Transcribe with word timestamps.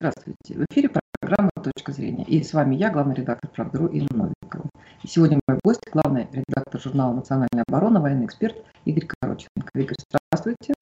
Здравствуйте. 0.00 0.54
В 0.54 0.64
эфире 0.70 0.90
программа 1.20 1.50
«Точка 1.62 1.92
зрения». 1.92 2.24
И 2.24 2.42
с 2.42 2.52
вами 2.52 2.74
я, 2.74 2.90
главный 2.90 3.14
редактор 3.14 3.48
«Правдру» 3.50 3.88
Ирина 3.88 4.34
Новикова. 4.42 4.68
И 5.02 5.06
сегодня 5.06 5.38
мой 5.46 5.58
гость, 5.62 5.82
главный 5.92 6.26
редактор 6.32 6.80
журнала 6.80 7.14
«Национальная 7.14 7.64
оборона», 7.68 8.00
военный 8.00 8.26
эксперт 8.26 8.56
Игорь 8.84 9.06
Короченко. 9.06 9.70
Игорь, 9.74 9.96
здравствуйте. 10.10 10.74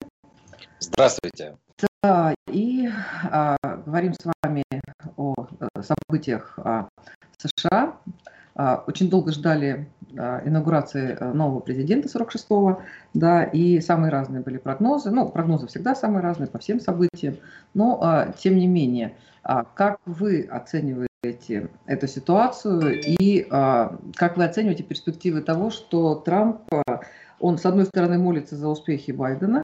Здравствуйте. 0.79 1.57
Да, 2.01 2.33
и 2.47 2.89
а, 3.31 3.55
говорим 3.85 4.13
с 4.13 4.25
вами 4.41 4.63
о 5.15 5.35
э, 5.59 5.81
событиях 5.83 6.57
а, 6.57 6.89
США. 7.37 7.97
А, 8.55 8.83
очень 8.87 9.09
долго 9.11 9.31
ждали 9.31 9.89
инаугурации 10.15 11.17
э, 11.19 11.33
нового 11.33 11.59
президента 11.59 12.07
46-го, 12.07 12.81
да, 13.13 13.43
и 13.43 13.79
самые 13.81 14.11
разные 14.11 14.41
были 14.41 14.57
прогнозы. 14.57 15.11
Ну, 15.11 15.29
прогнозы 15.29 15.67
всегда 15.67 15.95
самые 15.95 16.21
разные 16.21 16.47
по 16.47 16.59
всем 16.59 16.79
событиям, 16.79 17.37
но 17.73 17.99
а, 18.01 18.33
тем 18.33 18.55
не 18.57 18.67
менее, 18.67 19.15
как 19.75 19.97
вы 20.05 20.47
оцениваете 20.49 21.69
эту 21.85 22.07
ситуацию 22.07 23.01
и 23.01 23.43
как 23.43 24.37
вы 24.37 24.45
оцениваете 24.45 24.83
перспективы 24.83 25.41
того, 25.41 25.69
что 25.69 26.15
Трамп, 26.15 26.61
он 27.39 27.57
с 27.57 27.65
одной 27.65 27.85
стороны 27.85 28.17
молится 28.17 28.55
за 28.55 28.69
успехи 28.69 29.11
Байдена, 29.11 29.63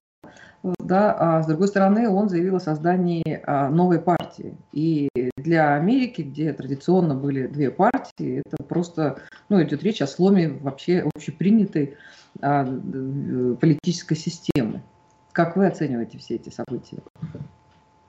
да, 0.63 1.13
а 1.13 1.41
с 1.41 1.48
другой 1.48 1.68
стороны 1.70 2.09
он 2.09 2.30
заявил 2.30 2.58
о 2.58 2.59
создании 2.59 3.41
а, 3.45 3.70
новой 3.70 4.02
партии. 4.02 4.58
И 4.73 5.09
для 5.38 5.76
Америки, 5.76 6.22
где 6.22 6.52
традиционно 6.54 7.16
были 7.16 7.48
две 7.48 7.72
партии, 7.72 8.44
это 8.45 8.62
просто, 8.64 9.22
ну, 9.48 9.62
идет 9.64 9.84
речь 9.84 10.02
о 10.02 10.08
сломе 10.08 10.50
вообще 10.50 11.08
общепринятой 11.14 11.98
а, 12.41 12.66
политической 12.66 14.16
системы. 14.16 14.84
Как 15.31 15.55
вы 15.55 15.67
оцениваете 15.67 16.17
все 16.17 16.36
эти 16.36 16.50
события? 16.50 16.98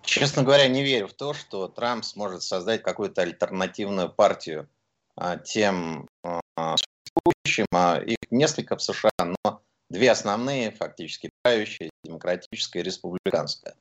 Честно 0.03 0.43
говоря, 0.43 0.67
не 0.67 0.83
верю 0.83 1.07
в 1.07 1.13
то, 1.13 1.35
что 1.35 1.69
Трамп 1.69 2.05
сможет 2.05 2.43
создать 2.43 2.83
какую-то 2.83 3.23
альтернативную 3.23 4.09
партию 4.11 4.69
а, 5.17 5.37
тем 5.37 6.09
существующим, 6.25 7.67
их 8.07 8.19
несколько 8.31 8.77
в 8.77 8.83
США, 8.83 9.11
но 9.19 9.63
две 9.89 10.11
основные, 10.11 10.71
фактически 10.73 11.30
правящие, 11.43 11.91
демократическая 12.05 12.83
республиканская. 12.83 13.75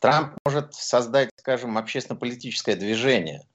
Трамп 0.00 0.36
может 0.44 0.74
создать, 0.74 1.30
скажем, 1.36 1.78
общественно-политическое 1.78 2.76
движение, 2.76 3.46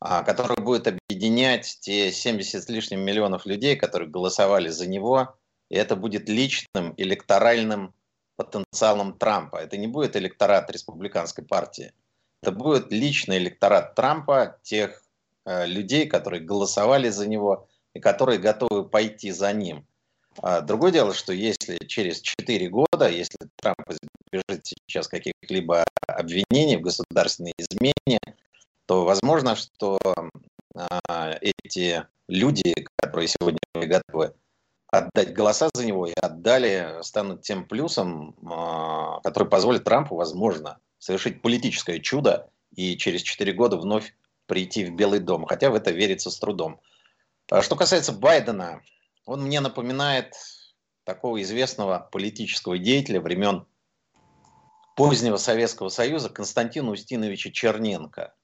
а, 0.00 0.22
которое 0.22 0.60
будет 0.62 0.86
объединять 0.86 1.78
те 1.80 2.12
70 2.12 2.62
с 2.62 2.68
лишним 2.68 3.00
миллионов 3.00 3.44
людей, 3.46 3.76
которые 3.76 4.08
голосовали 4.08 4.68
за 4.68 4.86
него, 4.86 5.34
и 5.68 5.76
это 5.76 5.96
будет 5.96 6.28
личным 6.28 6.94
электоральным 6.96 7.94
потенциалом 8.36 9.18
Трампа. 9.18 9.56
Это 9.56 9.76
не 9.76 9.86
будет 9.86 10.16
электорат 10.16 10.70
республиканской 10.70 11.44
партии. 11.44 11.92
Это 12.42 12.52
будет 12.52 12.90
личный 12.90 13.38
электорат 13.38 13.94
Трампа, 13.94 14.58
тех 14.62 15.02
э, 15.44 15.66
людей, 15.66 16.06
которые 16.06 16.42
голосовали 16.42 17.10
за 17.10 17.28
него 17.28 17.68
и 17.92 18.00
которые 18.00 18.38
готовы 18.38 18.88
пойти 18.88 19.30
за 19.30 19.52
ним. 19.52 19.86
А 20.42 20.62
другое 20.62 20.90
дело, 20.90 21.12
что 21.12 21.32
если 21.32 21.76
через 21.86 22.20
4 22.20 22.68
года, 22.68 23.10
если 23.10 23.36
Трамп 23.56 23.78
избежит 23.90 24.66
сейчас 24.66 25.06
каких-либо 25.06 25.84
обвинений 26.06 26.76
в 26.76 26.80
государственной 26.80 27.52
измене, 27.58 28.18
то 28.86 29.04
возможно, 29.04 29.54
что 29.54 29.98
а, 30.74 31.38
эти 31.42 32.06
люди, 32.26 32.74
которые 32.96 33.28
сегодня 33.28 33.60
готовы 33.74 34.34
отдать 34.86 35.34
голоса 35.34 35.68
за 35.74 35.84
него 35.84 36.06
и 36.06 36.14
отдали, 36.14 37.02
станут 37.02 37.42
тем 37.42 37.66
плюсом, 37.66 38.34
а, 38.50 39.20
который 39.20 39.48
позволит 39.48 39.84
Трампу, 39.84 40.16
возможно, 40.16 40.78
совершить 40.98 41.42
политическое 41.42 42.00
чудо 42.00 42.48
и 42.74 42.96
через 42.96 43.20
4 43.22 43.52
года 43.52 43.76
вновь 43.76 44.14
прийти 44.46 44.86
в 44.86 44.94
Белый 44.94 45.20
дом. 45.20 45.44
Хотя 45.44 45.68
в 45.68 45.74
это 45.74 45.90
верится 45.90 46.30
с 46.30 46.38
трудом. 46.38 46.80
Что 47.60 47.76
касается 47.76 48.12
Байдена, 48.12 48.80
он 49.30 49.42
мне 49.42 49.60
напоминает 49.60 50.34
такого 51.04 51.40
известного 51.40 52.08
политического 52.10 52.76
деятеля 52.76 53.20
времен 53.20 53.64
позднего 54.96 55.36
Советского 55.36 55.88
Союза 55.88 56.30
Константина 56.30 56.90
Устиновича 56.90 57.52
Черненко. 57.52 58.34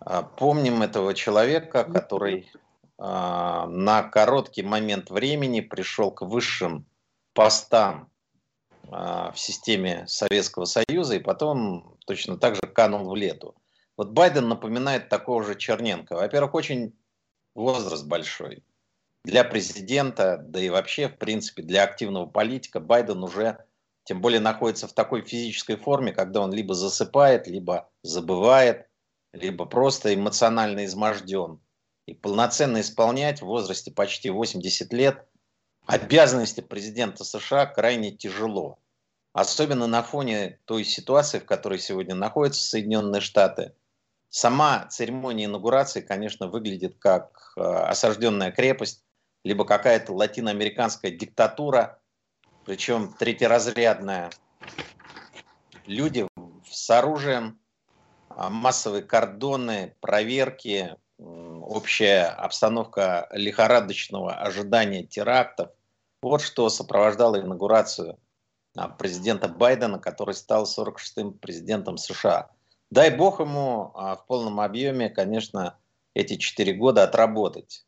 А, 0.00 0.22
помним 0.22 0.82
этого 0.82 1.14
человека, 1.14 1.84
который 1.84 2.52
а, 2.98 3.66
на 3.66 4.02
короткий 4.02 4.62
момент 4.62 5.08
времени 5.08 5.60
пришел 5.60 6.10
к 6.10 6.20
высшим 6.20 6.84
постам 7.32 8.10
а, 8.90 9.32
в 9.32 9.38
системе 9.38 10.06
Советского 10.06 10.66
Союза 10.66 11.14
и 11.16 11.18
потом 11.18 11.96
точно 12.04 12.36
так 12.36 12.56
же 12.56 12.66
канул 12.70 13.08
в 13.08 13.16
лету. 13.16 13.54
Вот 13.96 14.10
Байден 14.10 14.50
напоминает 14.50 15.08
такого 15.08 15.42
же 15.42 15.54
Черненко. 15.54 16.14
Во-первых, 16.14 16.52
очень 16.52 16.94
возраст 17.54 18.04
большой 18.04 18.62
для 19.24 19.42
президента, 19.42 20.38
да 20.38 20.60
и 20.60 20.68
вообще, 20.68 21.08
в 21.08 21.16
принципе, 21.16 21.62
для 21.62 21.84
активного 21.84 22.26
политика 22.26 22.78
Байден 22.78 23.22
уже, 23.24 23.58
тем 24.04 24.20
более, 24.20 24.40
находится 24.40 24.86
в 24.86 24.92
такой 24.92 25.22
физической 25.22 25.76
форме, 25.76 26.12
когда 26.12 26.42
он 26.42 26.52
либо 26.52 26.74
засыпает, 26.74 27.46
либо 27.46 27.90
забывает, 28.02 28.86
либо 29.32 29.64
просто 29.64 30.14
эмоционально 30.14 30.84
изможден. 30.84 31.60
И 32.06 32.12
полноценно 32.12 32.82
исполнять 32.82 33.40
в 33.40 33.46
возрасте 33.46 33.90
почти 33.90 34.28
80 34.28 34.92
лет 34.92 35.26
обязанности 35.86 36.60
президента 36.60 37.24
США 37.24 37.64
крайне 37.64 38.10
тяжело. 38.10 38.78
Особенно 39.32 39.86
на 39.86 40.02
фоне 40.02 40.60
той 40.66 40.84
ситуации, 40.84 41.38
в 41.38 41.46
которой 41.46 41.78
сегодня 41.78 42.14
находятся 42.14 42.62
Соединенные 42.62 43.20
Штаты. 43.20 43.72
Сама 44.28 44.86
церемония 44.86 45.46
инаугурации, 45.46 46.02
конечно, 46.02 46.48
выглядит 46.48 46.96
как 46.98 47.52
э, 47.56 47.60
осажденная 47.60 48.52
крепость, 48.52 49.04
либо 49.44 49.64
какая-то 49.64 50.12
латиноамериканская 50.12 51.10
диктатура, 51.10 52.00
причем 52.64 53.12
третьеразрядная. 53.18 54.30
Люди 55.86 56.26
с 56.64 56.90
оружием, 56.90 57.60
а, 58.30 58.48
массовые 58.48 59.02
кордоны, 59.02 59.94
проверки, 60.00 60.96
общая 61.18 62.24
обстановка 62.24 63.28
лихорадочного 63.32 64.34
ожидания 64.34 65.04
терактов. 65.04 65.70
Вот 66.22 66.40
что 66.40 66.68
сопровождало 66.70 67.40
инаугурацию 67.40 68.18
а, 68.76 68.88
президента 68.88 69.48
Байдена, 69.48 69.98
который 69.98 70.34
стал 70.34 70.64
46-м 70.64 71.34
президентом 71.34 71.98
США. 71.98 72.50
Дай 72.90 73.14
бог 73.14 73.40
ему 73.40 73.92
а, 73.94 74.16
в 74.16 74.26
полном 74.26 74.60
объеме, 74.60 75.10
конечно, 75.10 75.78
эти 76.14 76.36
четыре 76.36 76.72
года 76.72 77.02
отработать 77.02 77.84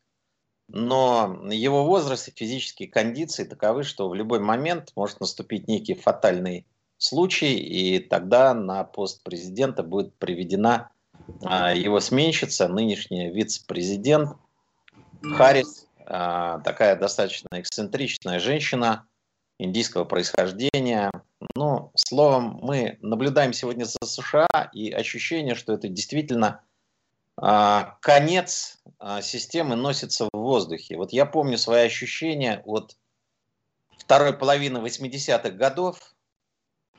но 0.67 1.39
его 1.49 1.85
возраст 1.85 2.27
и 2.27 2.33
физические 2.35 2.89
кондиции 2.89 3.43
таковы, 3.43 3.83
что 3.83 4.09
в 4.09 4.15
любой 4.15 4.39
момент 4.39 4.91
может 4.95 5.19
наступить 5.19 5.67
некий 5.67 5.93
фатальный 5.93 6.65
случай, 6.97 7.55
и 7.55 7.99
тогда 7.99 8.53
на 8.53 8.83
пост 8.83 9.23
президента 9.23 9.83
будет 9.83 10.13
приведена 10.15 10.89
а, 11.43 11.73
его 11.73 11.99
сменщица, 11.99 12.67
нынешняя 12.67 13.31
вице-президент 13.31 14.35
Харрис, 15.21 15.87
а, 16.05 16.59
такая 16.59 16.95
достаточно 16.95 17.47
эксцентричная 17.51 18.39
женщина 18.39 19.05
индийского 19.59 20.05
происхождения. 20.05 21.11
Ну, 21.55 21.91
словом, 21.95 22.59
мы 22.61 22.97
наблюдаем 23.01 23.53
сегодня 23.53 23.85
за 23.85 23.97
США, 24.05 24.69
и 24.73 24.91
ощущение, 24.91 25.55
что 25.55 25.73
это 25.73 25.87
действительно 25.87 26.61
конец 27.39 28.79
а, 28.99 29.21
системы 29.21 29.75
носится 29.75 30.27
в 30.31 30.37
воздухе. 30.37 30.97
Вот 30.97 31.13
я 31.13 31.25
помню 31.25 31.57
свои 31.57 31.85
ощущения 31.85 32.61
от 32.65 32.97
второй 33.97 34.33
половины 34.33 34.79
80-х 34.79 35.49
годов. 35.51 36.15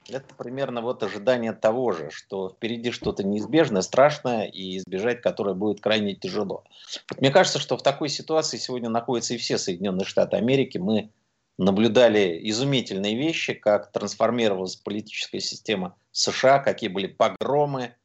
Это 0.09 0.35
примерно 0.37 0.81
вот 0.81 1.03
ожидание 1.03 1.53
того 1.53 1.93
же, 1.93 2.11
что 2.11 2.51
впереди 2.51 2.93
что-то 2.93 3.25
неизбежное, 3.25 3.83
страшное, 3.83 4.47
и 4.47 4.79
избежать 4.79 5.21
которое 5.21 5.55
будет 5.55 5.81
крайне 5.81 6.15
тяжело. 6.15 6.65
Вот 7.11 7.21
мне 7.21 7.31
кажется, 7.31 7.59
что 7.59 7.77
в 7.77 7.83
такой 7.83 8.09
ситуации 8.09 8.57
сегодня 8.57 8.89
находятся 8.89 9.35
и 9.35 9.39
все 9.39 9.59
Соединенные 9.59 10.07
Штаты 10.07 10.37
Америки. 10.37 10.79
Мы 10.79 11.11
наблюдали 11.59 12.41
изумительные 12.49 13.17
вещи, 13.17 13.53
как 13.53 13.93
трансформировалась 13.93 14.77
политическая 14.77 15.41
система 15.41 15.97
США, 16.13 16.61
какие 16.61 16.89
были 16.89 17.09
погромы, 17.09 17.83
а, 17.85 17.98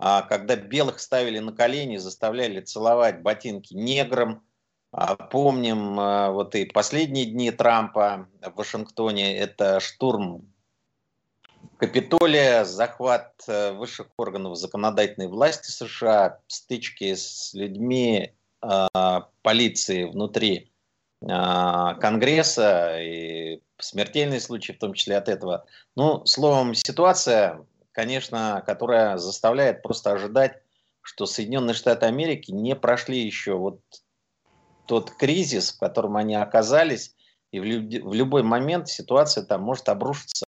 когда 0.00 0.56
белых 0.56 0.98
ставили 0.98 1.38
на 1.38 1.52
колени, 1.52 1.98
заставляли 1.98 2.60
целовать 2.60 3.22
ботинки 3.22 3.74
неграм. 3.74 4.42
А, 4.92 5.14
помним 5.14 6.00
а, 6.00 6.30
вот 6.30 6.54
и 6.54 6.64
последние 6.64 7.26
дни 7.26 7.50
Трампа 7.50 8.28
в 8.42 8.56
Вашингтоне, 8.56 9.36
это 9.36 9.78
штурм 9.78 10.52
Капитолия, 11.76 12.64
захват 12.64 13.32
э, 13.46 13.72
высших 13.72 14.08
органов 14.16 14.56
законодательной 14.56 15.28
власти 15.28 15.70
США, 15.70 16.40
стычки 16.46 17.14
с 17.14 17.54
людьми 17.54 18.34
полиции 19.40 20.04
внутри 20.04 20.70
Конгресса 21.22 23.00
и 23.00 23.62
смертельные 23.78 24.40
случаи, 24.40 24.72
в 24.72 24.78
том 24.78 24.92
числе 24.92 25.16
от 25.16 25.30
этого. 25.30 25.64
Ну, 25.96 26.26
словом, 26.26 26.74
ситуация 26.74 27.64
конечно, 28.00 28.62
которая 28.64 29.18
заставляет 29.18 29.82
просто 29.82 30.12
ожидать, 30.12 30.62
что 31.02 31.26
Соединенные 31.26 31.74
Штаты 31.74 32.06
Америки 32.06 32.50
не 32.50 32.74
прошли 32.74 33.20
еще 33.20 33.58
вот 33.58 33.82
тот 34.86 35.10
кризис, 35.10 35.72
в 35.72 35.78
котором 35.78 36.16
они 36.16 36.34
оказались, 36.34 37.14
и 37.52 37.60
в, 37.60 37.64
люб- 37.64 38.02
в 38.02 38.14
любой 38.14 38.42
момент 38.42 38.88
ситуация 38.88 39.44
там 39.44 39.60
может 39.60 39.90
обрушиться 39.90 40.46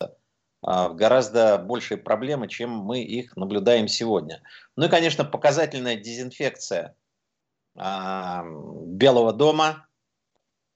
а, 0.63 0.91
в 0.91 0.95
гораздо 0.95 1.59
большие 1.59 1.99
проблемы, 1.99 2.47
чем 2.47 2.71
мы 2.71 3.03
их 3.03 3.37
наблюдаем 3.37 3.89
сегодня. 3.89 4.43
Ну 4.77 4.87
и, 4.87 4.89
конечно, 4.89 5.25
показательная 5.25 5.97
дезинфекция 5.97 6.95
а, 7.77 8.45
Белого 8.45 9.33
дома, 9.33 9.89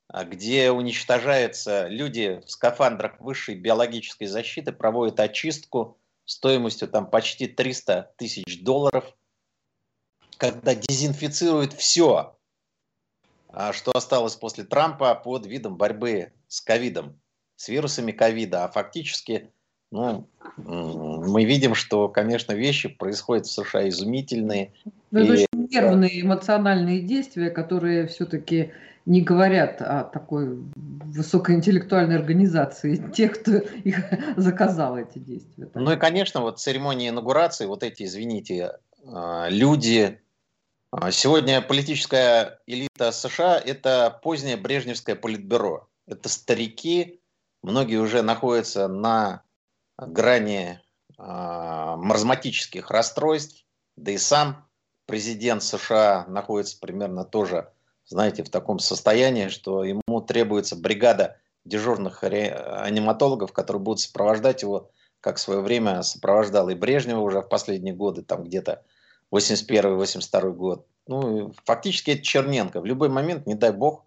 а, 0.09 0.25
где 0.25 0.73
уничтожаются 0.73 1.87
люди 1.87 2.43
в 2.45 2.51
скафандрах 2.51 3.21
высшей 3.21 3.55
биологической 3.55 4.27
защиты, 4.27 4.73
проводят 4.73 5.21
очистку 5.21 6.01
стоимостью 6.25 6.89
там 6.89 7.09
почти 7.09 7.47
300 7.47 8.15
тысяч 8.17 8.63
долларов, 8.63 9.05
когда 10.37 10.75
дезинфицируют 10.75 11.73
все, 11.73 12.37
а, 13.49 13.73
что 13.73 13.93
осталось 13.93 14.37
после 14.37 14.65
Трампа 14.65 15.15
под 15.15 15.47
видом 15.47 15.77
борьбы 15.77 16.33
с 16.49 16.61
ковидом, 16.61 17.21
с 17.57 17.69
вирусами 17.69 18.13
ковида, 18.13 18.65
а 18.65 18.71
фактически 18.71 19.53
ну, 19.95 20.29
мы 20.57 21.45
видим, 21.45 21.77
что, 21.77 22.09
конечно, 22.09 22.53
вещи 22.53 22.89
происходят 22.89 23.47
в 23.47 23.53
США 23.53 23.89
изумительные. 23.89 24.73
Это 25.13 25.35
и... 25.35 25.47
нервные, 25.71 26.21
эмоциональные 26.21 27.01
действия, 27.01 27.51
которые 27.51 28.07
все-таки 28.07 28.73
не 29.07 29.21
говорят 29.21 29.83
о 29.83 30.05
такой 30.05 30.59
высокоинтеллектуальной 30.75 32.17
организации, 32.17 32.97
тех, 33.15 33.41
кто 33.41 33.57
их 33.57 33.99
заказал, 34.37 34.97
эти 34.97 35.19
действия. 35.19 35.69
Ну 35.75 35.93
и, 35.93 35.97
конечно, 35.97 36.41
вот 36.41 36.59
церемония 36.59 37.11
инаугурации, 37.11 37.67
вот 37.67 37.83
эти, 37.83 38.05
извините, 38.05 38.79
а, 39.07 39.49
люди, 39.51 40.21
а, 40.91 41.11
сегодня 41.11 41.61
политическая 41.61 42.61
элита 42.67 43.13
США– 43.13 43.61
это 43.65 44.19
позднее 44.23 44.57
Брежневское 44.57 45.17
политбюро. 45.17 45.89
Это 46.07 46.29
старики, 46.29 47.21
многие 47.63 47.97
уже 47.97 48.23
находятся 48.23 48.89
на 48.89 49.43
грани 49.97 50.81
э, 51.17 51.23
маразматических 51.23 52.91
расстройств, 52.91 53.65
да 53.97 54.11
и 54.11 54.19
сам 54.19 54.69
президент 55.07 55.63
США 55.63 56.25
находится 56.29 56.79
примерно 56.81 57.25
тоже, 57.25 57.71
знаете, 58.07 58.43
в 58.43 58.51
таком 58.51 58.79
состоянии, 58.79 59.49
что 59.49 59.85
ему 59.85 60.21
требуется 60.21 60.77
бригада 60.77 61.37
дежурных 61.65 62.23
аниматологов, 62.23 63.53
которые 63.53 63.83
будут 63.83 64.01
сопровождать 64.01 64.63
его, 64.63 64.91
как 65.21 65.37
в 65.37 65.41
свое 65.41 65.61
время 65.61 66.03
сопровождал 66.03 66.69
и 66.69 66.75
Брежнева 66.75 67.21
уже 67.21 67.41
в 67.41 67.49
последние 67.49 67.95
годы, 67.95 68.23
там 68.23 68.45
где-то 68.45 68.83
81-82 69.33 70.53
год. 70.53 70.87
Ну, 71.07 71.53
фактически 71.65 72.13
это 72.13 72.23
Черненко. 72.23 72.81
В 72.81 72.87
любой 72.87 73.09
момент, 73.09 73.47
не 73.47 73.55
дай 73.55 73.73
бог, 73.73 74.05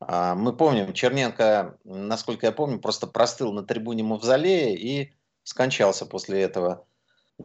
а, 0.00 0.34
мы 0.34 0.54
помним, 0.54 0.92
Черненко, 0.92 1.78
насколько 1.84 2.46
я 2.46 2.52
помню, 2.52 2.78
просто 2.78 3.06
простыл 3.06 3.52
на 3.52 3.62
трибуне 3.62 4.02
Мавзолея 4.02 4.76
и 4.76 5.12
скончался 5.44 6.06
после 6.06 6.42
этого. 6.42 6.86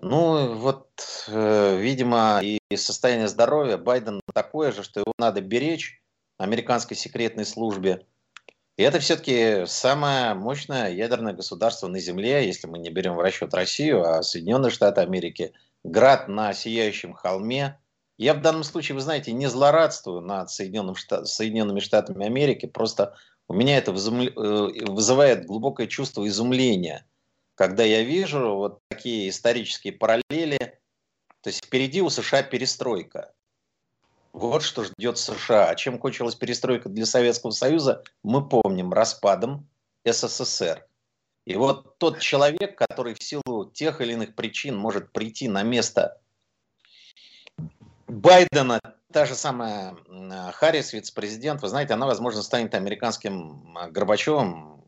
Ну, 0.01 0.53
вот, 0.55 0.87
э, 1.27 1.77
видимо, 1.77 2.39
и 2.41 2.59
состояние 2.75 3.27
здоровья 3.27 3.77
Байдена 3.77 4.21
такое 4.33 4.71
же, 4.71 4.83
что 4.83 4.99
его 4.99 5.13
надо 5.17 5.41
беречь 5.41 6.01
американской 6.37 6.95
секретной 6.95 7.45
службе. 7.45 8.05
И 8.77 8.83
это 8.83 8.99
все-таки 8.99 9.65
самое 9.65 10.35
мощное 10.35 10.91
ядерное 10.91 11.33
государство 11.33 11.87
на 11.87 11.99
Земле, 11.99 12.45
если 12.45 12.67
мы 12.67 12.77
не 12.77 12.91
берем 12.91 13.15
в 13.15 13.19
расчет 13.21 13.53
Россию, 13.53 14.03
а 14.03 14.21
Соединенные 14.21 14.71
Штаты 14.71 15.01
Америки– 15.01 15.53
град 15.87 16.27
на 16.27 16.53
сияющем 16.53 17.13
холме. 17.13 17.79
Я 18.17 18.33
в 18.33 18.41
данном 18.41 18.63
случае, 18.63 18.95
вы 18.95 19.01
знаете, 19.01 19.31
не 19.31 19.47
злорадствую 19.47 20.21
над 20.21 20.49
Соединенным 20.49 20.95
Штат, 20.95 21.27
Соединенными 21.27 21.79
Штатами 21.79 22.25
Америки, 22.25 22.65
просто 22.65 23.15
у 23.47 23.53
меня 23.53 23.77
это 23.77 23.91
э, 23.91 23.95
вызывает 23.95 25.45
глубокое 25.45 25.87
чувство 25.87 26.27
изумления, 26.27 27.05
когда 27.57 27.83
я 27.83 28.03
вижу 28.03 28.55
вот 28.55 28.81
такие 28.87 29.29
исторические 29.29 29.91
параллели, 29.91 30.79
то 31.41 31.47
есть 31.49 31.65
впереди 31.65 32.03
у 32.03 32.09
США 32.09 32.43
перестройка. 32.43 33.33
Вот 34.31 34.61
что 34.61 34.83
ждет 34.83 35.17
США. 35.17 35.69
А 35.69 35.75
чем 35.75 35.97
кончилась 35.97 36.35
перестройка 36.35 36.87
для 36.87 37.07
Советского 37.07 37.49
Союза, 37.49 38.03
мы 38.21 38.47
помним 38.47 38.93
распадом 38.93 39.67
СССР. 40.05 40.87
И 41.45 41.55
вот 41.55 41.97
тот 41.97 42.19
человек, 42.19 42.77
который 42.77 43.15
в 43.15 43.23
силу 43.23 43.65
тех 43.73 44.01
или 44.01 44.13
иных 44.13 44.35
причин 44.35 44.77
может 44.77 45.11
прийти 45.11 45.47
на 45.47 45.63
место 45.63 46.21
Байдена, 48.05 48.79
та 49.11 49.25
же 49.25 49.33
самая 49.33 49.97
Харрис, 50.53 50.93
вице-президент, 50.93 51.63
вы 51.63 51.69
знаете, 51.69 51.95
она, 51.95 52.05
возможно, 52.05 52.43
станет 52.43 52.75
американским 52.75 53.75
а, 53.75 53.89
Горбачевым, 53.89 54.83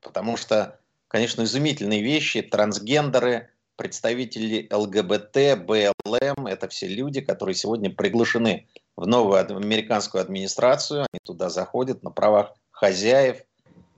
потому 0.00 0.38
что, 0.38 0.80
конечно, 1.08 1.42
изумительные 1.42 2.02
вещи, 2.02 2.42
трансгендеры, 2.42 3.50
представители 3.76 4.68
ЛГБТ, 4.72 5.64
БЛМ, 5.64 6.46
это 6.46 6.68
все 6.68 6.88
люди, 6.88 7.20
которые 7.20 7.54
сегодня 7.54 7.90
приглашены 7.90 8.66
в 8.96 9.06
новую 9.06 9.38
американскую 9.38 10.20
администрацию, 10.20 11.06
они 11.12 11.20
туда 11.24 11.48
заходят 11.48 12.02
на 12.02 12.10
правах 12.10 12.54
хозяев, 12.70 13.38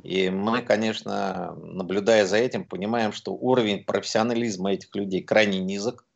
и 0.03 0.31
мы, 0.31 0.63
конечно, 0.63 1.55
наблюдая 1.57 2.27
за 2.27 2.39
этим, 2.39 2.65
понимаем, 2.65 3.13
что 3.13 3.33
уровень 3.33 3.85
профессионализма 3.85 4.73
этих 4.73 4.95
людей 4.95 5.23
крайне 5.23 5.59
низок. 5.59 6.07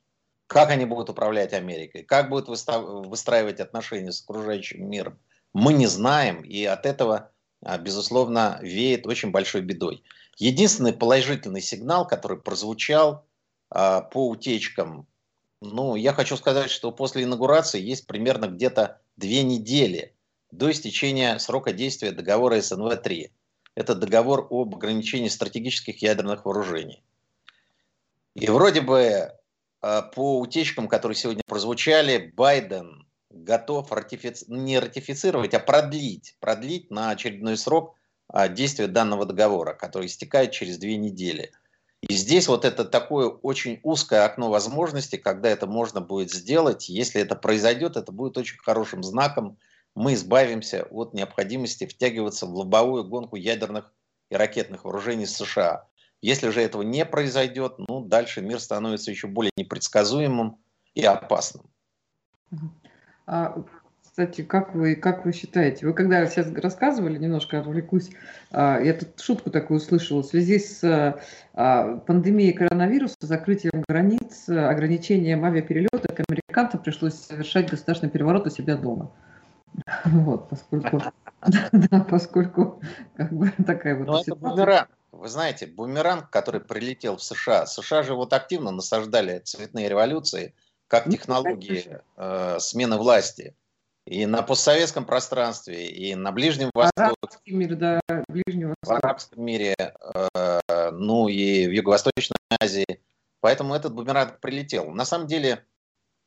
Как 0.46 0.70
они 0.70 0.84
будут 0.84 1.10
управлять 1.10 1.52
Америкой, 1.52 2.02
как 2.02 2.28
будут 2.28 2.48
выстраивать 2.48 3.60
отношения 3.60 4.12
с 4.12 4.22
окружающим 4.22 4.88
миром, 4.88 5.18
мы 5.52 5.72
не 5.72 5.86
знаем, 5.86 6.42
и 6.42 6.64
от 6.64 6.84
этого, 6.84 7.30
а, 7.62 7.78
безусловно, 7.78 8.58
веет 8.60 9.06
очень 9.06 9.30
большой 9.30 9.62
бедой. 9.62 10.02
Единственный 10.38 10.92
положительный 10.92 11.60
сигнал, 11.60 12.06
который 12.06 12.40
прозвучал 12.40 13.24
а, 13.70 14.00
по 14.00 14.28
утечкам, 14.28 15.06
ну, 15.60 15.96
я 15.96 16.12
хочу 16.12 16.36
сказать, 16.36 16.70
что 16.70 16.92
после 16.92 17.24
инаугурации 17.24 17.80
есть 17.80 18.06
примерно 18.06 18.46
где-то 18.46 19.00
две 19.16 19.42
недели 19.42 20.14
до 20.50 20.70
истечения 20.70 21.38
срока 21.38 21.72
действия 21.72 22.12
договора 22.12 22.56
СНВ-3 22.56 23.30
это 23.74 23.94
договор 23.94 24.46
об 24.50 24.74
ограничении 24.74 25.28
стратегических 25.28 26.00
ядерных 26.02 26.44
вооружений. 26.44 27.02
И 28.34 28.48
вроде 28.48 28.80
бы 28.80 29.32
а, 29.80 30.02
по 30.02 30.40
утечкам, 30.40 30.88
которые 30.88 31.16
сегодня 31.16 31.42
прозвучали, 31.46 32.32
Байден 32.34 33.06
готов 33.30 33.90
ратифици... 33.92 34.44
не 34.48 34.78
ратифицировать, 34.78 35.54
а 35.54 35.60
продлить, 35.60 36.36
продлить 36.40 36.90
на 36.90 37.10
очередной 37.10 37.56
срок 37.56 37.96
действия 38.50 38.86
данного 38.86 39.26
договора, 39.26 39.74
который 39.74 40.06
истекает 40.06 40.52
через 40.52 40.78
две 40.78 40.96
недели. 40.96 41.52
И 42.00 42.14
здесь 42.14 42.48
вот 42.48 42.64
это 42.64 42.84
такое 42.84 43.28
очень 43.28 43.80
узкое 43.82 44.24
окно 44.24 44.50
возможностей, 44.50 45.16
когда 45.16 45.48
это 45.48 45.66
можно 45.66 46.00
будет 46.00 46.30
сделать. 46.30 46.88
Если 46.88 47.20
это 47.20 47.34
произойдет, 47.34 47.96
это 47.96 48.12
будет 48.12 48.36
очень 48.36 48.58
хорошим 48.58 49.02
знаком 49.02 49.58
мы 49.94 50.14
избавимся 50.14 50.86
от 50.90 51.14
необходимости 51.14 51.86
втягиваться 51.86 52.46
в 52.46 52.54
лобовую 52.54 53.04
гонку 53.04 53.36
ядерных 53.36 53.92
и 54.30 54.36
ракетных 54.36 54.84
вооружений 54.84 55.26
США. 55.26 55.86
Если 56.20 56.48
же 56.50 56.60
этого 56.60 56.82
не 56.82 57.04
произойдет, 57.04 57.74
ну, 57.78 58.04
дальше 58.04 58.40
мир 58.40 58.58
становится 58.58 59.10
еще 59.10 59.28
более 59.28 59.52
непредсказуемым 59.56 60.58
и 60.94 61.04
опасным. 61.04 61.66
А, 64.16 64.26
кстати, 64.26 64.42
как 64.42 64.74
вы, 64.74 64.94
как 64.94 65.24
вы 65.24 65.32
считаете, 65.32 65.86
вы 65.86 65.92
когда 65.92 66.24
сейчас 66.26 66.46
рассказывали, 66.52 67.18
немножко 67.18 67.58
отвлекусь, 67.58 68.10
а, 68.52 68.78
я 68.80 68.94
тут 68.94 69.20
шутку 69.20 69.50
такую 69.50 69.78
услышала, 69.78 70.22
в 70.22 70.26
связи 70.26 70.60
с 70.60 70.84
а, 71.52 71.96
пандемией 72.06 72.52
коронавируса, 72.52 73.16
закрытием 73.20 73.82
границ, 73.88 74.48
ограничением 74.48 75.44
авиаперелетов, 75.44 76.04
американцам 76.28 76.80
пришлось 76.80 77.14
совершать 77.14 77.68
государственный 77.68 78.10
переворот 78.10 78.46
у 78.46 78.50
себя 78.50 78.76
дома. 78.76 79.10
Вот, 80.04 80.48
поскольку, 80.48 81.02
да, 81.72 82.06
поскольку 82.08 82.80
как 83.16 83.32
бы 83.32 83.52
такая 83.66 83.96
вот 83.96 84.06
Но 84.06 84.20
это 84.20 84.36
бумеранг. 84.36 84.88
Вы 85.10 85.28
знаете, 85.28 85.66
бумеранг, 85.66 86.30
который 86.30 86.60
прилетел 86.60 87.16
в 87.16 87.22
США, 87.22 87.66
США 87.66 88.04
же 88.04 88.14
вот 88.14 88.32
активно 88.32 88.70
насаждали 88.70 89.40
цветные 89.40 89.88
революции 89.88 90.54
как 90.86 91.06
ну, 91.06 91.12
технологии 91.12 92.00
э, 92.16 92.58
смены 92.60 92.96
власти. 92.96 93.54
И 94.06 94.26
на 94.26 94.42
постсоветском 94.42 95.06
пространстве, 95.06 95.86
и 95.86 96.14
на 96.14 96.30
Ближнем 96.30 96.70
Востоке. 96.74 97.38
Мир, 97.46 97.74
да, 97.74 98.00
Ближнем 98.28 98.74
В 98.82 98.92
арабском 98.92 99.42
мире, 99.42 99.74
э, 99.78 100.90
ну 100.92 101.28
и 101.28 101.66
в 101.66 101.70
Юго-Восточной 101.70 102.36
Азии. 102.60 103.00
Поэтому 103.40 103.74
этот 103.74 103.94
бумеранг 103.94 104.40
прилетел. 104.40 104.90
На 104.90 105.04
самом 105.04 105.26
деле, 105.26 105.64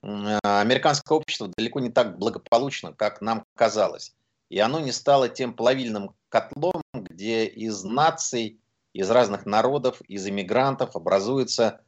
а, 0.04 0.62
американское 0.62 1.18
общество 1.18 1.50
далеко 1.58 1.80
не 1.80 1.90
так 1.90 2.18
благополучно, 2.18 2.94
как 2.94 3.22
нам 3.22 3.44
казалось. 3.56 4.16
И 4.50 4.60
оно 4.60 4.80
не 4.80 4.92
стало 4.92 5.28
тем 5.28 5.54
плавильным 5.54 6.16
котлом, 6.30 6.82
где 6.94 7.46
из 7.46 7.84
наций, 7.84 8.62
из 8.94 9.10
разных 9.10 9.46
народов, 9.46 10.02
из 10.02 10.28
иммигрантов 10.28 10.96
образуется 10.96 11.82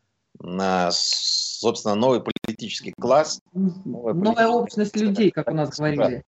собственно, 0.91 1.95
новый 1.95 2.21
политический 2.21 2.93
класс. 2.93 3.41
Новая 3.53 4.47
общность 4.47 4.95
людей, 4.95 5.31
как 5.31 5.49
у 5.49 5.53
нас 5.53 5.77
говорили. 5.77 6.23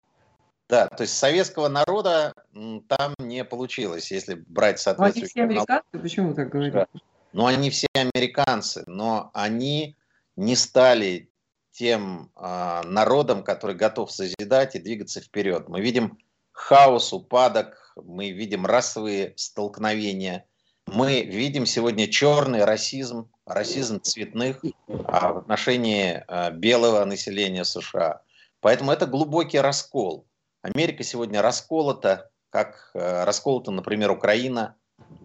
Да, 0.69 0.87
то 0.87 1.03
есть 1.03 1.17
советского 1.17 1.69
народа 1.69 2.33
там 2.87 3.15
не 3.19 3.45
получилось, 3.45 4.13
если 4.13 4.35
брать 4.35 4.79
соответствующие... 4.79 5.45
они 5.45 5.55
все 5.55 5.59
американцы? 5.59 5.99
Почему 6.01 6.35
так 6.35 6.49
говорите? 6.51 6.87
Ну, 7.33 7.47
они 7.47 7.71
все 7.71 7.89
американцы, 7.95 8.85
но 8.87 9.31
они 9.35 9.97
не 10.37 10.55
стали 10.55 11.31
тем 11.73 12.31
э, 12.37 12.83
народом, 12.85 13.43
который 13.43 13.75
готов 13.75 14.13
созидать 14.13 14.77
и 14.77 14.81
двигаться 14.81 15.21
вперед. 15.21 15.69
Мы 15.69 15.81
видим 15.81 16.19
хаос, 16.53 17.13
упадок, 17.13 17.95
мы 17.97 18.31
видим 18.31 18.67
расовые 18.67 19.35
столкновения, 19.37 20.45
мы 20.93 21.23
видим 21.23 21.67
сегодня 21.67 22.09
черный 22.09 22.65
расизм, 22.65 23.31
расизм 23.47 24.01
цветных 24.01 24.63
а, 25.05 25.33
в 25.33 25.39
отношении 25.39 26.25
а, 26.27 26.51
белого 26.51 27.05
населения 27.05 27.65
США. 27.65 28.23
Поэтому 28.61 28.93
это 28.93 29.07
глубокий 29.07 29.59
раскол. 29.59 30.27
Америка 30.63 31.03
сегодня 31.03 31.41
расколота, 31.41 32.31
как 32.51 32.91
э, 32.95 33.25
расколота, 33.25 33.71
например, 33.71 34.11
Украина. 34.11 34.77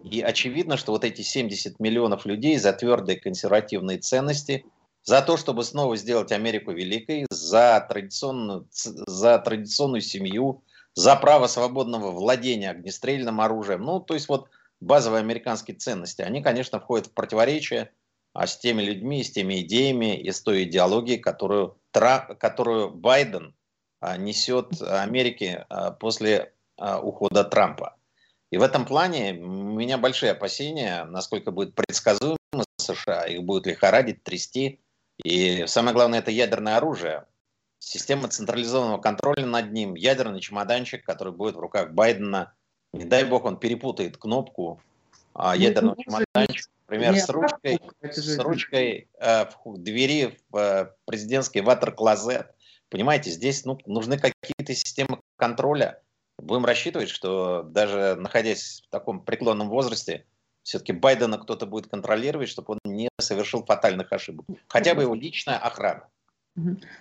И 0.02 0.22
очевидно, 0.22 0.78
что 0.78 0.92
вот 0.92 1.04
эти 1.04 1.20
70 1.20 1.78
миллионов 1.78 2.24
людей 2.24 2.56
за 2.56 2.72
твердые 2.72 3.20
консервативные 3.20 3.98
ценности, 3.98 4.64
за 5.02 5.20
то, 5.20 5.36
чтобы 5.36 5.64
снова 5.64 5.96
сделать 5.96 6.32
Америку 6.32 6.72
великой, 6.72 7.26
за 7.28 7.84
традиционную, 7.86 8.66
за 8.72 9.38
традиционную 9.38 10.00
семью, 10.00 10.62
за 10.94 11.14
право 11.16 11.46
свободного 11.46 12.10
владения 12.10 12.70
огнестрельным 12.70 13.42
оружием. 13.42 13.82
Ну, 13.82 14.00
то 14.00 14.14
есть 14.14 14.28
вот 14.28 14.48
базовые 14.80 15.20
американские 15.20 15.76
ценности, 15.76 16.22
они, 16.22 16.42
конечно, 16.42 16.80
входят 16.80 17.08
в 17.08 17.12
противоречие 17.12 17.90
а 18.36 18.46
с 18.46 18.58
теми 18.58 18.82
людьми, 18.82 19.24
с 19.24 19.30
теми 19.30 19.62
идеями 19.62 20.14
и 20.14 20.30
с 20.30 20.42
той 20.42 20.64
идеологией, 20.64 21.18
которую, 21.18 21.80
которую 21.90 22.90
Байден 22.90 23.54
а, 23.98 24.18
несет 24.18 24.82
Америке 24.82 25.64
а, 25.70 25.92
после 25.92 26.52
ухода 26.76 27.44
Трампа. 27.44 27.96
И 28.50 28.58
в 28.58 28.62
этом 28.62 28.84
плане 28.84 29.32
у 29.32 29.78
меня 29.78 29.96
большие 29.96 30.32
опасения, 30.32 31.04
насколько 31.06 31.50
будет 31.50 31.74
предсказуемо 31.74 32.36
США, 32.76 33.24
их 33.24 33.42
будет 33.42 33.66
лихорадить, 33.66 34.22
трясти. 34.22 34.80
И 35.24 35.64
самое 35.66 35.94
главное, 35.94 36.18
это 36.18 36.30
ядерное 36.30 36.76
оружие. 36.76 37.24
Система 37.78 38.28
централизованного 38.28 39.00
контроля 39.00 39.46
над 39.46 39.72
ним, 39.72 39.94
ядерный 39.94 40.40
чемоданчик, 40.40 41.04
который 41.04 41.32
будет 41.32 41.56
в 41.56 41.60
руках 41.60 41.92
Байдена. 41.92 42.54
Не 42.96 43.04
дай 43.04 43.24
бог 43.24 43.44
он 43.44 43.58
перепутает 43.58 44.16
кнопку 44.16 44.80
а, 45.34 45.54
ну, 45.54 45.62
ядерного 45.62 45.96
чемоданчика, 46.02 46.68
например, 46.88 47.16
с 47.16 47.28
ручкой, 47.28 47.80
с 48.02 48.38
ручкой 48.38 49.08
э, 49.18 49.44
в 49.64 49.78
двери 49.78 50.38
в 50.50 50.56
э, 50.56 50.92
президентский 51.04 51.60
ватер-клозет 51.60 52.56
Понимаете, 52.88 53.30
здесь 53.30 53.64
ну, 53.64 53.78
нужны 53.86 54.18
какие-то 54.18 54.74
системы 54.74 55.20
контроля. 55.36 56.00
Будем 56.38 56.64
рассчитывать, 56.64 57.08
что 57.08 57.62
даже 57.62 58.14
находясь 58.16 58.82
в 58.86 58.90
таком 58.90 59.22
преклонном 59.22 59.68
возрасте, 59.68 60.24
все-таки 60.62 60.92
Байдена 60.92 61.38
кто-то 61.38 61.66
будет 61.66 61.88
контролировать, 61.88 62.48
чтобы 62.48 62.74
он 62.74 62.78
не 62.84 63.08
совершил 63.20 63.64
фатальных 63.64 64.12
ошибок. 64.12 64.46
Хотя 64.68 64.94
бы 64.94 65.02
его 65.02 65.14
личная 65.14 65.58
охрана. 65.58 66.08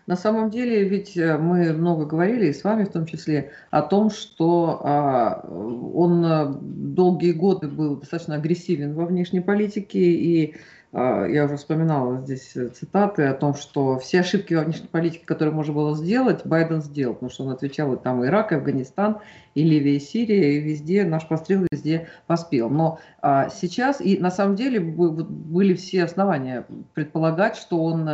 На 0.05 0.15
самом 0.15 0.49
деле, 0.49 0.83
ведь 0.83 1.15
э, 1.15 1.37
мы 1.37 1.71
много 1.71 2.05
говорили, 2.05 2.47
и 2.47 2.53
с 2.53 2.63
вами 2.63 2.83
в 2.83 2.91
том 2.91 3.05
числе, 3.05 3.51
о 3.71 3.81
том, 3.81 4.09
что 4.09 4.81
а, 4.83 5.47
он 5.47 6.25
э, 6.25 6.53
долгие 6.59 7.31
годы 7.31 7.67
был 7.69 7.95
достаточно 7.95 8.35
агрессивен 8.35 8.93
во 8.93 9.05
внешней 9.05 9.39
политике, 9.39 9.99
и 9.99 10.55
а, 10.97 11.25
я 11.25 11.43
уже 11.43 11.57
вспоминала 11.57 12.21
здесь 12.21 12.55
э, 12.55 12.69
цитаты 12.69 13.23
о 13.23 13.33
том, 13.33 13.53
что 13.53 13.99
все 13.99 14.21
ошибки 14.21 14.53
во 14.53 14.63
внешней 14.63 14.87
политике, 14.87 15.25
которые 15.25 15.53
можно 15.53 15.73
было 15.73 15.95
сделать, 15.95 16.45
Байден 16.45 16.81
сделал, 16.81 17.15
потому 17.15 17.29
что 17.29 17.43
он 17.43 17.51
отвечал 17.51 17.93
и 17.93 18.01
там 18.01 18.25
Ирак, 18.25 18.53
и 18.53 18.55
Афганистан, 18.55 19.19
и 19.55 19.63
Ливия, 19.63 19.97
и 19.97 19.99
Сирия, 19.99 20.53
и 20.53 20.61
везде 20.61 21.03
наш 21.03 21.27
пострел 21.27 21.65
везде 21.69 22.07
поспел. 22.27 22.69
Но 22.69 22.99
а, 23.21 23.49
сейчас, 23.49 23.99
и 23.99 24.17
на 24.19 24.31
самом 24.31 24.55
деле 24.55 24.79
были 24.79 25.73
все 25.73 26.05
основания 26.05 26.65
предполагать, 26.93 27.57
что 27.57 27.83
он 27.83 28.09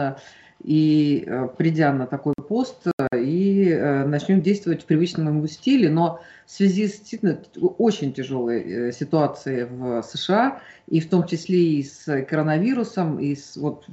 и 0.64 1.24
э, 1.26 1.48
придя 1.58 1.92
на 1.92 2.06
такой 2.06 2.34
пост, 2.36 2.88
и 3.16 3.70
э, 3.70 4.06
начнем 4.06 4.42
действовать 4.42 4.84
в 4.84 4.86
привычном 4.86 5.28
ему 5.28 5.48
стиле, 5.48 5.90
но 5.90 6.22
в 6.46 6.52
связи 6.52 6.88
с 6.88 7.00
действительно 7.00 7.40
очень 7.78 8.14
тяжелой 8.14 8.62
э, 8.62 8.92
ситуацией 8.92 9.64
в 9.64 10.04
США, 10.04 10.60
и 10.88 11.00
в 11.00 11.10
том 11.10 11.26
числе 11.26 11.58
и 11.58 11.84
с 11.84 12.26
коронавирусом, 12.26 13.20
и 13.20 13.36
с, 13.36 13.56
вот, 13.58 13.86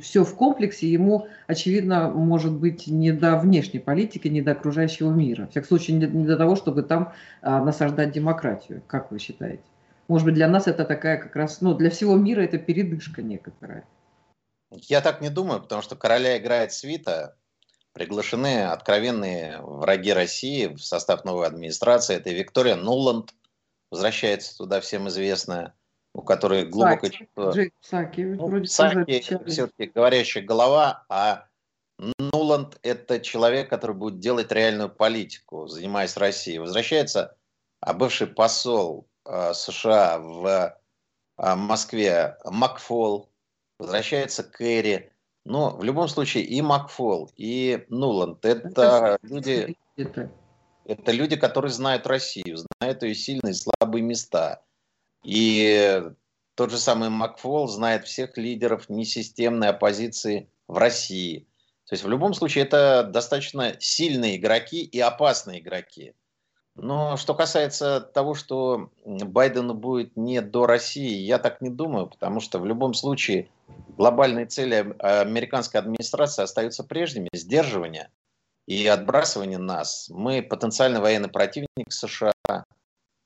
все 0.00 0.24
в 0.24 0.34
комплексе, 0.34 0.88
ему, 0.88 1.26
очевидно, 1.46 2.10
может 2.10 2.52
быть 2.52 2.86
не 2.86 3.10
до 3.10 3.36
внешней 3.38 3.80
политики, 3.80 4.28
не 4.28 4.42
до 4.42 4.52
окружающего 4.52 5.10
мира. 5.10 5.46
В 5.46 5.50
всяком 5.50 5.68
случае, 5.68 5.96
не, 5.96 6.06
не 6.06 6.26
до 6.26 6.36
того, 6.36 6.54
чтобы 6.56 6.82
там 6.82 7.12
а, 7.40 7.64
насаждать 7.64 8.12
демократию. 8.12 8.82
Как 8.86 9.10
вы 9.10 9.18
считаете? 9.18 9.62
Может 10.08 10.26
быть, 10.26 10.34
для 10.34 10.48
нас 10.48 10.66
это 10.66 10.84
такая 10.84 11.16
как 11.16 11.34
раз, 11.34 11.62
ну, 11.62 11.74
для 11.74 11.88
всего 11.90 12.16
мира 12.16 12.42
это 12.42 12.58
передышка 12.58 13.22
некоторая. 13.22 13.84
Я 14.72 15.00
так 15.00 15.20
не 15.20 15.28
думаю, 15.28 15.60
потому 15.60 15.82
что 15.82 15.96
короля 15.96 16.38
играет 16.38 16.72
свита, 16.72 17.36
приглашены 17.92 18.64
откровенные 18.66 19.60
враги 19.60 20.12
России 20.12 20.66
в 20.68 20.78
состав 20.78 21.24
новой 21.24 21.46
администрации. 21.46 22.16
Это 22.16 22.30
Виктория 22.30 22.76
Нуланд, 22.76 23.34
возвращается 23.90 24.56
туда 24.56 24.80
всем 24.80 25.08
известная, 25.08 25.74
у 26.14 26.22
которой 26.22 26.64
глубокое 26.64 27.10
чувство... 27.10 27.54
Саки, 27.80 28.22
ну, 28.22 28.64
Саки 28.64 29.20
все-таки 29.46 29.86
говорящая 29.94 30.44
голова, 30.44 31.04
а 31.08 31.46
Нуланд– 32.18 32.78
это 32.82 33.20
человек, 33.20 33.68
который 33.68 33.94
будет 33.94 34.18
делать 34.18 34.50
реальную 34.50 34.88
политику, 34.88 35.66
занимаясь 35.68 36.16
Россией. 36.16 36.58
Возвращается 36.58 37.36
а 37.82 37.94
бывший 37.94 38.28
посол 38.28 39.08
э, 39.26 39.52
США 39.54 40.18
в 40.18 40.78
э, 41.36 41.54
Москве 41.56 42.38
Макфол, 42.44 43.31
возвращается 43.82 44.42
Кэрри. 44.42 45.10
Но 45.44 45.76
в 45.76 45.82
любом 45.82 46.08
случае 46.08 46.44
и 46.44 46.62
Макфол, 46.62 47.30
и 47.36 47.84
Нуланд– 47.88 48.44
это 48.44 49.18
люди, 49.22 49.76
это 50.84 51.12
люди, 51.12 51.36
которые 51.36 51.72
знают 51.72 52.06
Россию, 52.06 52.58
знают 52.58 53.02
ее 53.02 53.14
сильные 53.14 53.50
и 53.50 53.54
слабые 53.54 54.02
места. 54.02 54.62
И 55.24 56.02
тот 56.54 56.70
же 56.70 56.78
самый 56.78 57.08
Макфол 57.08 57.66
знает 57.66 58.06
всех 58.06 58.36
лидеров 58.36 58.88
несистемной 58.88 59.68
оппозиции 59.68 60.48
в 60.68 60.78
России. 60.78 61.48
То 61.86 61.94
есть 61.94 62.04
в 62.04 62.08
любом 62.08 62.34
случае 62.34 62.64
это 62.64 63.02
достаточно 63.02 63.76
сильные 63.80 64.36
игроки 64.36 64.82
и 64.82 65.00
опасные 65.00 65.60
игроки. 65.60 66.14
Но 66.74 67.16
что 67.16 67.34
касается 67.34 68.00
того, 68.00 68.34
что 68.34 68.90
Байдену 69.04 69.74
будет 69.74 70.16
не 70.16 70.40
до 70.40 70.66
России, 70.66 71.18
я 71.18 71.38
так 71.38 71.60
не 71.60 71.68
думаю, 71.68 72.06
потому 72.06 72.40
что 72.40 72.58
в 72.58 72.66
любом 72.66 72.94
случае 72.94 73.50
глобальные 73.98 74.46
цели 74.46 74.94
американской 74.98 75.80
администрации 75.80 76.42
остаются 76.42 76.82
прежними. 76.82 77.28
Сдерживание 77.34 78.10
и 78.66 78.86
отбрасывание 78.86 79.58
нас. 79.58 80.08
Мы 80.08 80.42
потенциальный 80.42 81.00
военный 81.00 81.28
противник 81.28 81.90
США. 81.90 82.32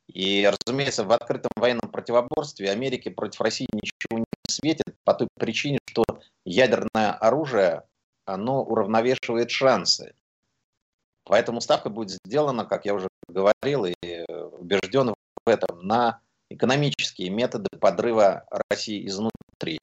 И, 0.09 0.49
разумеется, 0.49 1.05
в 1.05 1.13
открытом 1.13 1.51
военном 1.57 1.91
противоборстве 1.91 2.71
Америке 2.71 3.11
против 3.11 3.41
России 3.41 3.67
ничего 3.73 4.19
не 4.19 4.25
светит 4.49 4.97
по 5.05 5.15
той 5.15 5.29
причине, 5.39 5.79
что 5.89 6.05
ядерное 6.45 7.13
оружие, 7.13 7.83
оно 8.25 8.63
уравновешивает 8.63 9.51
шансы. 9.51 10.15
Поэтому 11.27 11.61
ставка 11.61 11.91
будет 11.91 12.19
сделана, 12.25 12.65
как 12.65 12.87
я 12.87 12.95
уже 12.95 13.09
говорил 13.29 13.85
и 13.85 13.95
убежден 14.53 15.13
в 15.45 15.49
этом, 15.49 15.87
на 15.87 16.21
экономические 16.49 17.31
методы 17.31 17.69
подрыва 17.81 18.47
России 18.71 19.07
изнутри. 19.07 19.79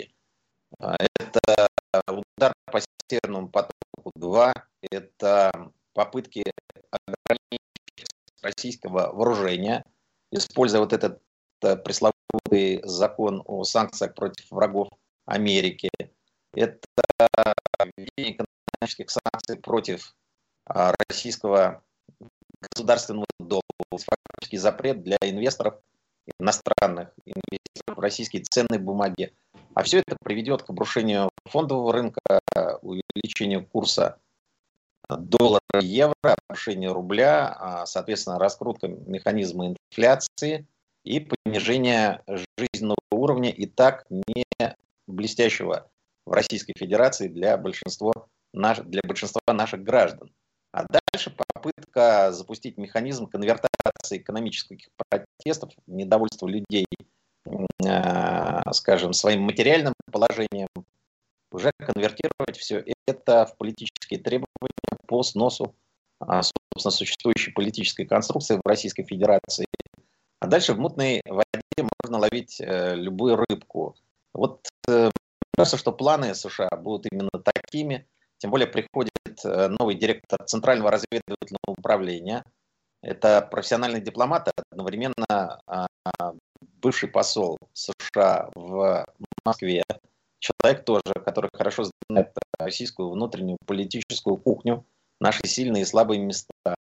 А, 0.80 0.96
это 1.20 1.68
удар 2.08 2.54
по 2.66 2.80
Северному 3.10 3.50
потоку-2, 3.50 4.54
это 4.90 5.72
попытки 5.94 6.46
ограничить 6.90 8.08
российского 8.42 9.12
вооружения, 9.14 9.84
используя 10.32 10.80
вот 10.80 10.94
этот 10.94 11.22
э, 11.62 11.76
пресловутый 11.76 12.82
закон 12.84 13.44
о 13.46 13.66
санкциях 13.66 14.16
против 14.16 14.50
врагов 14.50 14.88
Америки. 15.26 15.90
Это 16.54 16.88
введение 17.98 18.38
экономических 18.38 19.10
санкций 19.10 19.58
против 19.58 20.16
российского 20.66 21.84
государственного 22.62 23.26
долга, 23.40 23.64
фактически 23.92 24.56
запрет 24.56 25.04
для 25.04 25.18
инвесторов 25.22 25.76
иностранных, 26.40 27.14
инвесторов 27.26 28.00
российские 28.00 28.44
ценные 28.44 28.80
бумаги. 28.80 29.34
А 29.76 29.84
все 29.84 30.00
это 30.00 30.16
приведет 30.24 30.64
к 30.64 30.70
обрушению 30.70 31.30
фондового 31.46 31.94
рынка, 31.94 32.22
увеличению 32.82 33.66
курса 33.66 34.20
доллара 35.10 35.62
и 35.82 35.86
евро, 35.86 36.36
обрушению 36.48 36.94
рубля, 36.94 37.56
а, 37.60 37.86
соответственно, 37.86 38.40
раскрутка 38.40 38.88
механизма 38.88 39.68
инфляции 39.68 40.66
и 41.04 41.20
понижение 41.20 42.24
жизненного 42.58 42.98
уровня 43.12 43.50
и 43.50 43.66
так 43.66 44.06
не 44.10 44.46
блестящего 45.08 45.90
в 46.26 46.32
Российской 46.32 46.74
Федерации 46.78 47.28
для 47.28 47.58
большинства, 47.58 48.14
для 48.54 49.02
большинства 49.04 49.42
наших 49.48 49.84
граждан. 49.84 50.32
А 50.74 50.86
дальше 50.90 51.32
попытка 51.54 52.32
запустить 52.32 52.78
механизм 52.78 53.28
конвертации 53.28 54.18
экономических 54.18 54.88
протестов, 54.98 55.72
недовольства 55.86 56.48
людей, 56.48 56.88
э, 57.46 58.72
скажем, 58.72 59.14
своим 59.14 59.44
материальным 59.44 59.94
положением, 60.12 60.70
уже 61.52 61.72
конвертировать 61.78 62.58
все 62.58 62.84
это 63.08 63.46
в 63.46 63.56
политические 63.58 64.20
требования 64.20 64.98
по 65.06 65.22
сносу, 65.22 65.76
а, 66.20 66.42
собственно, 66.42 66.92
существующей 66.92 67.52
политической 67.52 68.06
конструкции 68.06 68.56
в 68.56 68.68
Российской 68.68 69.04
Федерации. 69.04 69.68
А 70.40 70.48
дальше 70.48 70.74
в 70.74 70.80
мутной 70.80 71.22
воде 71.28 71.88
можно 72.04 72.18
ловить 72.18 72.60
э, 72.60 72.96
любую 72.96 73.36
рыбку. 73.36 73.96
Вот 74.34 74.68
э, 74.88 75.12
кажется, 75.56 75.78
что 75.78 75.92
планы 75.92 76.34
США 76.34 76.70
будут 76.78 77.06
именно 77.12 77.30
такими. 77.30 78.08
Тем 78.44 78.52
более 78.52 78.68
приходит 78.68 79.14
э, 79.46 79.70
новый 79.70 79.96
директор 79.96 80.44
Центрального 80.44 80.92
разведывательного 80.92 81.78
управления. 81.78 82.44
Это 83.02 83.42
профессиональный 83.42 84.02
дипломат, 84.02 84.50
одновременно 84.70 85.62
а, 85.66 85.88
бывший 86.82 87.08
посол 87.08 87.58
США 87.72 88.50
в 88.54 89.06
Москве. 89.46 89.84
Человек 90.40 90.84
тоже, 90.84 91.14
который 91.26 91.52
хорошо 91.54 91.86
знает 92.10 92.36
российскую 92.60 93.12
внутреннюю 93.12 93.60
политическую 93.66 94.36
кухню, 94.36 94.86
наши 95.22 95.48
сильные 95.48 95.84
и 95.84 95.86
слабые 95.86 96.20
места. 96.20 96.76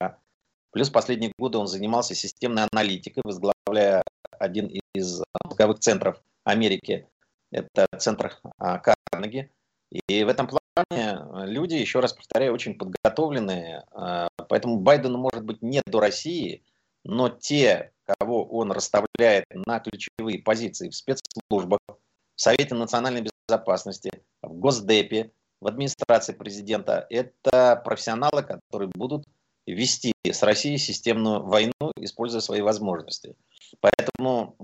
Плюс 0.71 0.89
последние 0.89 1.35
годы 1.39 1.59
он 1.59 1.67
занимался 1.67 2.15
системной 2.15 2.69
аналитикой, 2.73 3.23
возглавляя 3.23 4.03
один 4.39 4.81
из 4.95 5.23
мозговых 5.45 5.81
центров 5.81 6.23
Америки 6.45 7.07
это 7.53 7.87
центр 7.99 8.39
а, 8.59 8.79
Карнеги. 8.79 9.51
И 9.91 10.25
в 10.25 10.29
этом 10.29 10.49
плане 10.49 11.47
люди, 11.47 11.75
еще 11.75 12.01
раз 12.01 12.13
повторяю, 12.13 12.53
очень 12.53 12.79
подготовленные. 12.79 13.85
А, 13.93 14.29
поэтому 14.49 14.79
Байдену 14.79 15.19
может 15.19 15.45
быть 15.45 15.63
не 15.63 15.83
до 15.85 16.01
России, 16.01 16.63
но 17.05 17.29
те, 17.29 17.93
кого 18.05 18.45
он 18.45 18.73
расставляет 18.73 19.45
на 19.51 19.81
ключевые 19.81 20.41
позиции 20.41 20.89
в 20.89 20.95
спецслужбах, 20.95 21.81
в 21.89 22.41
Совете 22.41 22.75
национальной 22.75 23.27
безопасности, 23.49 24.11
в 24.43 24.53
Госдепе, 24.55 25.33
в 25.61 25.67
администрации 25.67 26.33
президента, 26.33 27.07
это 27.11 27.81
профессионалы, 27.85 28.43
которые 28.43 28.89
будут 28.89 29.27
вести 29.67 30.13
с 30.25 30.43
Россией 30.43 30.79
системную 30.79 31.43
войну, 31.43 31.93
используя 31.97 32.41
свои 32.41 32.61
возможности. 32.61 33.35
Поэтому, 33.81 34.57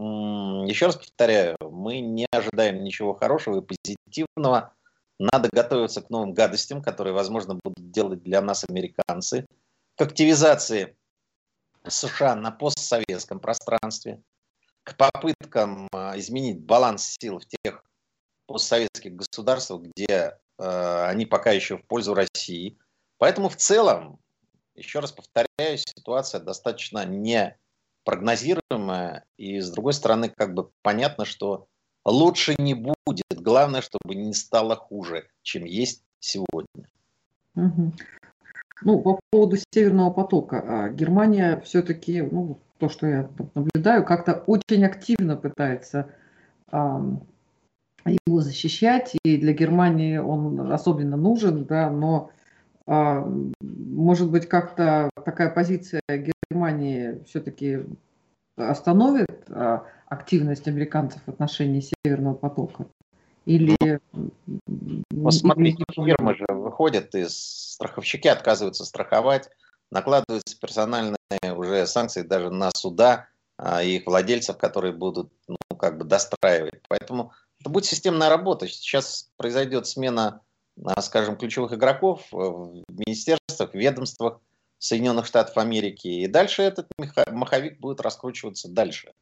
еще 0.66 0.86
раз 0.86 0.96
повторяю, 0.96 1.56
мы 1.60 2.00
не 2.00 2.26
ожидаем 2.30 2.82
ничего 2.82 3.14
хорошего 3.14 3.60
и 3.60 3.64
позитивного. 3.64 4.74
Надо 5.18 5.48
готовиться 5.50 6.02
к 6.02 6.10
новым 6.10 6.34
гадостям, 6.34 6.82
которые, 6.82 7.14
возможно, 7.14 7.58
будут 7.62 7.90
делать 7.90 8.22
для 8.22 8.42
нас 8.42 8.64
американцы, 8.68 9.46
к 9.96 10.02
активизации 10.02 10.96
США 11.88 12.34
на 12.34 12.50
постсоветском 12.50 13.40
пространстве, 13.40 14.22
к 14.82 14.96
попыткам 14.96 15.88
а, 15.92 16.18
изменить 16.18 16.60
баланс 16.60 17.16
сил 17.18 17.38
в 17.38 17.46
тех 17.46 17.82
постсоветских 18.46 19.16
государствах, 19.16 19.82
где 19.82 20.38
э, 20.58 21.04
они 21.08 21.26
пока 21.26 21.50
еще 21.50 21.78
в 21.78 21.86
пользу 21.86 22.14
России. 22.14 22.78
Поэтому 23.18 23.48
в 23.48 23.56
целом, 23.56 24.20
еще 24.76 25.00
раз 25.00 25.10
повторяю, 25.10 25.78
ситуация 25.78 26.40
достаточно 26.40 27.04
не 27.04 27.58
прогнозируемая, 28.04 29.24
и 29.36 29.58
с 29.58 29.70
другой 29.70 29.94
стороны, 29.94 30.28
как 30.28 30.54
бы 30.54 30.70
понятно, 30.82 31.24
что 31.24 31.66
лучше 32.06 32.54
не 32.58 32.74
будет. 32.74 32.96
Главное, 33.34 33.82
чтобы 33.82 34.14
не 34.14 34.32
стало 34.32 34.76
хуже, 34.76 35.26
чем 35.42 35.64
есть 35.64 36.02
сегодня. 36.20 36.88
Угу. 37.54 37.92
Ну, 38.82 39.00
по 39.00 39.20
поводу 39.30 39.56
Северного 39.72 40.10
потока. 40.10 40.62
А, 40.66 40.88
Германия 40.90 41.60
все-таки, 41.64 42.22
ну, 42.22 42.58
то, 42.78 42.88
что 42.88 43.06
я 43.06 43.30
наблюдаю, 43.54 44.04
как-то 44.04 44.34
очень 44.46 44.84
активно 44.84 45.36
пытается 45.36 46.10
а, 46.70 47.02
его 48.04 48.40
защищать, 48.40 49.16
и 49.24 49.36
для 49.38 49.52
Германии 49.52 50.18
он 50.18 50.72
особенно 50.72 51.16
нужен, 51.16 51.64
да, 51.64 51.90
но 51.90 52.30
а, 52.86 53.26
может 53.60 54.30
быть, 54.30 54.46
как-то 54.48 55.10
такая 55.24 55.50
позиция 55.50 56.02
Германии 56.50 57.22
все-таки 57.26 57.80
остановит 58.56 59.44
а, 59.48 59.86
активность 60.06 60.66
американцев 60.68 61.20
в 61.24 61.28
отношении 61.28 61.82
Северного 62.04 62.34
потока? 62.34 62.86
Или... 63.44 64.00
Посмотрите, 65.22 65.84
фирмы 65.92 66.34
же 66.34 66.46
выходят 66.48 67.14
из 67.14 67.36
страховщики, 67.74 68.28
отказываются 68.28 68.84
страховать, 68.84 69.48
накладываются 69.90 70.58
персональные 70.58 71.16
уже 71.54 71.86
санкции 71.86 72.22
даже 72.22 72.50
на 72.50 72.70
суда 72.74 73.28
а, 73.56 73.82
и 73.82 73.96
их 73.96 74.06
владельцев, 74.06 74.58
которые 74.58 74.92
будут 74.92 75.32
ну, 75.46 75.56
как 75.76 75.98
бы 75.98 76.04
достраивать. 76.04 76.80
Поэтому 76.88 77.32
это 77.60 77.70
будет 77.70 77.84
системная 77.84 78.28
работа. 78.28 78.66
Сейчас 78.66 79.30
произойдет 79.36 79.86
смена 79.86 80.42
а, 80.84 81.00
скажем, 81.00 81.36
ключевых 81.36 81.72
игроков 81.72 82.26
в 82.30 82.82
министерствах, 82.88 83.74
ведомствах 83.74 84.40
Соединенных 84.78 85.26
Штатов 85.26 85.56
Америки. 85.56 86.08
И 86.08 86.26
дальше 86.26 86.62
этот 86.62 86.86
маховик 87.30 87.80
будет 87.80 88.00
раскручиваться 88.00 88.68
дальше. 88.68 89.12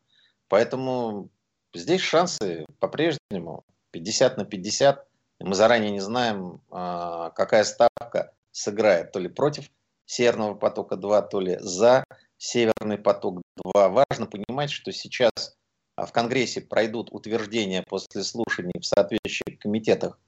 Поэтому 0.48 1.30
здесь 1.74 2.00
шансы 2.00 2.66
по-прежнему 2.78 3.64
50 3.90 4.36
на 4.36 4.44
50. 4.44 5.06
Мы 5.40 5.54
заранее 5.54 5.90
не 5.90 6.00
знаем, 6.00 6.60
а, 6.70 7.30
какая 7.30 7.64
ставка 7.64 8.32
сыграет 8.50 9.12
то 9.12 9.18
ли 9.18 9.28
против 9.28 9.68
Северного 10.06 10.54
потока-2, 10.54 11.28
то 11.28 11.40
ли 11.40 11.56
за 11.60 12.04
Северный 12.38 12.98
поток-2. 12.98 13.72
Важно 13.72 14.26
понимать, 14.26 14.70
что 14.70 14.92
сейчас 14.92 15.56
в 15.96 16.10
Конгрессе 16.12 16.60
пройдут 16.60 17.08
утверждения 17.12 17.82
после 17.82 18.22
слушаний 18.22 18.78
в 18.80 18.84
соответствующих 18.84 19.58
комитетах 19.58 20.18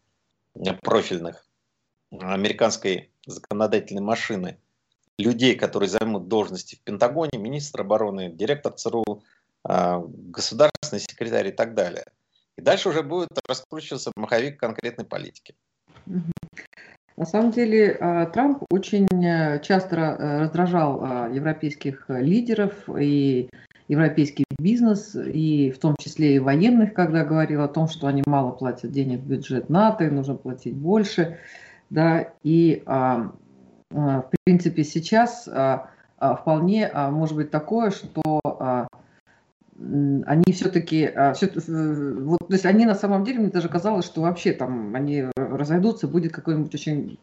профильных 0.82 1.46
американской 2.10 3.10
законодательной 3.26 4.02
машины 4.02 4.58
людей, 5.18 5.56
которые 5.56 5.88
займут 5.88 6.28
должности 6.28 6.76
в 6.76 6.80
Пентагоне, 6.82 7.38
министр 7.38 7.82
обороны, 7.82 8.30
директор 8.30 8.72
ЦРУ, 8.72 9.04
а, 9.04 9.20
государственный 9.68 11.00
секретарь 11.00 11.48
и 11.48 11.52
так 11.52 11.74
далее. 11.74 12.04
И 12.56 12.62
дальше 12.62 12.88
уже 12.88 13.02
будет 13.02 13.28
раскручиваться 13.46 14.12
маховик 14.16 14.58
конкретной 14.58 15.04
политики. 15.04 15.54
На 17.16 17.24
самом 17.24 17.50
деле 17.50 17.96
а, 17.98 18.26
Трамп 18.26 18.62
очень 18.70 19.08
э, 19.24 19.60
часто 19.62 19.96
э, 19.96 20.38
раздражал 20.40 21.00
а, 21.02 21.28
европейских 21.28 22.04
лидеров 22.08 22.74
и 22.88 23.48
европейский 23.88 24.44
бизнес, 24.58 25.14
и 25.14 25.70
в 25.70 25.78
том 25.78 25.96
числе 25.98 26.36
и 26.36 26.38
военных, 26.38 26.92
когда 26.92 27.24
говорил 27.24 27.62
о 27.62 27.68
том, 27.68 27.88
что 27.88 28.06
они 28.06 28.22
мало 28.26 28.50
платят 28.50 28.90
денег 28.90 29.20
в 29.20 29.26
бюджет 29.26 29.70
НАТО, 29.70 30.04
и 30.04 30.10
нужно 30.10 30.34
платить 30.34 30.74
больше. 30.74 31.38
Да, 31.88 32.32
и 32.42 32.82
а, 32.84 33.32
а, 33.94 34.22
в 34.22 34.30
принципе 34.44 34.84
сейчас 34.84 35.48
а, 35.48 35.88
а, 36.18 36.34
вполне 36.34 36.86
а, 36.86 37.10
может 37.10 37.36
быть 37.36 37.50
такое, 37.50 37.90
что 37.90 38.22
а, 38.24 38.35
они 40.26 40.52
все-таки, 40.52 41.04
а, 41.06 41.32
все, 41.32 41.48
вот, 41.48 42.38
то 42.38 42.52
есть 42.52 42.66
они 42.66 42.86
на 42.86 42.94
самом 42.94 43.24
деле, 43.24 43.40
мне 43.40 43.48
даже 43.48 43.68
казалось, 43.68 44.04
что 44.04 44.22
вообще 44.22 44.52
там 44.52 44.94
они 44.94 45.26
разойдутся, 45.36 46.08
будет 46.08 46.32
какое-нибудь 46.32 46.74
очень 46.74 47.18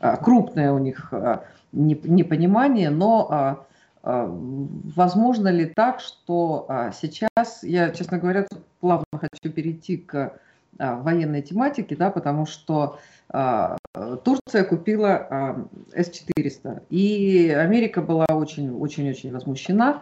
а, 0.00 0.16
крупное 0.16 0.72
у 0.72 0.78
них 0.78 1.12
а, 1.12 1.44
непонимание, 1.72 2.90
но 2.90 3.66
возможно 4.02 5.48
ли 5.48 5.66
так, 5.66 6.00
что 6.00 6.66
сейчас, 6.94 7.62
я, 7.62 7.90
честно 7.90 8.18
говоря, 8.18 8.46
плавно 8.80 9.04
хочу 9.12 9.52
перейти 9.52 9.98
к 9.98 10.38
военной 10.78 11.42
тематике, 11.42 11.94
да, 11.94 12.10
потому 12.10 12.46
что 12.46 13.00
Турция 13.28 14.64
купила 14.64 15.66
С-400, 15.92 16.84
и 16.88 17.50
Америка 17.50 18.00
была 18.00 18.24
очень-очень-очень 18.30 19.30
возмущена, 19.30 20.00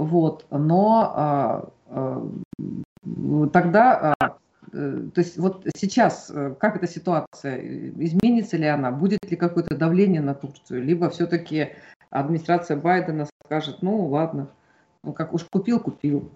вот, 0.00 0.46
но 0.50 1.72
тогда 3.52 4.14
э, 4.20 5.08
то 5.14 5.20
есть 5.20 5.36
вот 5.38 5.66
сейчас 5.76 6.30
э, 6.30 6.54
как 6.58 6.76
эта 6.76 6.86
ситуация, 6.86 7.58
изменится 7.60 8.56
ли 8.56 8.66
она, 8.66 8.90
будет 8.90 9.30
ли 9.30 9.36
какое-то 9.36 9.76
давление 9.76 10.20
на 10.20 10.34
Турцию, 10.34 10.84
либо 10.84 11.10
все-таки 11.10 11.74
администрация 12.10 12.76
Байдена 12.76 13.26
скажет, 13.44 13.82
ну 13.82 14.06
ладно, 14.06 14.50
ну 15.02 15.12
как 15.12 15.34
уж 15.34 15.44
купил, 15.44 15.80
купил. 15.80 16.30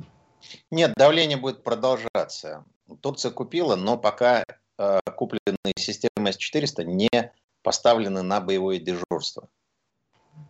Нет, 0.70 0.92
давление 0.96 1.38
будет 1.38 1.62
продолжаться. 1.62 2.64
Турция 3.00 3.30
купила, 3.30 3.76
но 3.76 3.96
пока 3.96 4.44
э, 4.78 5.00
купленные 5.16 5.72
системы 5.76 6.32
С-400 6.32 6.84
не 6.84 7.32
поставлены 7.62 8.22
на 8.22 8.40
боевое 8.40 8.78
дежурство. 8.78 9.48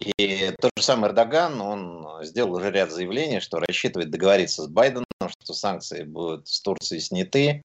И 0.01 0.53
тот 0.61 0.73
же 0.77 0.83
самый 0.83 1.11
Эрдоган, 1.11 1.61
он 1.61 2.25
сделал 2.25 2.55
уже 2.55 2.70
ряд 2.70 2.90
заявлений, 2.90 3.40
что 3.40 3.59
рассчитывает 3.59 4.11
договориться 4.11 4.62
с 4.62 4.68
Байденом, 4.68 5.07
что 5.40 5.55
санкции 5.55 6.05
будут 6.05 6.49
с 6.49 6.61
Турции 6.61 6.99
сняты, 6.99 7.62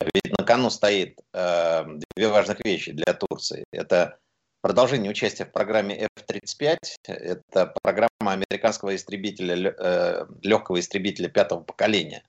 Ведь 0.00 0.38
на 0.38 0.44
кону 0.44 0.70
стоит 0.70 1.20
э, 1.32 1.84
две 2.16 2.28
важных 2.28 2.64
вещи 2.64 2.92
для 2.92 3.12
Турции. 3.14 3.64
Это 3.72 4.18
продолжение 4.62 5.10
участия 5.10 5.44
в 5.44 5.52
программе 5.52 6.06
F-35. 6.16 6.78
Это 7.04 7.74
программа 7.82 8.32
американского 8.32 8.94
истребителя, 8.94 9.74
э, 9.76 10.26
легкого 10.42 10.80
истребителя 10.80 11.28
пятого 11.28 11.60
поколения. 11.60 12.22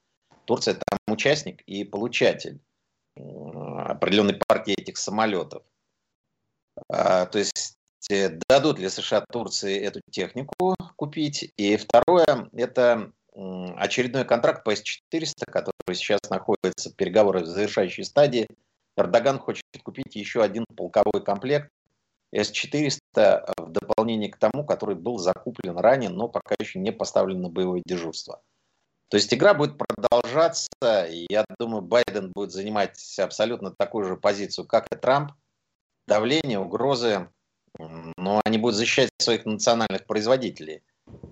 Турция 0.46 0.74
там 0.74 1.00
участник 1.08 1.62
и 1.62 1.84
получатель 1.84 2.60
определенной 3.16 4.40
партии 4.48 4.74
этих 4.74 4.98
самолетов. 4.98 5.64
А, 6.88 7.26
то 7.26 7.40
есть 7.40 7.78
дадут 8.48 8.80
ли 8.80 8.90
США 8.90 9.26
Турции 9.32 9.80
эту 9.80 10.02
технику 10.10 10.76
купить? 10.96 11.52
И 11.58 11.78
второе, 11.78 12.50
это 12.54 13.12
очередной 13.34 14.26
контракт 14.26 14.64
по 14.64 14.76
С-400, 14.76 15.46
который 15.50 15.96
сейчас 15.96 16.20
находится 16.30 16.90
в 16.90 16.96
переговорах 16.96 17.44
в 17.44 17.48
завершающей 17.48 18.04
стадии. 18.04 18.48
Эрдоган 18.98 19.40
хочет 19.40 19.64
купить 19.84 20.16
еще 20.16 20.44
один 20.44 20.66
полковой 20.76 21.24
комплект 21.24 21.70
С-400 22.34 23.54
в 23.58 23.72
дополнение 23.72 24.30
к 24.30 24.38
тому, 24.38 24.66
который 24.66 24.96
был 24.96 25.18
закуплен 25.18 25.78
ранее, 25.78 26.10
но 26.10 26.28
пока 26.28 26.56
еще 26.60 26.80
не 26.80 26.92
поставлен 26.92 27.42
на 27.42 27.50
боевое 27.50 27.82
дежурство. 27.86 28.42
То 29.10 29.18
есть 29.18 29.34
игра 29.34 29.54
будет 29.54 29.78
продолжаться, 29.78 31.06
и 31.10 31.26
я 31.30 31.44
думаю, 31.60 31.82
Байден 31.82 32.32
будет 32.32 32.52
занимать 32.52 33.18
абсолютно 33.20 33.72
такую 33.72 34.06
же 34.06 34.18
позицию, 34.18 34.68
как 34.68 34.88
и 34.92 34.96
Трамп. 34.96 35.32
Давление, 36.08 36.60
угрозы, 36.60 37.30
но 37.78 38.42
они 38.46 38.58
будут 38.58 38.76
защищать 38.76 39.10
своих 39.18 39.46
национальных 39.46 40.06
производителей. 40.06 40.84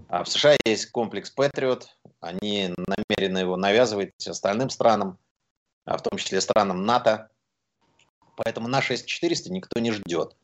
А 0.09 0.23
в 0.23 0.29
США 0.29 0.55
есть 0.65 0.91
комплекс 0.91 1.33
Patriot, 1.35 1.83
они 2.19 2.73
намерены 2.77 3.39
его 3.39 3.57
навязывать 3.57 4.11
остальным 4.25 4.69
странам, 4.69 5.17
а 5.85 5.97
в 5.97 6.01
том 6.01 6.17
числе 6.17 6.41
странам 6.41 6.85
НАТО. 6.85 7.29
Поэтому 8.35 8.67
на 8.67 8.81
6400 8.81 9.51
никто 9.51 9.79
не 9.79 9.91
ждет. 9.91 10.35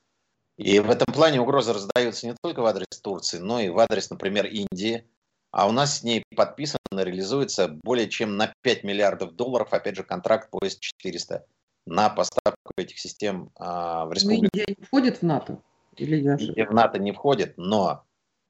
И 0.58 0.79
в 0.79 0.89
этом 0.89 1.12
плане 1.13 1.41
угрозы 1.41 1.73
раздаются 1.73 2.27
не 2.27 2.36
только 2.41 2.62
в 2.62 2.65
адрес 2.65 2.88
Турции, 3.01 3.39
но 3.39 3.60
и 3.60 3.69
в 3.69 3.79
адрес, 3.79 4.10
например, 4.10 4.45
Индии. 4.45 5.08
А 5.51 5.67
у 5.67 5.71
нас 5.71 5.99
с 5.99 6.03
ней 6.03 6.23
подписано, 6.36 6.79
реализуется 6.91 7.67
более 7.67 8.10
чем 8.10 8.38
на 8.38 8.53
5 8.62 8.84
миллиардов 8.84 9.36
долларов, 9.36 9.71
опять 9.71 9.95
же, 9.95 10.03
контракт 10.03 10.49
по 10.49 10.60
С-400 10.63 11.43
на 11.86 12.10
поставку 12.10 12.71
этих 12.77 12.99
систем 12.99 13.51
а, 13.56 14.06
в 14.06 14.13
республику. 14.13 14.49
Но 14.53 14.62
Индия 14.62 14.75
не 14.77 14.86
входит 14.86 15.17
в 15.17 15.21
НАТО? 15.23 15.62
Или 15.97 16.17
я 16.17 16.36
Индия 16.36 16.65
в 16.65 16.73
НАТО 16.73 16.99
не 16.99 17.12
входит, 17.12 17.58
но 17.58 18.06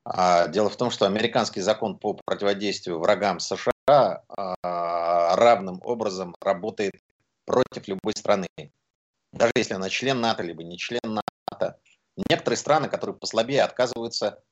а, 0.05 0.47
дело 0.47 0.69
в 0.69 0.77
том, 0.77 0.91
что 0.91 1.05
американский 1.05 1.61
закон 1.61 1.97
по 1.97 2.13
противодействию 2.25 2.99
врагам 2.99 3.39
США 3.39 3.63
а, 3.87 5.35
равным 5.35 5.81
образом 5.83 6.35
работает 6.41 6.95
против 7.45 7.87
любой 7.87 8.13
страны. 8.13 8.47
Даже 9.31 9.51
если 9.55 9.73
она 9.73 9.89
член 9.89 10.21
НАТО, 10.21 10.43
либо 10.43 10.63
не 10.63 10.77
член 10.77 11.19
НАТО. 11.51 11.79
Некоторые 12.29 12.57
страны, 12.57 12.89
которые 12.89 13.15
послабее, 13.15 13.63
отказываются 13.63 14.43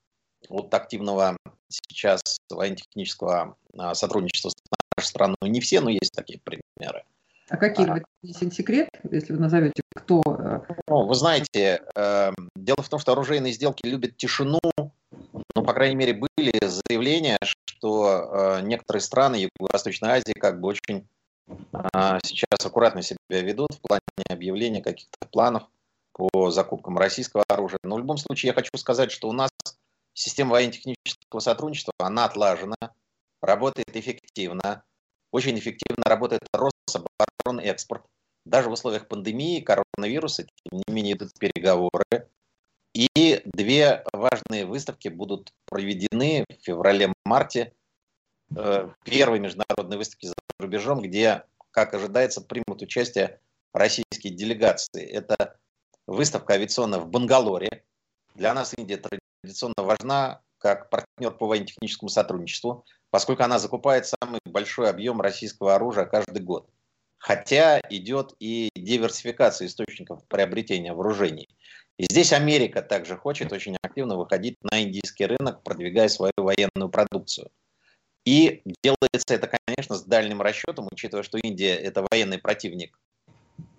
от 0.50 0.74
активного 0.74 1.38
сейчас 1.70 2.22
военно-технического 2.50 3.58
а, 3.78 3.94
сотрудничества 3.94 4.50
с 4.50 4.56
нашей 4.98 5.08
страной. 5.08 5.36
Не 5.42 5.60
все, 5.62 5.82
но 5.82 5.90
есть 5.90 6.14
такие 6.14 6.40
примеры. 6.40 7.04
А 7.52 7.58
какие? 7.58 7.86
А, 7.86 7.96
вы 8.24 8.52
секрет, 8.52 8.88
если 9.12 9.34
вы 9.34 9.40
назовете, 9.40 9.82
кто? 9.94 10.22
Э? 10.26 10.62
Ну, 10.88 11.06
вы 11.06 11.16
знаете, 11.16 11.82
э, 11.96 12.32
дело 12.56 12.82
в 12.82 12.88
том, 12.88 12.98
что 12.98 13.12
оружейные 13.12 13.52
сделки 13.52 13.86
любят 13.86 14.16
тишину, 14.16 14.60
ну, 14.74 15.64
по 15.64 15.74
крайней 15.74 15.96
мере, 15.96 16.14
были 16.14 16.54
заявления, 16.66 17.38
что 17.44 18.08
э, 18.08 18.62
некоторые 18.62 19.02
страны 19.02 19.36
Юго-Восточной 19.36 20.12
Азии 20.12 20.32
как 20.32 20.62
бы 20.62 20.70
очень 20.70 21.06
э, 21.74 22.20
сейчас 22.24 22.66
аккуратно 22.66 23.02
себя 23.02 23.18
ведут 23.30 23.74
в 23.74 23.82
плане 23.82 24.02
объявления 24.30 24.82
каких-то 24.82 25.28
планов 25.30 25.64
по 26.14 26.52
закупкам 26.52 26.98
российского 26.98 27.44
оружия. 27.50 27.80
Но 27.84 27.96
в 27.96 28.00
любом 28.00 28.16
случае 28.16 28.52
я 28.52 28.54
хочу 28.54 28.78
сказать, 28.78 29.12
что 29.12 29.28
у 29.28 29.34
нас 29.34 29.50
система 30.14 30.52
военно-технического 30.52 31.42
сотрудничества, 31.42 31.92
она 31.98 32.24
отлажена, 32.24 32.78
работает 33.42 33.94
эффективно, 33.94 34.84
очень 35.32 35.60
эффективно 35.60 36.04
работает 36.06 36.44
Рособоронэкспорт. 37.62 38.06
Даже 38.46 38.70
в 38.70 38.74
условиях 38.74 39.08
пандемии, 39.08 39.62
коронавируса, 39.62 40.44
тем 40.44 40.82
не 40.88 40.94
менее, 40.94 41.14
идут 41.14 41.38
переговоры. 41.40 42.30
И 42.94 43.42
две 43.46 44.04
важные 44.12 44.66
выставки 44.66 45.08
будут 45.08 45.54
проведены 45.66 46.46
в 46.50 46.66
феврале-марте. 46.66 47.74
Э, 48.56 48.90
первые 49.06 49.40
международные 49.40 49.98
выставки 49.98 50.26
за 50.26 50.34
рубежом, 50.60 51.02
где, 51.02 51.44
как 51.72 51.94
ожидается, 51.94 52.42
примут 52.42 52.82
участие 52.82 53.40
российские 53.74 54.34
делегации. 54.34 55.06
Это 55.06 55.58
выставка 56.08 56.56
авиационная 56.56 57.00
в 57.00 57.08
Бангалоре. 57.08 57.84
Для 58.36 58.54
нас 58.54 58.74
Индия 58.76 58.98
традиционно 58.98 59.76
важна 59.78 60.42
как 60.58 60.90
партнер 60.90 61.32
по 61.32 61.48
военно-техническому 61.48 62.10
сотрудничеству, 62.10 62.86
поскольку 63.10 63.44
она 63.44 63.58
закупает 63.60 64.06
самый 64.06 64.40
большой 64.46 64.90
объем 64.90 65.22
российского 65.22 65.76
оружия 65.76 66.06
каждый 66.06 66.42
год. 66.44 66.70
Хотя 67.22 67.80
идет 67.92 68.34
и 68.40 68.70
диверсификация 68.76 69.68
источников 69.68 70.26
приобретения 70.28 70.92
вооружений. 70.92 71.50
И 71.98 72.06
здесь 72.06 72.34
Америка 72.34 72.82
также 72.82 73.16
хочет 73.16 73.54
очень 73.54 73.78
активно 73.84 74.18
выходить 74.18 74.56
на 74.64 74.82
индийский 74.82 75.28
рынок, 75.28 75.62
продвигая 75.62 76.08
свою 76.08 76.34
военную 76.36 76.90
продукцию. 76.90 77.52
И 78.26 78.64
делается 78.84 79.36
это, 79.36 79.52
конечно, 79.68 79.98
с 79.98 80.04
дальним 80.04 80.42
расчетом, 80.42 80.88
учитывая, 80.92 81.22
что 81.22 81.38
Индия– 81.38 81.76
это 81.76 82.04
военный 82.10 82.40
противник 82.40 82.98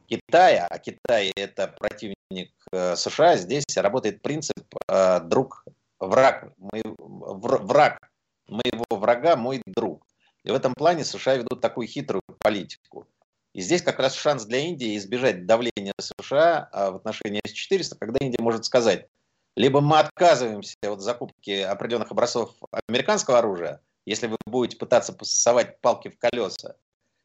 Китая, 0.06 0.68
а 0.70 0.78
Китай– 0.78 1.32
это 1.36 1.66
противник 1.66 2.52
э, 2.70 2.94
США. 2.94 3.36
Здесь 3.36 3.64
работает 3.76 4.22
принцип 4.22 4.72
э, 4.88 5.18
друг-враг. 5.18 6.52
Враг 7.58 8.12
моего 8.46 8.86
врага– 8.88 9.34
мой 9.36 9.60
друг. 9.66 10.06
И 10.44 10.50
в 10.52 10.54
этом 10.54 10.74
плане 10.74 11.04
США 11.04 11.34
ведут 11.34 11.60
такую 11.60 11.88
хитрую 11.88 12.22
политику. 12.38 13.08
И 13.54 13.60
здесь 13.60 13.82
как 13.82 13.98
раз 13.98 14.14
шанс 14.14 14.44
для 14.46 14.60
Индии 14.60 14.96
избежать 14.96 15.46
давления 15.46 15.92
США 16.00 16.68
а, 16.72 16.90
в 16.90 16.96
отношении 16.96 17.42
С-400, 17.44 17.96
когда 17.98 18.24
Индия 18.24 18.42
может 18.42 18.64
сказать, 18.64 19.08
либо 19.56 19.80
мы 19.80 19.98
отказываемся 19.98 20.76
от 20.84 21.02
закупки 21.02 21.60
определенных 21.60 22.10
образцов 22.10 22.54
американского 22.88 23.38
оружия, 23.38 23.82
если 24.06 24.26
вы 24.26 24.38
будете 24.46 24.78
пытаться 24.78 25.12
посовать 25.12 25.80
палки 25.80 26.08
в 26.08 26.18
колеса, 26.18 26.76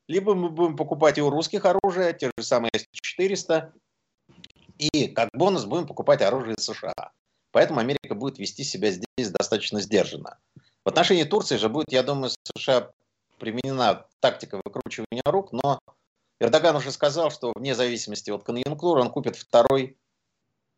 либо 0.10 0.36
мы 0.36 0.50
будем 0.50 0.76
покупать 0.76 1.18
и 1.18 1.22
у 1.22 1.30
русских 1.30 1.66
оружия, 1.66 2.12
те 2.12 2.32
же 2.38 2.44
самые 2.44 2.72
С-400, 2.74 3.72
и 4.78 5.08
как 5.08 5.30
бонус 5.34 5.66
будем 5.66 5.88
покупать 5.88 6.22
оружие 6.22 6.58
США. 6.58 7.12
Поэтому 7.52 7.80
Америка 7.80 8.16
будет 8.16 8.38
вести 8.38 8.64
себя 8.64 8.92
здесь 8.92 9.30
достаточно 9.32 9.82
сдержанно. 9.82 10.38
В 10.84 10.90
отношении 10.90 11.24
Турции 11.24 11.56
же 11.58 11.70
будет, 11.70 11.92
я 11.92 12.04
думаю, 12.04 12.32
США 12.56 12.92
применена 13.40 14.06
тактика 14.20 14.62
выкручивания 14.64 15.24
рук, 15.26 15.52
но 15.52 15.80
Эрдоган 16.40 16.76
уже 16.76 16.92
сказал, 16.92 17.32
что 17.32 17.52
вне 17.56 17.76
зависимости 17.76 18.30
от 18.30 18.44
конъюнктуры 18.44 19.02
он 19.02 19.10
купит 19.10 19.36
второй 19.36 19.98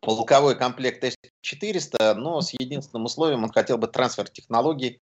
полковой 0.02 0.58
комплект 0.58 1.04
С-400, 1.04 2.14
но 2.14 2.42
с 2.42 2.54
единственным 2.54 3.06
условием 3.06 3.44
он 3.44 3.52
хотел 3.52 3.78
бы 3.78 3.88
трансфер 3.88 4.30
технологий 4.30 5.02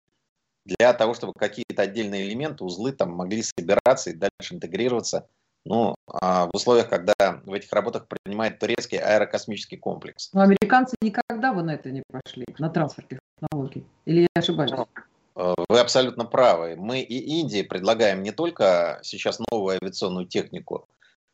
для 0.66 0.94
того, 0.94 1.14
чтобы 1.14 1.34
какие-то 1.34 1.82
отдельные 1.82 2.28
элементы, 2.28 2.64
узлы 2.64 2.92
там 2.92 3.12
могли 3.12 3.44
собираться 3.44 4.10
и 4.10 4.14
дальше 4.14 4.56
интегрироваться 4.56 5.28
ну, 5.66 5.96
а 6.08 6.46
в 6.46 6.52
условиях, 6.54 6.90
когда 6.90 7.14
в 7.44 7.52
этих 7.52 7.74
работах 7.74 8.08
принимает 8.08 8.60
турецкий 8.60 9.00
аэрокосмический 9.00 9.78
комплекс. 9.78 10.30
Но 10.32 10.42
американцы 10.42 10.96
никогда 11.02 11.54
бы 11.54 11.64
на 11.64 11.74
это 11.74 11.90
не 11.90 12.04
пошли, 12.08 12.46
на 12.60 12.70
трансфер 12.70 13.06
технологий. 13.06 13.86
Или 14.06 14.22
я 14.22 14.28
ошибаюсь? 14.36 14.72
Э, 15.36 15.54
вы 15.70 15.80
абсолютно 15.80 16.26
правы. 16.26 16.76
Мы 16.78 17.02
и 17.02 17.40
Индии 17.40 17.62
предлагаем 17.62 18.24
не 18.24 18.32
только 18.32 19.00
сейчас 19.04 19.40
новую 19.52 19.78
авиационную 19.82 20.26
технику. 20.26 20.88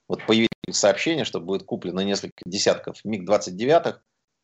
Вот 0.08 0.26
появились 0.26 0.50
сообщения, 0.72 1.24
что 1.24 1.40
будет 1.40 1.64
куплено 1.64 2.02
несколько 2.02 2.42
десятков 2.46 3.04
МиГ-29 3.06 3.98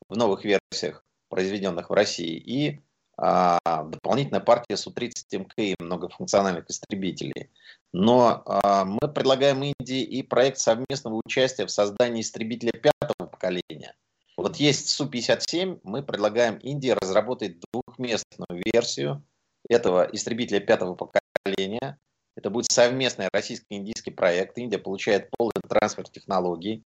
в 0.09 0.15
новых 0.15 0.45
версиях, 0.45 1.03
произведенных 1.29 1.89
в 1.89 1.93
России, 1.93 2.37
и 2.37 2.79
а, 3.17 3.57
дополнительная 3.65 4.39
партия 4.39 4.77
Су-30 4.77 5.39
МК 5.39 5.53
и 5.57 5.75
многофункциональных 5.79 6.69
истребителей. 6.69 7.49
Но 7.91 8.43
а, 8.45 8.85
мы 8.85 9.09
предлагаем 9.13 9.63
Индии 9.63 10.03
и 10.03 10.21
проект 10.23 10.59
совместного 10.59 11.19
участия 11.25 11.65
в 11.65 11.71
создании 11.71 12.21
истребителя 12.21 12.71
пятого 12.71 13.27
поколения. 13.27 13.95
Вот 14.37 14.57
есть 14.57 14.89
Су-57, 14.89 15.79
мы 15.83 16.03
предлагаем 16.03 16.57
Индии 16.57 16.91
разработать 16.91 17.57
двухместную 17.73 18.63
версию– 18.63 19.23
этого 19.69 20.07
истребителя 20.11 20.59
пятого 20.59 20.95
поколения. 20.95 21.97
Это 22.35 22.49
будет 22.49 22.71
совместный 22.71 23.29
российско-индийский 23.33 24.11
проект. 24.11 24.57
Индия 24.57 24.77
получает 24.77 25.29
полный 25.37 25.61
трансфер 25.67 26.07
технологий, 26.07 26.83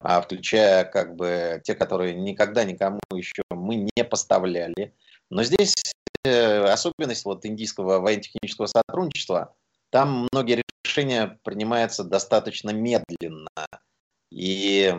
а, 0.00 0.20
включая 0.20 0.84
как 0.84 1.14
бы 1.14 1.60
те, 1.64 1.74
которые 1.74 2.14
никогда 2.14 2.64
никому 2.64 3.00
еще 3.12 3.42
мы 3.50 3.76
не 3.76 4.04
поставляли. 4.04 4.92
Но 5.30 5.44
здесь 5.44 5.74
э, 6.24 6.64
особенность 6.64 7.24
вот 7.24 7.46
индийского 7.46 8.00
военно-технического 8.00 8.66
сотрудничества, 8.66 9.54
там 9.90 10.28
многие 10.32 10.62
решение 10.84 11.38
принимается 11.44 12.02
достаточно 12.02 12.70
медленно. 12.70 13.48
И, 14.30 14.92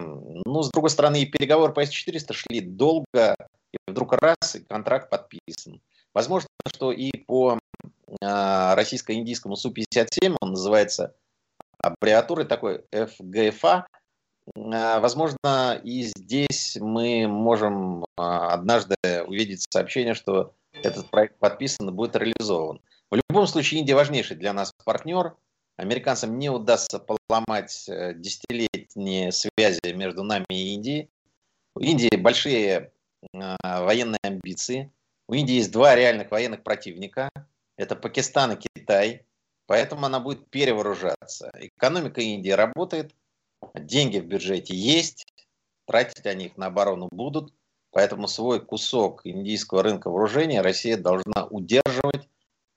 ну, 0.46 0.64
с 0.64 0.72
другой 0.72 0.90
стороны, 0.90 1.26
переговоры 1.26 1.74
по 1.74 1.82
С-400 1.82 2.34
шли 2.34 2.62
долго, 2.62 3.36
и 3.74 3.78
вдруг 3.88 4.14
раз, 4.14 4.56
и 4.56 4.62
контракт 4.62 5.10
подписан. 5.10 5.82
Возможно, 6.16 6.48
что 6.66 6.94
и 6.94 7.12
по 7.12 7.60
э, 8.22 8.74
российско-индийскому 8.74 9.58
Су-57, 9.58 10.38
он 10.40 10.52
называется 10.52 11.14
аббревиатурой 11.78 12.46
такой 12.46 12.86
ФГФА, 12.94 13.86
э, 14.56 15.00
возможно, 15.02 15.82
и 15.84 16.04
здесь 16.04 16.78
мы 16.80 17.28
можем 17.28 18.06
э, 18.06 18.06
однажды 18.16 18.96
увидеть 19.28 19.66
сообщение, 19.70 20.14
что 20.14 20.54
этот 20.72 21.10
проект 21.10 21.38
подписан 21.38 21.90
и 21.90 21.92
будет 21.92 22.16
реализован. 22.16 22.80
В 23.12 23.20
любом 23.30 23.46
случае, 23.46 23.82
Индия 23.82 23.96
важнейший 23.96 24.38
для 24.38 24.54
нас 24.54 24.72
партнер. 24.86 25.36
Американцам 25.76 26.40
не 26.40 26.50
удастся 26.50 26.98
поломать 26.98 27.90
э, 27.90 28.14
десятилетние 28.14 29.34
связи 29.34 29.92
между 29.94 30.24
нами 30.24 30.46
и 30.48 30.76
Индией. 30.76 31.10
У 31.76 31.82
Индии 31.82 32.16
большие 32.16 32.94
военные 33.34 34.20
амбиции. 34.24 34.94
У 35.28 35.34
Индии 35.34 35.56
есть 35.56 35.72
два 35.72 35.96
реальных 35.96 36.32
военных 36.32 36.64
противника. 36.64 37.30
Это 37.78 37.96
Пакистан 37.96 38.54
и 38.54 38.58
Китай. 38.58 39.26
Поэтому 39.68 40.06
она 40.06 40.20
будет 40.20 40.50
перевооружаться. 40.50 41.50
Экономика 41.60 42.22
Индии 42.22 42.52
работает, 42.52 43.16
деньги 43.74 44.20
в 44.20 44.26
бюджете 44.28 44.76
есть, 44.76 45.26
тратить 45.88 46.28
они 46.28 46.46
их 46.46 46.58
на 46.58 46.68
оборону 46.68 47.10
будут. 47.12 47.54
Поэтому 47.92 48.28
свой 48.28 48.64
кусок 48.64 49.22
индийского 49.24 49.82
рынка 49.82 50.10
вооружения 50.10 50.62
Россия 50.62 50.98
должна 50.98 51.46
удерживать 51.46 52.30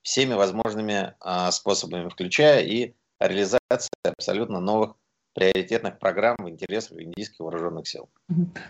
всеми 0.02 0.34
возможными 0.34 1.14
а, 1.20 1.50
способами, 1.50 2.08
включая 2.08 2.62
и 2.62 2.94
реализация 3.20 3.90
абсолютно 4.04 4.60
новых 4.60 4.94
приоритетных 5.34 5.98
программ 5.98 6.36
в 6.38 6.48
интересах 6.48 6.98
индийских 6.98 7.40
вооруженных 7.40 7.86
сил. 7.86 8.08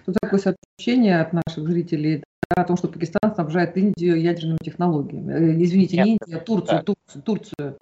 Тут 0.06 0.16
такое 0.20 0.40
сообщение 0.40 1.20
от 1.20 1.32
наших 1.32 1.68
зрителей 1.68 2.24
о 2.56 2.64
том, 2.64 2.76
что 2.76 2.88
Пакистан 2.88 3.34
снабжает 3.34 3.76
Индию 3.76 4.20
ядерными 4.20 4.58
технологиями. 4.62 5.32
Э, 5.32 5.62
извините, 5.62 5.96
Нет, 5.96 6.06
не 6.06 6.12
Индию, 6.12 6.38
а 6.38 6.40
Турцию, 6.40 6.78
да. 6.78 6.82
Турцию, 6.82 7.22
Турцию. 7.22 7.78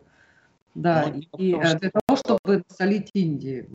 Да, 0.75 1.07
ну, 1.07 1.21
и 1.39 1.53
том, 1.53 1.61
э, 1.61 1.79
для 1.79 1.89
что... 1.89 2.01
того, 2.07 2.17
чтобы 2.17 2.65
солить 2.69 3.11
Индии. 3.15 3.69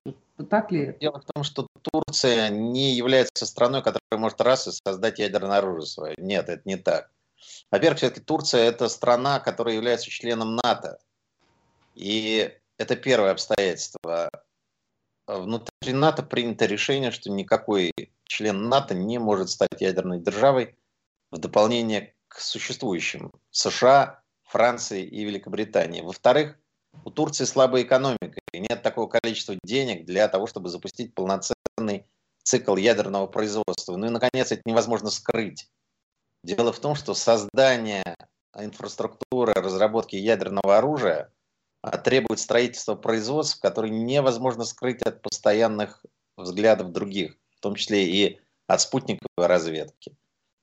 Так 0.49 0.71
ли? 0.71 0.97
Дело 0.99 1.19
в 1.19 1.25
том, 1.31 1.43
что 1.43 1.67
Турция 1.81 2.49
не 2.49 2.95
является 2.95 3.45
страной, 3.45 3.81
которая 3.81 4.19
может 4.19 4.41
раз 4.41 4.67
и 4.67 4.71
создать 4.71 5.19
ядерное 5.19 5.59
оружие 5.59 5.85
свое. 5.85 6.15
Нет, 6.17 6.49
это 6.49 6.61
не 6.65 6.77
так. 6.77 7.11
Во-первых, 7.69 7.99
все-таки 7.99 8.21
Турция 8.21 8.61
это 8.61 8.89
страна, 8.89 9.39
которая 9.39 9.75
является 9.75 10.09
членом 10.09 10.55
НАТО. 10.55 10.99
И 11.95 12.51
это 12.77 12.95
первое 12.95 13.31
обстоятельство. 13.31 14.29
Внутри 15.27 15.93
НАТО 15.93 16.23
принято 16.23 16.65
решение, 16.65 17.11
что 17.11 17.29
никакой 17.29 17.91
член 18.23 18.69
НАТО 18.69 18.95
не 18.95 19.19
может 19.19 19.49
стать 19.49 19.79
ядерной 19.79 20.19
державой 20.19 20.75
в 21.31 21.37
дополнение 21.37 22.13
к 22.27 22.39
существующим 22.39 23.31
США, 23.49 24.21
Франции 24.43 25.03
и 25.05 25.23
Великобритании. 25.23 26.01
Во-вторых, 26.01 26.57
у 27.05 27.09
Турции 27.09 27.45
слабая 27.45 27.83
экономика, 27.83 28.39
и 28.51 28.59
нет 28.59 28.83
такого 28.83 29.07
количества 29.07 29.55
денег 29.63 30.05
для 30.05 30.27
того, 30.27 30.45
чтобы 30.45 30.69
запустить 30.69 31.13
полноценный 31.15 32.05
цикл 32.43 32.75
ядерного 32.75 33.27
производства. 33.27 33.95
Ну 33.95 34.07
и, 34.07 34.09
наконец, 34.09 34.51
это 34.51 34.61
невозможно 34.65 35.09
скрыть. 35.09 35.69
Дело 36.43 36.73
в 36.73 36.79
том, 36.79 36.95
что 36.95 37.13
создание 37.13 38.03
инфраструктуры 38.57 39.53
разработки 39.53 40.15
ядерного 40.15 40.77
оружия 40.77 41.31
а, 41.81 41.97
требует 41.97 42.39
строительства 42.39 42.95
производств, 42.95 43.59
которые 43.61 43.91
невозможно 43.91 44.65
скрыть 44.65 45.01
от 45.03 45.21
постоянных 45.21 46.03
взглядов 46.35 46.91
других, 46.91 47.37
в 47.55 47.61
том 47.61 47.75
числе 47.75 48.05
и 48.05 48.41
от 48.67 48.81
спутниковой 48.81 49.47
разведки. 49.47 50.15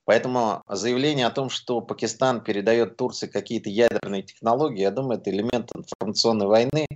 Поэтому 0.09 0.62
заявление 0.66 1.27
о 1.27 1.31
том, 1.31 1.51
что 1.51 1.83
Пакистан 1.83 2.40
передает 2.42 2.97
Турции 2.97 3.27
какие-то 3.27 3.68
ядерные 3.68 4.23
технологии, 4.23 4.81
я 4.81 4.90
думаю, 4.90 5.21
это 5.21 5.29
элемент 5.29 5.71
информационной 5.77 6.47
войны, 6.47 6.87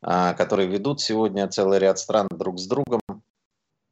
а, 0.00 0.32
которые 0.34 0.68
ведут 0.68 1.00
сегодня 1.00 1.48
целый 1.48 1.80
ряд 1.80 1.98
стран 1.98 2.28
друг 2.30 2.60
с 2.60 2.68
другом. 2.68 3.00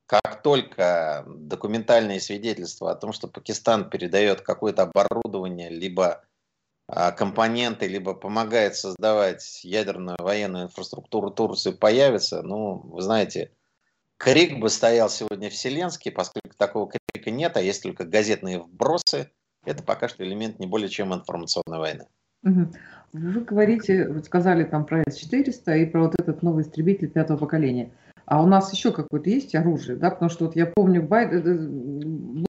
Как 0.07 0.41
только 0.41 1.25
документальные 1.27 2.21
свидетельства 2.21 2.93
о 2.93 2.95
том, 2.95 3.13
что 3.13 3.27
Пакистан 3.27 3.91
передает 3.91 4.43
какое-то 4.43 4.83
оборудование, 4.83 5.69
либо 5.69 6.23
а, 6.87 7.11
компоненты, 7.11 7.89
либо 7.89 8.15
помогает 8.15 8.77
создавать 8.77 9.65
ядерную 9.65 10.19
военную 10.21 10.67
инфраструктуру 10.67 11.33
Турции, 11.33 11.73
появятся, 11.73 12.43
ну, 12.43 12.83
вы 12.85 13.03
знаете, 13.03 13.51
крик 14.23 14.61
бы 14.61 14.69
стоял 14.69 15.11
сегодня 15.11 15.51
вселенский, 15.51 16.13
поскольку 16.13 16.57
такого 16.57 16.89
крика 16.89 17.31
нет, 17.31 17.57
а 17.57 17.61
есть 17.61 17.83
только 17.83 18.05
газетные 18.05 18.61
вбросы. 18.61 19.31
Это 19.65 19.83
пока 19.83 20.09
что 20.09 20.25
элемент 20.25 20.59
не 20.61 20.67
более 20.67 20.89
чем 20.89 21.13
информационной 21.13 21.79
войны. 21.79 22.07
Вы 23.13 23.41
говорите, 23.41 24.09
вот 24.09 24.25
сказали 24.25 24.65
там 24.65 24.87
про 24.87 25.03
С-400 25.03 25.79
и 25.79 25.87
про 25.87 26.05
вот 26.05 26.15
этот 26.19 26.43
новый 26.43 26.63
истребитель 26.63 27.11
пятого 27.11 27.37
поколения. 27.37 27.91
А 28.25 28.43
у 28.43 28.47
нас 28.47 28.73
еще 28.73 28.93
какое-то 28.93 29.29
есть 29.29 29.55
оружие, 29.55 29.97
да? 29.97 30.11
Потому 30.11 30.31
что 30.31 30.47
вот 30.47 30.57
я 30.57 30.67
помню, 30.67 31.03
Байд... 31.03 31.33
Э, 31.33 31.39
э, 31.39 31.57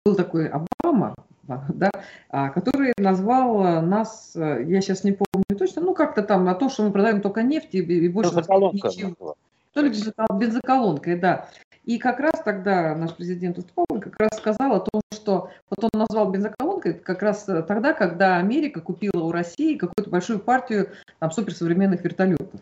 был 0.05 0.15
такой 0.15 0.49
Обама, 0.49 1.15
да, 1.47 1.91
а, 2.29 2.49
который 2.49 2.93
назвал 2.97 3.81
нас, 3.81 4.33
э, 4.35 4.63
я 4.67 4.81
сейчас 4.81 5.03
не 5.03 5.11
помню 5.11 5.57
точно, 5.57 5.81
ну 5.81 5.93
как-то 5.93 6.21
там 6.21 6.45
на 6.45 6.53
то, 6.53 6.69
что 6.69 6.83
мы 6.83 6.91
продаем 6.91 7.21
только 7.21 7.41
нефть 7.41 7.73
и, 7.73 7.79
и 7.79 8.07
больше 8.07 8.33
ничего. 8.35 9.35
То 9.73 9.81
ли 9.81 9.89
бензоколонкой, 9.89 11.19
да. 11.19 11.49
И 11.83 11.97
как 11.97 12.19
раз 12.19 12.41
тогда 12.43 12.95
наш 12.95 13.13
президент 13.13 13.57
выступал, 13.57 13.85
как 13.99 14.17
раз 14.17 14.37
сказал 14.37 14.75
о 14.75 14.79
том, 14.79 15.01
что 15.13 15.51
вот 15.69 15.83
он 15.83 15.99
назвал 15.99 16.31
бензоколонкой 16.31 16.93
как 16.93 17.21
раз 17.21 17.43
тогда, 17.43 17.93
когда 17.93 18.37
Америка 18.37 18.79
купила 18.79 19.23
у 19.23 19.31
России 19.31 19.77
какую-то 19.77 20.09
большую 20.09 20.39
партию 20.39 20.91
там, 21.19 21.31
суперсовременных 21.31 22.03
вертолетов. 22.03 22.61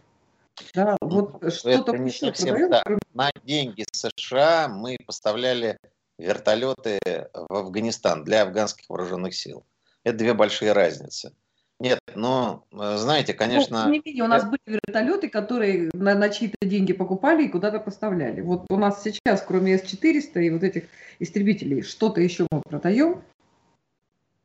Да, 0.73 0.97
вот 1.01 1.41
ну, 1.41 1.51
что-то 1.51 1.97
не 1.97 2.11
совсем 2.11 2.69
да. 2.69 2.83
На 3.13 3.29
деньги 3.43 3.85
США 3.91 4.67
мы 4.67 4.97
поставляли 5.05 5.77
вертолеты 6.17 6.99
в 7.33 7.53
Афганистан 7.53 8.23
для 8.23 8.43
афганских 8.43 8.89
вооруженных 8.89 9.35
сил. 9.35 9.65
Это 10.03 10.17
две 10.17 10.33
большие 10.33 10.71
разницы. 10.71 11.33
Нет, 11.81 11.99
но 12.13 12.63
э, 12.73 12.97
знаете, 12.97 13.33
конечно... 13.33 13.77
Ну, 13.77 13.83
тем 13.85 13.91
не 13.93 14.01
менее, 14.05 14.23
у 14.25 14.27
нас 14.27 14.43
были 14.43 14.59
вертолеты, 14.85 15.29
которые 15.29 15.89
на, 15.93 16.13
на 16.13 16.29
чьи-то 16.29 16.55
деньги 16.61 16.93
покупали 16.93 17.45
и 17.45 17.49
куда-то 17.49 17.79
поставляли. 17.79 18.41
Вот 18.41 18.65
у 18.69 18.77
нас 18.77 19.01
сейчас, 19.01 19.41
кроме 19.41 19.79
С-400 19.79 20.43
и 20.43 20.49
вот 20.51 20.61
этих 20.61 20.83
истребителей, 21.17 21.81
что-то 21.81 22.21
еще 22.21 22.45
мы 22.51 22.61
продаем. 22.61 23.23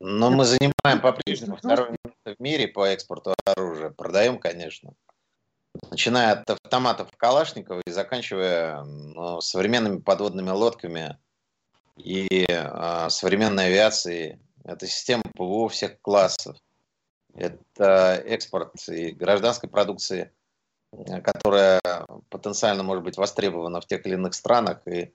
Но 0.00 0.30
мы 0.30 0.46
занимаем 0.46 1.02
по-прежнему 1.02 1.56
второе 1.56 1.90
место 1.90 2.38
в 2.38 2.42
мире 2.42 2.68
по 2.68 2.86
экспорту 2.86 3.34
оружия. 3.44 3.90
Продаем, 3.90 4.38
конечно. 4.38 4.94
Начиная 5.90 6.32
от 6.32 6.48
автоматов 6.48 7.10
Калашникова 7.18 7.82
и 7.86 7.90
заканчивая 7.90 8.82
ну, 8.82 9.42
современными 9.42 9.98
подводными 9.98 10.48
лодками 10.48 11.18
и 11.98 12.46
э, 12.48 13.10
современной 13.10 13.66
авиацией. 13.66 14.38
Это 14.64 14.86
система 14.86 15.24
ПВО 15.34 15.68
всех 15.68 16.00
классов 16.00 16.56
это 17.36 18.22
экспорт 18.24 18.88
и 18.88 19.10
гражданской 19.10 19.68
продукции, 19.68 20.32
которая 21.22 21.80
потенциально 22.30 22.82
может 22.82 23.04
быть 23.04 23.16
востребована 23.16 23.80
в 23.80 23.86
тех 23.86 24.06
или 24.06 24.14
иных 24.14 24.34
странах 24.34 24.86
и 24.86 25.12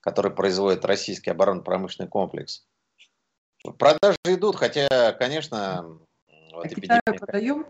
который 0.00 0.30
производит 0.30 0.84
российский 0.84 1.30
оборонно-промышленный 1.30 2.08
комплекс. 2.08 2.66
Продажи 3.78 4.18
идут, 4.26 4.56
хотя, 4.56 5.12
конечно, 5.12 5.98
вот 6.52 6.66
а 6.66 6.68
эпидемия... 6.68 7.00
Китаю 7.06 7.18
продаем? 7.18 7.66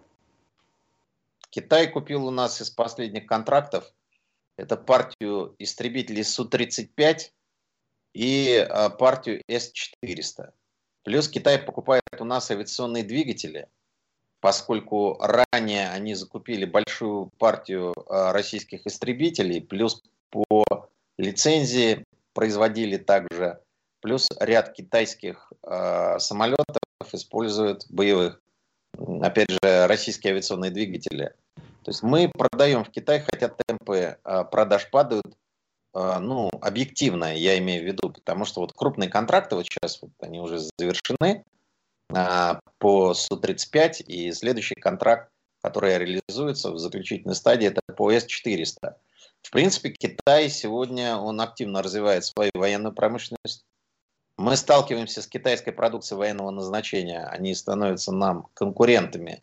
Китай 1.51 1.87
купил 1.87 2.27
у 2.27 2.31
нас 2.31 2.61
из 2.61 2.71
последних 2.71 3.27
контрактов 3.27 3.93
это 4.57 4.77
партию 4.77 5.55
истребителей 5.59 6.25
Су-35 6.25 7.31
и 8.15 8.57
а, 8.57 8.91
партию 8.91 9.43
С-400. 9.49 10.53
Плюс 11.03 11.29
Китай 11.29 11.59
покупает 11.59 12.03
у 12.19 12.25
нас 12.25 12.51
авиационные 12.51 13.05
двигатели– 13.05 13.69
поскольку 14.45 15.19
ранее 15.21 15.89
они 15.89 16.15
закупили 16.15 16.67
большую 16.67 17.31
партию 17.39 17.95
э, 17.97 18.33
российских 18.33 18.87
истребителей, 18.87 19.63
плюс 19.63 20.03
по 20.29 20.63
лицензии 21.17 22.05
производили 22.35 22.99
также, 22.99 23.61
плюс 24.03 24.29
ряд 24.39 24.75
китайских 24.75 25.51
э, 25.63 26.19
самолетов 26.19 26.77
используют 27.11 27.87
боевых, 27.89 28.39
опять 29.23 29.49
же, 29.49 29.87
российские 29.87 30.33
авиационные 30.33 30.71
двигатели. 30.71 31.33
То 31.83 31.91
есть 31.91 32.03
мы 32.03 32.29
продаем 32.29 32.85
в 32.85 32.91
Китай, 32.91 33.21
хотя 33.21 33.49
темпы 33.49 34.19
э, 34.23 34.45
продаж 34.53 34.91
падают, 34.91 35.39
ну, 35.95 36.51
объективно, 36.61 37.35
я 37.35 37.57
имею 37.59 37.83
в 37.83 37.87
виду, 37.87 38.11
потому 38.11 38.45
что 38.45 38.61
вот 38.61 38.73
крупные 38.75 39.09
контракты 39.09 39.55
вот 39.55 39.65
сейчас 39.65 40.03
вот 40.03 40.11
они 40.21 40.41
уже 40.41 40.59
завершены, 40.77 41.45
по 42.79 43.15
Су-35, 43.15 44.03
и 44.05 44.33
следующий 44.33 44.75
контракт 44.75 45.31
которая 45.65 45.97
реализуется 45.97 46.71
в 46.73 46.79
заключительной 46.79 47.35
стадии, 47.35 47.69
это 47.69 47.81
по 47.97 48.13
С-400. 48.13 48.97
В 49.41 49.51
принципе, 49.51 49.89
Китай 49.89 50.51
сегодня, 50.51 51.17
он 51.17 51.41
активно 51.41 51.83
развивает 51.83 52.27
свою 52.27 52.51
военную 52.55 52.93
промышленность. 52.95 53.65
Мы 54.37 54.57
сталкиваемся 54.57 55.23
с 55.23 55.27
китайской 55.27 55.73
продукцией 55.73 56.19
военного 56.19 56.51
назначения. 56.51 57.25
Они 57.25 57.55
становятся 57.55 58.13
нам 58.13 58.49
конкурентами 58.53 59.43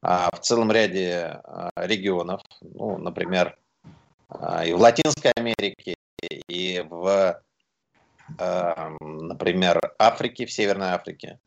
а, 0.00 0.30
в 0.30 0.40
целом 0.40 0.70
ряде 0.70 1.40
а, 1.42 1.70
регионов. 1.74 2.42
Ну, 2.60 2.98
например, 2.98 3.58
а, 4.28 4.64
и 4.64 4.72
в 4.72 4.80
Латинской 4.80 5.32
Америке, 5.32 5.96
и 6.48 6.84
в, 6.88 7.42
например, 8.38 9.80
Африке, 9.98 10.46
в 10.46 10.52
Северной 10.52 10.90
Африке, 10.90 11.40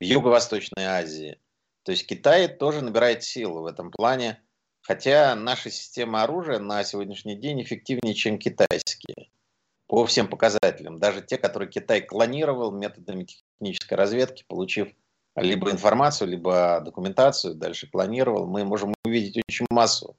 в 0.00 0.04
Юго-Восточной 0.04 0.84
Азии. 0.84 1.38
То 1.82 1.92
есть 1.92 2.06
Китай 2.06 2.48
тоже 2.48 2.82
набирает 2.82 3.22
силу 3.22 3.62
в 3.62 3.66
этом 3.66 3.90
плане, 3.90 4.42
хотя 4.82 5.34
наша 5.34 5.70
система 5.70 6.22
оружия 6.22 6.58
на 6.58 6.82
сегодняшний 6.84 7.36
день 7.36 7.62
эффективнее, 7.62 8.14
чем 8.14 8.38
китайские 8.38 9.30
по 9.86 10.04
всем 10.04 10.28
показателям. 10.28 10.98
Даже 10.98 11.22
те, 11.22 11.38
которые 11.38 11.70
Китай 11.70 12.00
клонировал 12.00 12.72
методами 12.72 13.24
технической 13.24 13.96
разведки, 13.96 14.44
получив 14.48 14.88
либо 15.36 15.70
информацию, 15.70 16.28
либо 16.28 16.80
документацию, 16.84 17.54
дальше 17.54 17.88
клонировал, 17.88 18.46
мы 18.46 18.64
можем 18.64 18.94
увидеть 19.04 19.42
очень 19.48 19.66
массу 19.70 20.16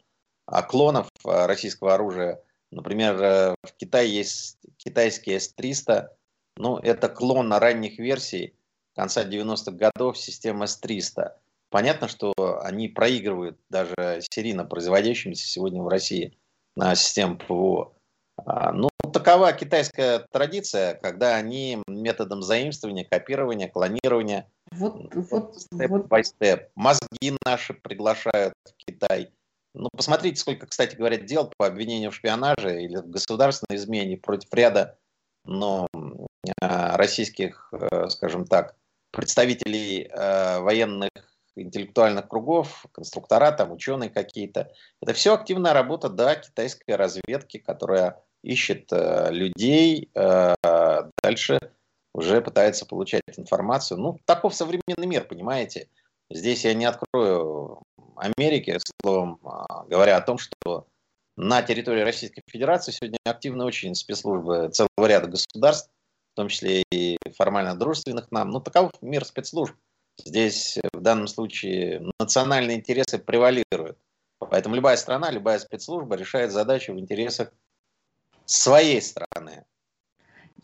клонов 0.69 1.09
а, 1.25 1.47
российского 1.47 1.93
оружия. 1.95 2.41
Например, 2.71 3.21
э, 3.21 3.55
в 3.63 3.73
Китае 3.77 4.13
есть 4.13 4.57
китайский 4.77 5.33
С-300, 5.33 6.09
ну, 6.57 6.77
это 6.77 7.09
клон 7.09 7.47
на 7.47 7.59
ранних 7.59 7.97
версий 7.97 8.55
конца 8.97 9.23
90-х 9.23 9.71
годов 9.71 10.17
системы 10.17 10.67
С-300. 10.67 11.33
Понятно, 11.69 12.07
что 12.07 12.33
они 12.63 12.87
проигрывают 12.87 13.57
даже 13.69 14.19
серийно 14.31 14.65
производящимся 14.65 15.45
сегодня 15.45 15.81
в 15.83 15.87
России 15.87 16.37
на 16.75 16.95
систему 16.95 17.37
ПВО. 17.37 17.93
А, 18.37 18.71
ну, 18.71 18.89
такова 19.13 19.53
китайская 19.53 20.25
традиция, 20.31 20.95
когда 20.95 21.35
они 21.35 21.81
методом 21.87 22.41
заимствования, 22.41 23.05
копирования, 23.05 23.69
клонирования, 23.69 24.49
вот, 24.71 25.13
вот, 25.13 25.61
степ 25.61 25.89
вот. 25.89 26.07
by 26.07 26.23
step. 26.23 26.67
Мозги 26.75 27.37
наши 27.45 27.73
приглашают 27.73 28.53
в 28.65 28.73
Китай. 28.77 29.29
Ну, 29.73 29.89
посмотрите, 29.95 30.39
сколько, 30.39 30.65
кстати 30.65 30.95
говоря, 30.95 31.17
дел 31.17 31.51
по 31.57 31.67
обвинению 31.67 32.09
в 32.09 32.15
шпионаже 32.15 32.81
или 32.81 32.97
в 32.97 33.09
государственной 33.09 33.77
измене 33.77 34.17
против 34.17 34.51
ряда 34.53 34.97
но, 35.47 35.87
а, 36.61 36.97
российских, 36.97 37.69
э, 37.71 38.09
скажем 38.09 38.45
так, 38.45 38.75
представителей 39.11 40.09
э, 40.09 40.59
военных 40.59 41.11
интеллектуальных 41.55 42.27
кругов, 42.27 42.85
конструктора, 42.91 43.51
там 43.51 43.71
ученые 43.71 44.09
какие-то. 44.09 44.71
Это 45.01 45.13
все 45.13 45.33
активная 45.33 45.73
работа, 45.73 46.09
да, 46.09 46.35
китайской 46.35 46.91
разведки, 46.91 47.57
которая 47.57 48.21
ищет 48.43 48.87
э, 48.91 49.29
людей, 49.31 50.09
э, 50.13 50.55
дальше 51.23 51.59
уже 52.13 52.41
пытается 52.41 52.85
получать 52.85 53.23
информацию. 53.37 53.99
Ну, 53.99 54.19
таков 54.25 54.55
современный 54.55 55.07
мир, 55.07 55.25
понимаете. 55.25 55.89
Здесь 56.29 56.65
я 56.65 56.73
не 56.73 56.85
открою 56.85 57.81
Америки, 58.15 58.77
словом 59.01 59.39
э, 59.43 59.49
говоря 59.89 60.17
о 60.17 60.21
том, 60.21 60.37
что 60.37 60.87
на 61.35 61.61
территории 61.61 62.01
Российской 62.01 62.41
Федерации 62.47 62.91
сегодня 62.91 63.19
активны 63.23 63.63
очень 63.63 63.93
спецслужбы 63.95 64.69
целого 64.69 65.07
ряда 65.07 65.27
государств, 65.27 65.89
том 66.37 66.47
числе 66.49 66.83
и 66.91 67.17
формально 67.35 67.75
дружественных 67.75 68.31
нам. 68.31 68.51
Ну, 68.51 68.61
таков 68.61 68.91
мир 69.01 69.25
спецслужб. 69.25 69.75
Здесь 70.23 70.77
в 70.93 71.01
данном 71.01 71.27
случае 71.27 72.01
национальные 72.19 72.77
интересы 72.77 73.17
превалируют. 73.17 73.97
Поэтому 74.39 74.75
любая 74.75 74.97
страна, 74.97 75.31
любая 75.31 75.59
спецслужба 75.59 76.15
решает 76.15 76.51
задачу 76.51 76.93
в 76.93 76.99
интересах 76.99 77.51
своей 78.45 79.01
страны. 79.01 79.65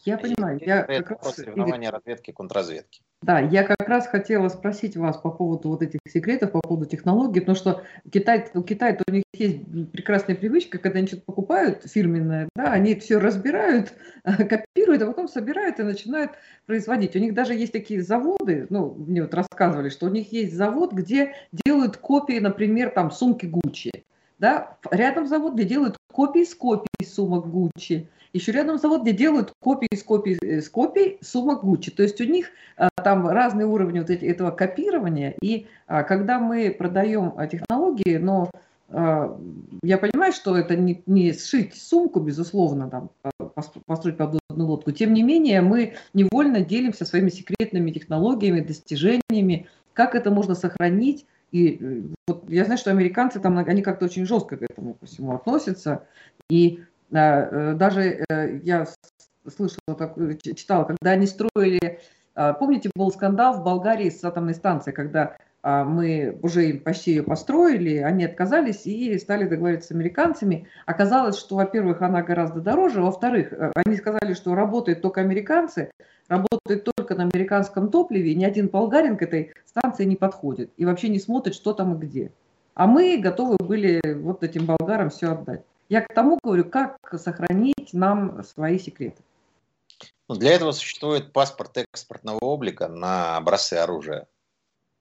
Я 0.06 0.18
понимаю. 0.18 0.60
Я 0.62 0.84
как 0.84 1.24
раз... 1.24 1.36
соревнования 1.36 1.92
разведки 1.92 2.32
и 2.32 2.34
контрразведки. 2.34 3.02
Да, 3.22 3.40
я 3.40 3.64
как 3.64 3.88
раз 3.88 4.08
хотела 4.08 4.50
спросить 4.50 4.98
вас 4.98 5.18
по 5.18 5.32
поводу 5.32 5.70
вот 5.70 5.82
этих 5.82 6.02
секретов, 6.08 6.52
по 6.52 6.60
поводу 6.60 6.86
технологий, 6.86 7.40
потому 7.40 7.56
что 7.56 7.84
Китай, 8.12 8.50
у 8.54 8.64
Китая 8.64 8.98
у 9.08 9.12
них 9.12 9.24
есть 9.34 9.62
прекрасная 9.92 10.36
привычка, 10.36 10.78
когда 10.78 11.00
они 11.00 11.08
что-то 11.08 11.24
покупают 11.24 11.84
фирменное, 11.86 12.50
да, 12.54 12.74
они 12.74 12.96
все 12.96 13.20
разбирают, 13.20 13.94
копируют, 14.24 15.02
а 15.04 15.08
потом 15.08 15.30
собирают 15.30 15.80
и 15.80 15.84
начинают 15.84 16.32
производить. 16.66 17.16
У 17.16 17.20
них 17.20 17.34
даже 17.34 17.54
есть 17.54 17.72
такие 17.72 18.02
заводы, 18.02 18.68
ну, 18.70 18.94
мне 18.94 19.22
вот 19.22 19.34
рассказывали, 19.34 19.88
что 19.88 20.08
у 20.08 20.10
них 20.10 20.34
есть 20.34 20.54
завод, 20.54 20.92
где 20.92 21.34
делают 21.66 21.96
копии, 21.96 22.40
например, 22.40 22.90
там 22.90 23.10
сумки 23.10 23.46
Гуччи, 23.46 24.04
да, 24.44 24.76
рядом 24.92 25.26
завод, 25.26 25.54
где 25.54 25.64
делают 25.64 25.96
копии 26.12 26.44
с 26.44 26.54
копий 26.54 27.06
сумок 27.06 27.50
Гуччи, 27.50 28.10
еще 28.34 28.52
рядом 28.52 28.78
завод, 28.78 29.04
где 29.04 29.14
делают 29.14 29.54
копии 29.62 29.96
с 29.96 30.04
копий 30.04 30.38
э, 30.42 30.60
с 30.60 30.68
копий 30.68 31.18
сумок 31.22 31.64
Гуччи. 31.64 31.92
То 31.92 32.04
есть 32.04 32.20
у 32.20 32.26
них 32.26 32.48
а, 32.76 32.90
там 32.90 33.26
разные 33.30 33.68
уровни 33.68 34.00
вот 34.00 34.10
этого 34.10 34.52
копирования. 34.52 35.34
И 35.42 35.68
а, 35.88 36.04
когда 36.04 36.40
мы 36.40 36.76
продаем 36.78 37.34
а, 37.38 37.48
технологии, 37.48 38.18
но 38.18 38.52
а, 38.90 39.40
я 39.82 39.98
понимаю, 39.98 40.34
что 40.34 40.58
это 40.58 40.76
не, 40.76 41.02
не 41.06 41.32
сшить 41.32 41.74
сумку, 41.74 42.20
безусловно, 42.20 42.90
там, 42.90 43.12
построить 43.86 44.18
подводную 44.18 44.68
лодку. 44.68 44.92
Тем 44.92 45.14
не 45.14 45.24
менее, 45.24 45.62
мы 45.62 45.94
невольно 46.14 46.60
делимся 46.60 47.06
своими 47.06 47.30
секретными 47.30 47.92
технологиями, 47.92 48.60
достижениями, 48.60 49.68
как 49.94 50.16
это 50.16 50.32
можно 50.32 50.54
сохранить. 50.54 51.26
И 51.54 51.78
э, 51.82 52.02
вот 52.28 52.50
я 52.50 52.66
знаю, 52.66 52.78
что 52.78 52.92
американцы 52.92 53.40
там, 53.40 53.58
они 53.58 53.82
как-то 53.82 54.06
очень 54.06 54.26
жестко 54.26 54.58
к 54.58 54.64
этому 54.64 54.96
ко 54.96 55.06
всему 55.06 55.34
относятся. 55.34 56.06
И 56.50 56.84
Э, 57.14 57.74
даже 57.76 58.24
э, 58.28 58.60
я 58.64 58.86
слышала, 59.48 60.36
читала, 60.42 60.86
когда 60.86 61.12
они 61.12 61.28
строили, 61.28 62.00
а, 62.34 62.54
помните, 62.54 62.90
был 62.96 63.12
скандал 63.12 63.56
в 63.60 63.64
Болгарии 63.64 64.10
с 64.10 64.24
атомной 64.24 64.56
станцией, 64.56 64.96
когда 64.96 65.36
мы 65.64 66.38
уже 66.42 66.74
почти 66.74 67.12
ее 67.12 67.24
построили, 67.24 67.98
они 67.98 68.26
отказались 68.26 68.86
и 68.86 69.18
стали 69.18 69.48
договариваться 69.48 69.90
с 69.90 69.92
американцами. 69.92 70.68
Оказалось, 70.86 71.38
что, 71.38 71.56
во-первых, 71.56 72.02
она 72.02 72.22
гораздо 72.22 72.60
дороже, 72.60 73.02
во-вторых, 73.02 73.54
э, 73.54 73.72
они 73.76 73.96
сказали, 73.96 74.34
что 74.34 74.56
работают 74.56 75.02
только 75.02 75.22
американцы, 75.22 75.92
работают 76.28 76.84
только 76.84 77.16
на 77.16 77.24
американском 77.24 77.90
топливе, 77.90 78.36
ни 78.36 78.44
один 78.44 78.68
болгарин 78.68 79.16
к 79.16 79.22
этой 79.22 79.54
станции 79.66 80.04
не 80.04 80.18
подходит 80.18 80.72
и 80.76 80.86
вообще 80.86 81.08
не 81.08 81.20
смотрит, 81.20 81.56
что 81.56 81.74
там 81.74 81.96
и 81.96 81.98
где. 81.98 82.32
А 82.74 82.86
мы 82.86 83.18
готовы 83.18 83.56
были 83.58 84.02
вот 84.16 84.44
этим 84.44 84.66
болгарам 84.66 85.10
все 85.12 85.32
отдать. 85.32 85.64
Я 85.88 86.02
к 86.02 86.14
тому 86.14 86.40
говорю, 86.44 86.66
как 86.66 86.98
сохранить 87.18 87.94
нам 87.94 88.44
свои 88.44 88.80
секреты. 88.80 89.22
Ну, 90.28 90.36
для 90.36 90.54
этого 90.54 90.72
существует 90.72 91.32
паспорт 91.32 91.78
экспортного 91.78 92.40
облика 92.40 92.88
на 92.88 93.38
образцы 93.38 93.76
оружия. 93.76 94.28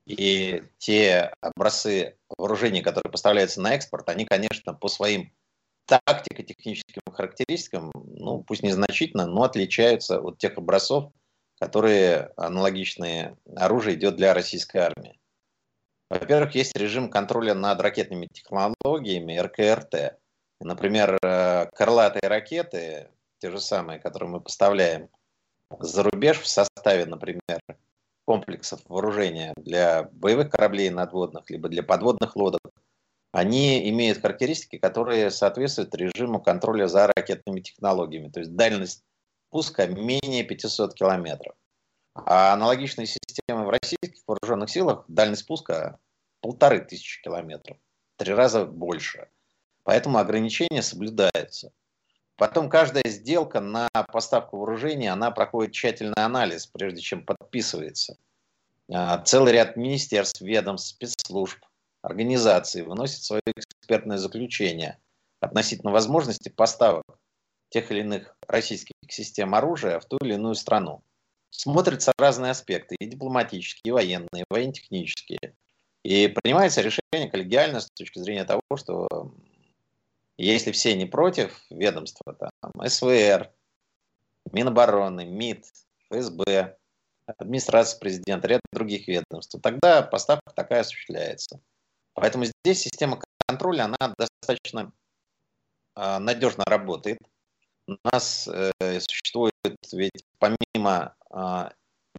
И 0.07 0.62
те 0.79 1.33
образцы 1.41 2.17
вооружений, 2.37 2.83
которые 2.83 3.11
поставляются 3.11 3.61
на 3.61 3.75
экспорт, 3.75 4.09
они, 4.09 4.25
конечно, 4.25 4.75
по 4.75 4.88
своим 4.88 5.33
тактико-техническим 5.87 7.03
характеристикам, 7.12 7.91
ну, 7.95 8.43
пусть 8.43 8.62
незначительно, 8.62 9.27
но 9.27 9.45
отличаются 9.45 10.21
от 10.21 10.38
тех 10.38 10.59
образцов, 10.59 11.12
которые 11.61 12.33
аналогичные 12.37 13.37
оружие 13.57 13.97
идет 13.97 14.17
для 14.17 14.35
российской 14.35 14.79
армии. 14.79 15.19
Во-первых, 16.11 16.55
есть 16.55 16.77
режим 16.77 17.09
контроля 17.09 17.55
над 17.55 17.81
ракетными 17.81 18.27
технологиями 18.27 19.38
РКРТ. 19.38 20.19
Например, 20.61 21.19
э, 21.23 21.67
крылатые 21.75 22.29
ракеты, 22.29 23.09
те 23.38 23.51
же 23.51 23.61
самые, 23.61 23.99
которые 23.99 24.31
мы 24.31 24.41
поставляем 24.41 25.09
за 25.81 26.03
рубеж 26.03 26.41
в 26.41 26.47
составе, 26.47 27.07
например, 27.07 27.61
комплексов 28.24 28.80
вооружения 28.88 29.52
для 29.56 30.04
боевых 30.12 30.50
кораблей 30.50 30.90
надводных, 30.90 31.50
либо 31.50 31.68
для 31.68 31.82
подводных 31.82 32.37
лодок, 32.37 32.61
они 33.33 33.88
имеют 33.88 34.20
характеристики, 34.20 34.77
которые 34.77 35.31
соответствуют 35.31 35.94
режиму 35.94 36.40
контроля 36.40 36.87
за 36.87 37.06
ракетными 37.06 37.60
технологиями. 37.60 38.29
То 38.29 38.40
есть 38.40 38.54
дальность 38.54 39.02
пуска 39.50 39.87
менее 39.87 40.44
500 40.44 40.94
километров. 40.94 41.54
А 42.14 42.52
аналогичные 42.52 43.06
системы 43.06 43.64
в 43.64 43.70
российских 43.70 44.23
вооруженных 44.27 44.68
силах 44.68 45.04
дальность 45.08 45.46
пуска 45.46 45.98
полторы 46.40 46.81
тысячи 46.81 47.23
километров, 47.23 47.79
три 48.16 48.35
раза 48.35 48.66
больше. 48.66 49.29
Поэтому 49.83 50.18
ограничения 50.18 50.83
соблюдаются. 50.83 51.73
Потом 52.37 52.68
каждая 52.68 53.04
сделка 53.06 53.60
на 53.60 53.88
поставку 54.12 54.58
вооружения, 54.58 55.12
она 55.12 55.30
проходит 55.30 55.72
тщательный 55.72 56.14
анализ, 56.16 56.66
прежде 56.66 57.00
чем 57.00 57.24
подписывается. 57.24 58.16
А, 58.90 59.18
целый 59.18 59.52
ряд 59.52 59.76
министерств, 59.76 60.40
ведомств, 60.40 60.88
спецслужб, 60.88 61.58
организаций 62.02 62.83
выносит 62.83 63.22
свое 63.22 63.42
экспертное 63.46 64.18
заключение 64.18 64.98
относительно 65.40 65.92
возможности 65.92 66.48
поставок 66.48 67.04
тех 67.68 67.90
или 67.90 68.00
иных 68.00 68.37
российских 68.46 68.94
систем 69.08 69.54
оружия 69.54 69.98
в 69.98 70.04
ту 70.04 70.18
или 70.18 70.35
иную 70.35 70.54
страну. 70.54 71.02
Смотрятся 71.50 72.12
разные 72.18 72.50
аспекты, 72.52 72.96
и 72.98 73.06
дипломатические, 73.06 73.90
и 73.90 73.92
военные, 73.92 74.42
и 74.42 74.44
военно-технические. 74.48 75.54
И 76.02 76.28
принимается 76.28 76.80
решение 76.80 77.30
коллегиально 77.30 77.80
с 77.80 77.90
точки 77.90 78.18
зрения 78.18 78.44
того, 78.44 78.62
что 78.76 79.33
если 80.37 80.72
все 80.72 80.94
не 80.94 81.06
против 81.06 81.60
ведомства, 81.70 82.35
там, 82.35 82.72
СВР, 82.88 83.52
Минобороны, 84.50 85.24
МИД, 85.24 85.66
ФСБ, 86.10 86.76
администрация 87.26 87.98
президента, 88.00 88.48
ряд 88.48 88.60
других 88.72 89.08
ведомств, 89.08 89.52
то 89.52 89.60
тогда 89.60 90.02
поставка 90.02 90.52
такая 90.54 90.80
осуществляется. 90.80 91.60
Поэтому 92.14 92.44
здесь 92.44 92.80
система 92.80 93.20
контроля, 93.46 93.85
она 93.85 94.14
достаточно 94.18 94.92
э, 95.96 96.18
надежно 96.18 96.64
работает. 96.66 97.18
У 97.87 97.96
нас 98.04 98.48
э, 98.48 99.00
существует 99.00 99.52
ведь 99.92 100.24
помимо 100.38 101.14
э, 101.30 101.70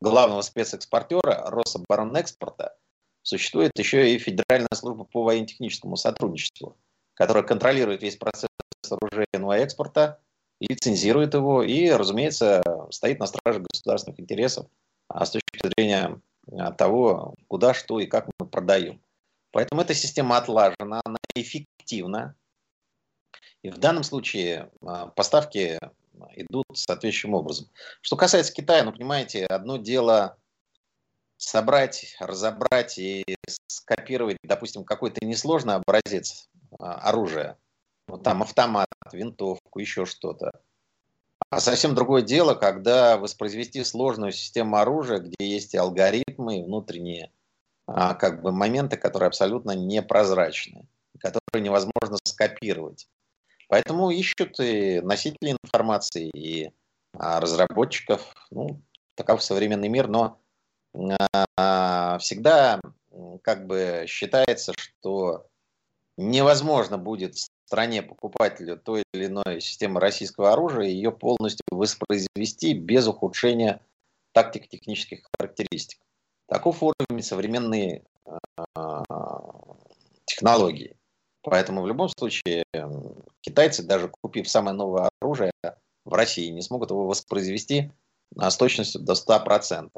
главного 0.02 0.42
спецэкспортера 0.42 1.50
Рособоронэкспорта, 1.50 2.76
существует 3.22 3.72
еще 3.78 4.14
и 4.14 4.20
Федеральная 4.20 4.74
служба 4.74 5.06
по 5.06 5.24
военно-техническому 5.24 5.96
сотрудничеству, 5.96 6.78
которая 7.14 7.44
контролирует 7.44 8.02
весь 8.02 8.18
процесс 8.18 8.50
оружейного 8.90 9.54
экспорта, 9.54 10.20
лицензирует 10.60 11.34
его 11.34 11.64
и, 11.64 11.90
разумеется, 11.90 12.64
стоит 12.92 13.20
на 13.20 13.28
страже 13.28 13.60
государственных 13.60 14.20
интересов 14.20 14.68
а 15.08 15.26
с 15.26 15.32
точки 15.32 15.68
зрения 15.76 16.20
а, 16.52 16.72
того, 16.72 17.36
куда, 17.48 17.74
что 17.74 18.00
и 18.00 18.08
как 18.08 18.28
мы 18.40 18.48
продаем. 18.48 19.02
Поэтому 19.52 19.82
эта 19.82 19.94
система 19.94 20.38
отлажена, 20.38 21.02
она 21.06 21.18
эффективна. 21.36 22.36
И 23.62 23.70
в 23.70 23.78
данном 23.78 24.04
случае 24.04 24.72
а, 24.82 25.08
поставки 25.08 25.80
идут 26.36 26.66
соответствующим 26.74 27.34
образом. 27.34 27.70
Что 28.02 28.16
касается 28.16 28.54
Китая, 28.54 28.84
ну, 28.84 28.92
понимаете, 28.92 29.46
одно 29.46 29.78
дело 29.78 30.38
собрать, 31.38 32.16
разобрать 32.20 32.98
и 32.98 33.24
скопировать, 33.68 34.38
допустим, 34.44 34.84
какой-то 34.84 35.26
несложный 35.26 35.76
образец 35.76 36.50
оружия, 36.80 37.58
вот 38.08 38.24
там 38.24 38.44
автомат, 38.44 38.88
винтовку, 39.12 39.80
еще 39.80 40.06
что-то. 40.06 40.52
А 41.50 41.60
совсем 41.60 41.94
другое 41.94 42.22
дело, 42.22 42.56
когда 42.56 43.18
воспроизвести 43.18 43.84
сложную 43.84 44.32
систему 44.32 44.78
оружия, 44.78 45.20
где 45.20 45.36
есть 45.40 45.74
и 45.74 45.78
алгоритмы, 45.78 46.60
и 46.60 46.64
внутренние 46.64 47.32
а, 47.86 48.16
как 48.16 48.42
бы 48.42 48.52
моменты, 48.52 48.98
которые 48.98 49.28
абсолютно 49.28 49.72
непрозрачны, 49.72 50.88
которые 51.20 51.64
невозможно 51.64 52.18
скопировать. 52.24 53.08
Поэтому 53.68 54.10
ищут 54.10 54.60
и 54.60 55.02
носители 55.02 55.58
информации, 55.64 56.30
и 56.30 56.72
а, 57.14 57.40
разработчиков. 57.40 58.34
Ну, 58.50 58.82
таков 59.16 59.44
современный 59.44 59.90
мир, 59.90 60.08
но 60.08 60.40
а, 61.56 62.18
всегда 62.20 62.80
как 63.44 63.68
бы 63.68 64.06
считается, 64.08 64.74
что 64.78 65.48
невозможно 66.18 66.98
будет 66.98 67.36
стране 67.66 68.04
покупателю 68.04 68.78
той 68.78 69.04
или 69.14 69.26
иной 69.26 69.60
системы 69.60 70.00
российского 70.00 70.54
оружия 70.54 70.86
ее 70.86 71.12
полностью 71.12 71.66
воспроизвести 71.72 72.74
без 72.74 73.08
ухудшения 73.08 73.82
тактико-технических 74.34 75.28
характеристик. 75.38 76.00
Таков 76.48 76.84
уровень 76.84 77.24
современной 77.24 78.04
э, 78.26 79.04
технологии. 80.26 80.96
Поэтому 81.42 81.82
в 81.82 81.88
любом 81.88 82.10
случае 82.10 82.64
китайцы, 83.42 83.84
даже 83.84 84.08
купив 84.08 84.48
самое 84.48 84.76
новое 84.76 85.10
оружие 85.20 85.52
в 86.06 86.14
России, 86.14 86.50
не 86.50 86.62
смогут 86.62 86.92
его 86.92 87.08
воспроизвести 87.08 87.92
с 88.36 88.56
точностью 88.56 89.02
до 89.02 89.14
100%. 89.14 89.90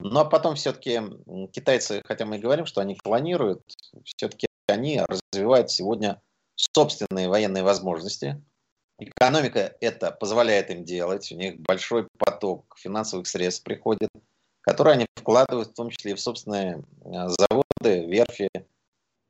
Но 0.00 0.28
потом 0.28 0.54
все-таки 0.54 1.00
китайцы, 1.50 2.02
хотя 2.04 2.24
мы 2.24 2.36
и 2.36 2.40
говорим, 2.40 2.66
что 2.66 2.80
они 2.80 2.94
клонируют, 2.94 3.62
все-таки 4.04 4.46
они 4.74 5.00
развивают 5.00 5.70
сегодня 5.70 6.20
собственные 6.56 7.28
военные 7.28 7.62
возможности. 7.62 8.42
Экономика 8.98 9.76
это 9.80 10.12
позволяет 10.12 10.70
им 10.70 10.84
делать. 10.84 11.30
У 11.32 11.36
них 11.36 11.58
большой 11.60 12.06
поток 12.18 12.76
финансовых 12.78 13.26
средств 13.26 13.64
приходит, 13.64 14.10
которые 14.60 14.94
они 14.94 15.06
вкладывают 15.16 15.70
в 15.70 15.74
том 15.74 15.90
числе 15.90 16.12
и 16.12 16.14
в 16.14 16.20
собственные 16.20 16.84
э, 17.04 17.28
заводы, 17.28 18.06
верфи, 18.06 18.48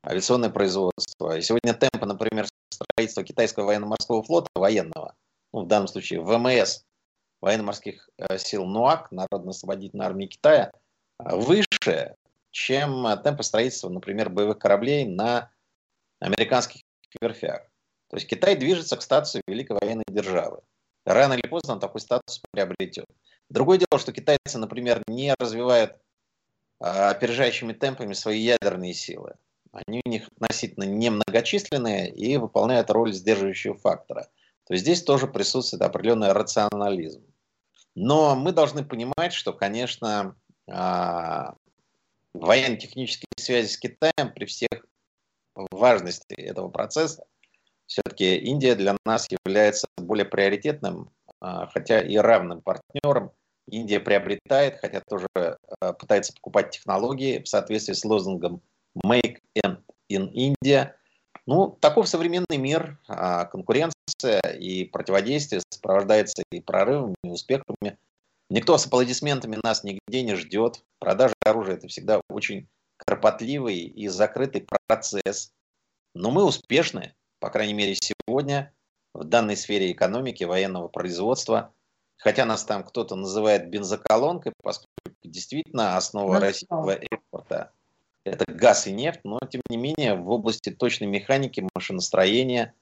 авиационное 0.05 0.49
производство. 0.49 1.37
И 1.37 1.41
сегодня 1.41 1.73
темпы, 1.73 2.05
например, 2.05 2.47
строительства 2.69 3.23
китайского 3.23 3.65
военно-морского 3.65 4.23
флота, 4.23 4.49
военного, 4.55 5.15
ну, 5.51 5.63
в 5.63 5.67
данном 5.67 5.87
случае 5.87 6.21
ВМС, 6.21 6.83
военно-морских 7.41 8.09
э, 8.17 8.37
сил 8.37 8.65
НУАК, 8.65 9.11
Народно-освободительной 9.11 10.05
армии 10.05 10.27
Китая, 10.27 10.71
выше, 11.19 12.15
чем 12.55 13.05
темпы 13.21 13.43
строительства, 13.43 13.89
например, 13.89 14.29
боевых 14.29 14.59
кораблей 14.59 15.03
на 15.03 15.51
американских 16.21 16.83
верфях. 17.19 17.69
То 18.09 18.15
есть 18.15 18.29
Китай 18.29 18.55
движется 18.55 18.95
к 18.95 19.01
статусу 19.01 19.41
великой 19.45 19.77
военной 19.81 20.05
державы. 20.07 20.61
Рано 21.05 21.33
или 21.33 21.45
поздно 21.47 21.73
он 21.73 21.79
такой 21.81 21.99
статус 21.99 22.41
приобретет. 22.51 23.07
Другое 23.49 23.77
дело, 23.77 23.99
что 23.99 24.13
китайцы, 24.13 24.57
например, 24.57 25.03
не 25.07 25.35
развивают 25.37 25.97
а, 26.79 27.09
опережающими 27.09 27.73
темпами 27.73 28.13
свои 28.13 28.39
ядерные 28.39 28.93
силы. 28.93 29.35
Они 29.73 30.01
у 30.05 30.09
них 30.09 30.29
относительно 30.29 30.85
немногочисленные 30.85 32.09
и 32.09 32.37
выполняют 32.37 32.89
роль 32.89 33.11
сдерживающего 33.11 33.75
фактора. 33.77 34.29
То 34.65 34.75
есть 34.75 34.85
здесь 34.85 35.03
тоже 35.03 35.27
присутствует 35.27 35.81
определенный 35.81 36.31
рационализм. 36.31 37.21
Но 37.95 38.33
мы 38.37 38.53
должны 38.53 38.85
понимать, 38.85 39.33
что, 39.33 39.51
конечно, 39.51 40.37
а, 40.69 41.55
военно-технические 42.39 43.27
связи 43.37 43.67
с 43.67 43.77
Китаем 43.77 44.33
при 44.33 44.45
всех 44.45 44.85
важности 45.55 46.33
этого 46.33 46.69
процесса, 46.69 47.25
все-таки 47.87 48.37
Индия 48.37 48.75
для 48.75 48.97
нас 49.05 49.27
является 49.29 49.87
более 49.97 50.25
приоритетным, 50.25 51.11
а, 51.39 51.67
хотя 51.67 52.01
и 52.01 52.17
равным 52.17 52.61
партнером. 52.61 53.31
Индия 53.69 53.99
приобретает, 53.99 54.77
хотя 54.79 55.01
тоже 55.01 55.27
а, 55.35 55.93
пытается 55.93 56.33
покупать 56.33 56.71
технологии 56.71 57.39
в 57.39 57.47
соответствии 57.47 57.93
с 57.93 58.05
лозунгом 58.05 58.61
«Make 59.03 59.39
in 59.57 59.79
India». 60.09 60.91
Ну, 61.47 61.77
таков 61.79 62.07
современный 62.07 62.57
мир, 62.57 62.99
а, 63.07 63.45
конкуренция 63.45 64.39
и 64.59 64.85
противодействие 64.85 65.61
сопровождается 65.69 66.43
и 66.51 66.59
прорывами, 66.59 67.15
и 67.23 67.29
успехами. 67.29 67.97
Никто 68.49 68.77
с 68.77 68.85
аплодисментами 68.85 69.57
нас 69.63 69.83
нигде 69.83 70.21
не 70.21 70.35
ждет. 70.35 70.83
Продажа 70.99 71.33
оружия– 71.43 71.75
это 71.77 71.87
всегда 71.87 72.21
очень 72.29 72.67
кропотливый 72.97 73.79
и 73.79 74.07
закрытый 74.07 74.67
процесс. 74.87 75.51
Но 76.13 76.31
мы 76.31 76.43
успешны, 76.43 77.15
по 77.39 77.49
крайней 77.49 77.73
мере 77.73 77.95
сегодня, 77.95 78.73
в 79.13 79.23
данной 79.23 79.57
сфере 79.57 79.91
экономики, 79.91 80.43
военного 80.43 80.87
производства. 80.87 81.73
Хотя 82.17 82.45
нас 82.45 82.63
там 82.63 82.83
кто-то 82.83 83.15
называет 83.15 83.69
бензоколонкой, 83.69 84.53
поскольку 84.61 84.91
действительно 85.23 85.97
основа 85.97 86.39
российского 86.39 86.91
экспорта– 86.91 87.71
это 88.25 88.51
газ 88.51 88.87
и 88.87 88.91
нефть, 88.91 89.21
но 89.23 89.39
тем 89.49 89.61
не 89.69 89.77
менее 89.77 90.15
в 90.15 90.29
области 90.29 90.71
точной 90.71 91.07
механики, 91.07 91.67
машиностроения 91.75 92.73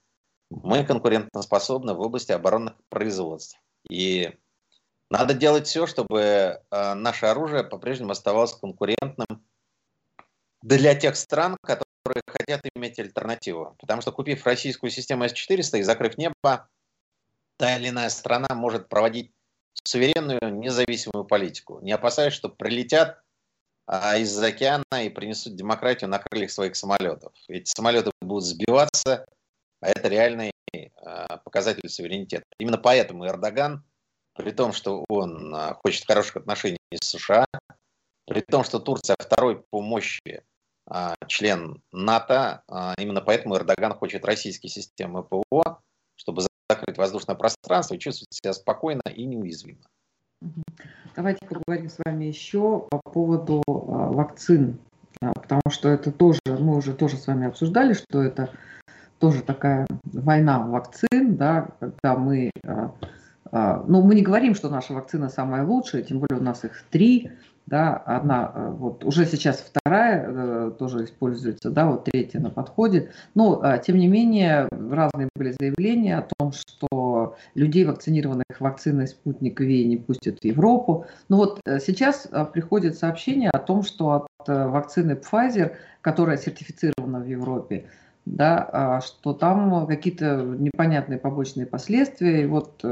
мы 0.50 0.86
конкурентоспособны 0.86 1.94
в 1.94 2.00
области 2.00 2.32
оборонных 2.32 2.76
производств. 2.90 3.60
И 3.90 4.34
надо 5.14 5.36
делать 5.36 5.68
все, 5.68 5.86
чтобы 5.86 6.20
э, 6.20 6.94
наше 6.96 7.28
оружие 7.28 7.64
по-прежнему 7.64 8.12
оставалось 8.12 8.54
конкурентным 8.54 9.46
для 10.64 10.96
тех 10.96 11.16
стран, 11.16 11.56
которые 11.62 12.24
хотят 12.26 12.62
иметь 12.76 12.98
альтернативу. 12.98 13.76
Потому 13.80 14.02
что 14.02 14.12
купив 14.12 14.44
российскую 14.48 14.90
систему 14.90 15.26
С-400 15.26 15.80
и 15.80 15.84
закрыв 15.84 16.18
небо, 16.18 16.68
та 17.58 17.78
или 17.78 17.90
иная 17.90 18.10
страна 18.10 18.48
может 18.56 18.90
проводить 18.90 19.32
суверенную 19.84 20.40
независимую 20.52 21.26
политику, 21.26 21.80
не 21.82 21.92
опасаясь, 21.92 22.34
что 22.34 22.50
прилетят 22.50 23.22
а, 23.86 24.18
из-за 24.18 24.48
океана 24.48 25.04
и 25.04 25.10
принесут 25.10 25.56
демократию 25.56 26.10
на 26.10 26.18
крыльях 26.18 26.50
своих 26.50 26.76
самолетов. 26.76 27.34
Эти 27.48 27.70
самолеты 27.70 28.10
будут 28.20 28.46
сбиваться, 28.46 29.28
а 29.80 29.90
это 29.90 30.08
реальный 30.08 30.54
а, 30.96 31.38
показатель 31.38 31.88
суверенитета. 31.88 32.46
Именно 32.58 32.80
поэтому 32.80 33.28
Эрдоган, 33.28 33.84
при 34.36 34.52
том, 34.52 34.74
что 34.74 35.06
он 35.08 35.54
а, 35.54 35.76
хочет 35.76 36.06
хороших 36.06 36.38
отношений 36.38 36.78
с 36.94 37.06
США, 37.06 37.46
при 38.26 38.42
том, 38.42 38.64
что 38.64 38.80
Турция 38.80 39.16
второй 39.20 39.64
по 39.70 39.82
мощи 39.82 40.44
а, 40.88 41.16
член 41.28 41.82
НАТО. 41.92 42.64
А, 42.68 42.94
именно 42.98 43.22
поэтому 43.22 43.56
Эрдоган 43.56 43.94
хочет 43.94 44.26
российские 44.26 44.70
системы 44.70 45.24
ПВО, 45.24 45.82
чтобы 46.16 46.44
закрыть 46.70 46.98
воздушное 46.98 47.36
пространство 47.36 47.96
и 47.96 48.00
чувствовать 48.00 48.34
себя 48.34 48.54
спокойно 48.54 49.04
и 49.14 49.26
неуязвимо. 49.26 49.82
Давайте 51.16 51.46
поговорим 51.46 51.90
с 51.90 51.98
вами 52.04 52.26
еще 52.26 52.88
по 52.90 53.00
поводу 53.00 53.64
вакцин, 53.66 54.80
потому 55.22 55.62
что 55.70 55.88
это 55.88 56.12
тоже, 56.12 56.42
мы 56.48 56.76
уже 56.76 56.94
тоже 56.94 57.18
с 57.18 57.28
вами 57.28 57.48
обсуждали, 57.48 57.94
что 57.94 58.22
это 58.22 58.52
тоже 59.20 59.42
такая 59.42 59.88
война 60.04 60.60
вакцин, 60.60 61.38
да, 61.38 61.70
когда 61.80 62.18
мы 62.18 62.52
Ну, 63.54 64.02
мы 64.02 64.16
не 64.16 64.24
говорим, 64.24 64.56
что 64.56 64.68
наша 64.68 64.94
вакцина 64.94 65.30
самая 65.30 65.64
лучшая, 65.64 66.02
тем 66.02 66.20
более 66.20 66.40
у 66.40 66.44
нас 66.44 66.66
их 66.66 66.72
три, 66.90 67.32
да, 67.66 67.96
одна, 67.96 68.52
э, 68.54 68.70
вот 68.72 69.06
уже 69.06 69.26
сейчас 69.26 69.62
вторая 69.62 70.26
э, 70.28 70.72
тоже 70.78 71.06
используется, 71.06 71.70
да, 71.70 71.88
вот 71.88 72.06
третья 72.06 72.40
на 72.40 72.50
подходе, 72.50 73.12
но 73.36 73.62
а, 73.62 73.78
тем 73.78 73.98
не 73.98 74.08
менее 74.08 74.68
разные 74.72 75.30
были 75.36 75.56
заявления 75.58 76.18
о 76.18 76.28
том, 76.38 76.52
что 76.52 77.36
людей, 77.56 77.86
вакцинированных 77.86 78.60
вакциной 78.60 79.08
«Спутник 79.08 79.60
Ви» 79.60 79.86
не 79.86 79.98
пустят 79.98 80.40
в 80.40 80.46
Европу. 80.46 81.06
Но 81.30 81.38
вот 81.38 81.62
э, 81.66 81.80
сейчас 81.80 82.28
приходит 82.54 82.98
сообщение 82.98 83.50
о 83.50 83.60
том, 83.60 83.84
что 83.84 84.12
от 84.12 84.28
вакцины 84.46 85.14
Pfizer, 85.14 85.76
которая 86.02 86.38
сертифицирована 86.38 87.20
в 87.20 87.28
Европе, 87.28 87.86
да, 88.26 88.70
а, 88.72 89.02
что 89.02 89.34
там 89.34 89.88
какие-то 89.88 90.42
непонятные 90.42 91.18
побочные 91.18 91.66
последствия, 91.66 92.44
и 92.44 92.46
вот 92.46 92.84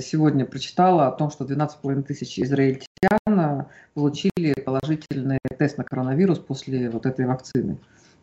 сегодня 0.00 0.46
прочитала 0.46 1.08
о 1.08 1.12
том, 1.12 1.30
что 1.30 1.44
12,5 1.44 2.02
тысяч 2.02 2.38
израильтян 2.38 2.86
а, 3.26 3.66
получили 3.94 4.54
положительный 4.54 5.38
тест 5.58 5.78
на 5.78 5.84
коронавирус 5.84 6.38
после 6.38 6.88
вот 6.90 7.06
этой 7.06 7.26
вакцины. 7.26 7.78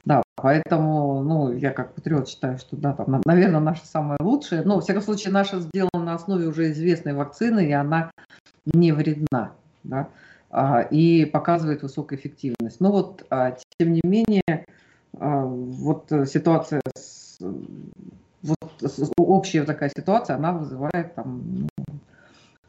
Да, 0.05 0.21
поэтому, 0.35 1.23
ну, 1.23 1.51
я 1.53 1.71
как 1.71 1.93
патриот 1.93 2.27
считаю, 2.29 2.57
что, 2.57 2.75
да, 2.77 2.93
там, 2.93 3.21
наверное, 3.25 3.59
наша 3.59 3.85
самая 3.85 4.17
лучшая. 4.19 4.63
Но, 4.63 4.75
во 4.75 4.81
всяком 4.81 5.01
случае, 5.01 5.33
наша 5.33 5.59
сделана 5.59 6.03
на 6.03 6.13
основе 6.13 6.47
уже 6.47 6.71
известной 6.71 7.13
вакцины, 7.13 7.67
и 7.67 7.71
она 7.71 8.11
не 8.65 8.91
вредна, 8.91 9.51
да, 9.83 10.09
а, 10.49 10.81
и 10.81 11.25
показывает 11.25 11.83
высокую 11.83 12.19
эффективность. 12.19 12.79
Но 12.79 12.91
вот, 12.91 13.25
а, 13.29 13.55
тем 13.77 13.93
не 13.93 14.01
менее, 14.03 14.65
вот 15.13 16.11
ситуация 16.27 16.81
с 16.93 17.39
вот 18.45 19.09
общая 19.17 19.63
такая 19.63 19.89
ситуация, 19.89 20.35
она 20.35 20.53
вызывает 20.53 21.15
там, 21.15 21.67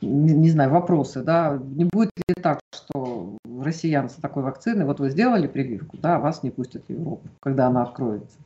не, 0.01 0.35
не 0.35 0.51
знаю, 0.51 0.70
вопросы, 0.70 1.22
да, 1.22 1.59
не 1.62 1.85
будет 1.85 2.11
ли 2.16 2.35
так, 2.43 2.61
что 2.72 3.37
россиян 3.62 4.09
с 4.09 4.14
такой 4.14 4.43
вакциной, 4.43 4.85
вот 4.85 5.01
вы 5.01 5.11
сделали 5.11 5.47
прививку, 5.47 5.97
да, 5.99 6.18
вас 6.18 6.43
не 6.43 6.51
пустят 6.51 6.85
в 6.87 6.91
Европу, 6.91 7.29
когда 7.41 7.66
она 7.66 7.83
откроется? 7.83 8.39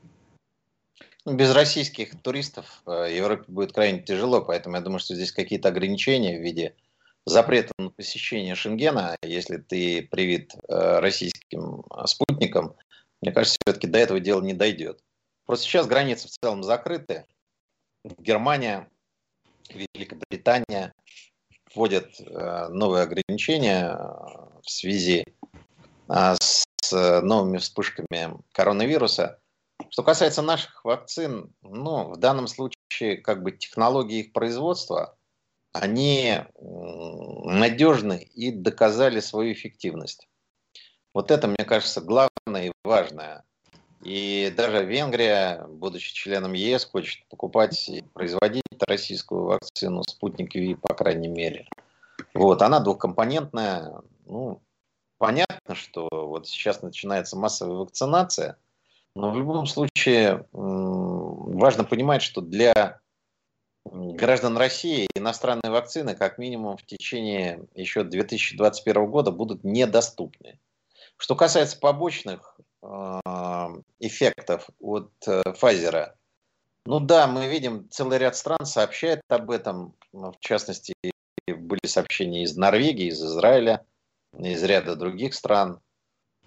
Ну, 1.27 1.37
без 1.37 1.55
российских 1.55 2.21
туристов 2.23 2.83
э, 2.87 3.15
Европе 3.15 3.45
будет 3.49 3.73
крайне 3.73 4.01
тяжело, 4.01 4.41
поэтому 4.41 4.77
я 4.77 4.83
думаю, 4.83 5.01
что 5.01 5.15
здесь 5.15 5.33
какие-то 5.33 5.69
ограничения 5.69 6.39
в 6.39 6.43
виде 6.43 6.75
запрета 7.27 7.75
на 7.79 7.91
посещение 7.91 8.55
Шенгена, 8.55 9.17
если 9.23 9.59
ты 9.59 10.09
привит 10.11 10.55
э, 10.69 10.99
российским 11.01 11.85
спутником, 12.07 12.75
мне 13.21 13.33
кажется, 13.33 13.59
все-таки 13.67 13.87
до 13.87 13.99
этого 13.99 14.19
дела 14.19 14.41
не 14.41 14.55
дойдет. 14.55 15.03
Просто 15.51 15.67
сейчас 15.67 15.89
границы 15.89 16.29
в 16.29 16.31
целом 16.31 16.63
закрыты. 16.63 17.27
Германия, 18.19 18.89
Великобритания 19.69 20.95
вводят 21.75 22.09
э, 22.21 22.69
новые 22.69 23.03
ограничения 23.03 23.91
э, 23.91 24.61
в 24.63 24.71
связи 24.71 25.25
э, 26.09 26.35
с 26.41 26.65
новыми 26.93 27.59
вспышками 27.59 28.41
коронавируса. 28.53 29.41
Что 29.89 30.05
касается 30.05 30.41
наших 30.41 30.85
вакцин, 30.85 31.53
ну, 31.63 32.13
в 32.13 32.17
данном 32.19 32.47
случае 32.47 33.17
как 33.17 33.43
бы 33.43 33.51
технологии 33.51 34.21
их 34.21 34.33
производства, 34.33 35.19
они 35.73 36.45
надежны 36.61 38.23
и 38.35 38.53
доказали 38.53 39.19
свою 39.19 39.53
эффективность. 39.53 40.29
Вот 41.13 41.33
это, 41.33 41.49
мне 41.49 41.65
кажется, 41.67 42.01
главное 42.01 42.69
и 42.69 42.73
важное. 42.85 43.43
И 44.03 44.53
даже 44.57 44.85
Венгрия, 44.85 45.67
будучи 45.69 46.15
членом 46.15 46.55
ЕС, 46.55 46.87
хочет 46.87 47.27
покупать 47.29 47.89
и 47.89 48.03
производить 48.15 48.63
российскую 48.87 49.45
вакцину 49.45 50.03
«Спутник 50.05 50.55
Ви», 50.55 50.75
по 50.75 50.95
крайней 50.95 51.29
мере. 51.29 51.69
Вот, 52.33 52.63
она 52.63 52.81
двухкомпонентная. 52.81 54.01
Ну, 54.25 54.63
понятно, 55.19 55.75
что 55.75 56.09
вот 56.11 56.47
сейчас 56.49 56.81
начинается 56.81 57.37
массовая 57.37 57.77
вакцинация, 57.77 58.57
но 59.15 59.31
в 59.31 59.37
любом 59.37 59.67
случае 59.67 60.47
важно 60.53 61.85
понимать, 61.85 62.23
что 62.23 62.41
для 62.41 63.01
граждан 63.85 64.57
России 64.57 65.09
иностранные 65.15 65.71
вакцины 65.71 66.15
как 66.15 66.39
минимум 66.39 66.77
в 66.77 66.87
течение 66.87 67.67
еще 67.75 68.05
2021 68.05 69.11
года 69.11 69.31
будут 69.31 69.65
недоступны. 69.65 70.59
Что 71.17 71.35
касается 71.35 71.79
побочных 71.79 72.60
эффектов 74.01 74.69
от 74.81 75.13
Pfizer. 75.27 75.95
Э, 75.95 76.15
ну 76.87 77.01
да, 77.01 77.27
мы 77.27 77.47
видим, 77.49 77.89
целый 77.91 78.19
ряд 78.19 78.37
стран 78.37 78.65
сообщает 78.65 79.21
об 79.29 79.51
этом. 79.51 79.95
В 80.13 80.35
частности, 80.41 80.95
были 81.47 81.87
сообщения 81.87 82.43
из 82.43 82.57
Норвегии, 82.57 83.09
из 83.09 83.23
Израиля, 83.23 83.85
из 84.39 84.63
ряда 84.63 84.97
других 84.97 85.35
стран. 85.35 85.81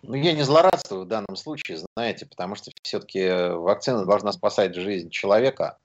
Но 0.01 0.17
я 0.17 0.33
не 0.33 0.41
злорадствую 0.41 1.05
в 1.05 1.07
данном 1.07 1.35
случае, 1.37 1.77
знаете, 1.95 2.25
потому 2.25 2.55
что 2.55 2.71
все-таки 2.81 3.53
вакцина 3.55 4.05
должна 4.05 4.33
спасать 4.33 4.75
жизнь 4.75 5.09
человека, 5.09 5.77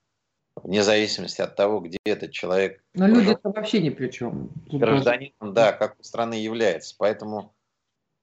вне 0.56 0.82
зависимости 0.82 1.40
от 1.40 1.54
того, 1.54 1.80
где 1.80 1.98
этот 2.04 2.32
человек. 2.32 2.82
Но 2.94 3.06
люди 3.06 3.32
это 3.32 3.50
вообще 3.50 3.80
ни 3.80 3.90
при 3.90 4.10
чем. 4.10 4.50
Гражданином, 4.66 5.54
да, 5.54 5.72
как 5.72 5.94
страны 6.00 6.34
является. 6.34 6.96
Поэтому 6.98 7.54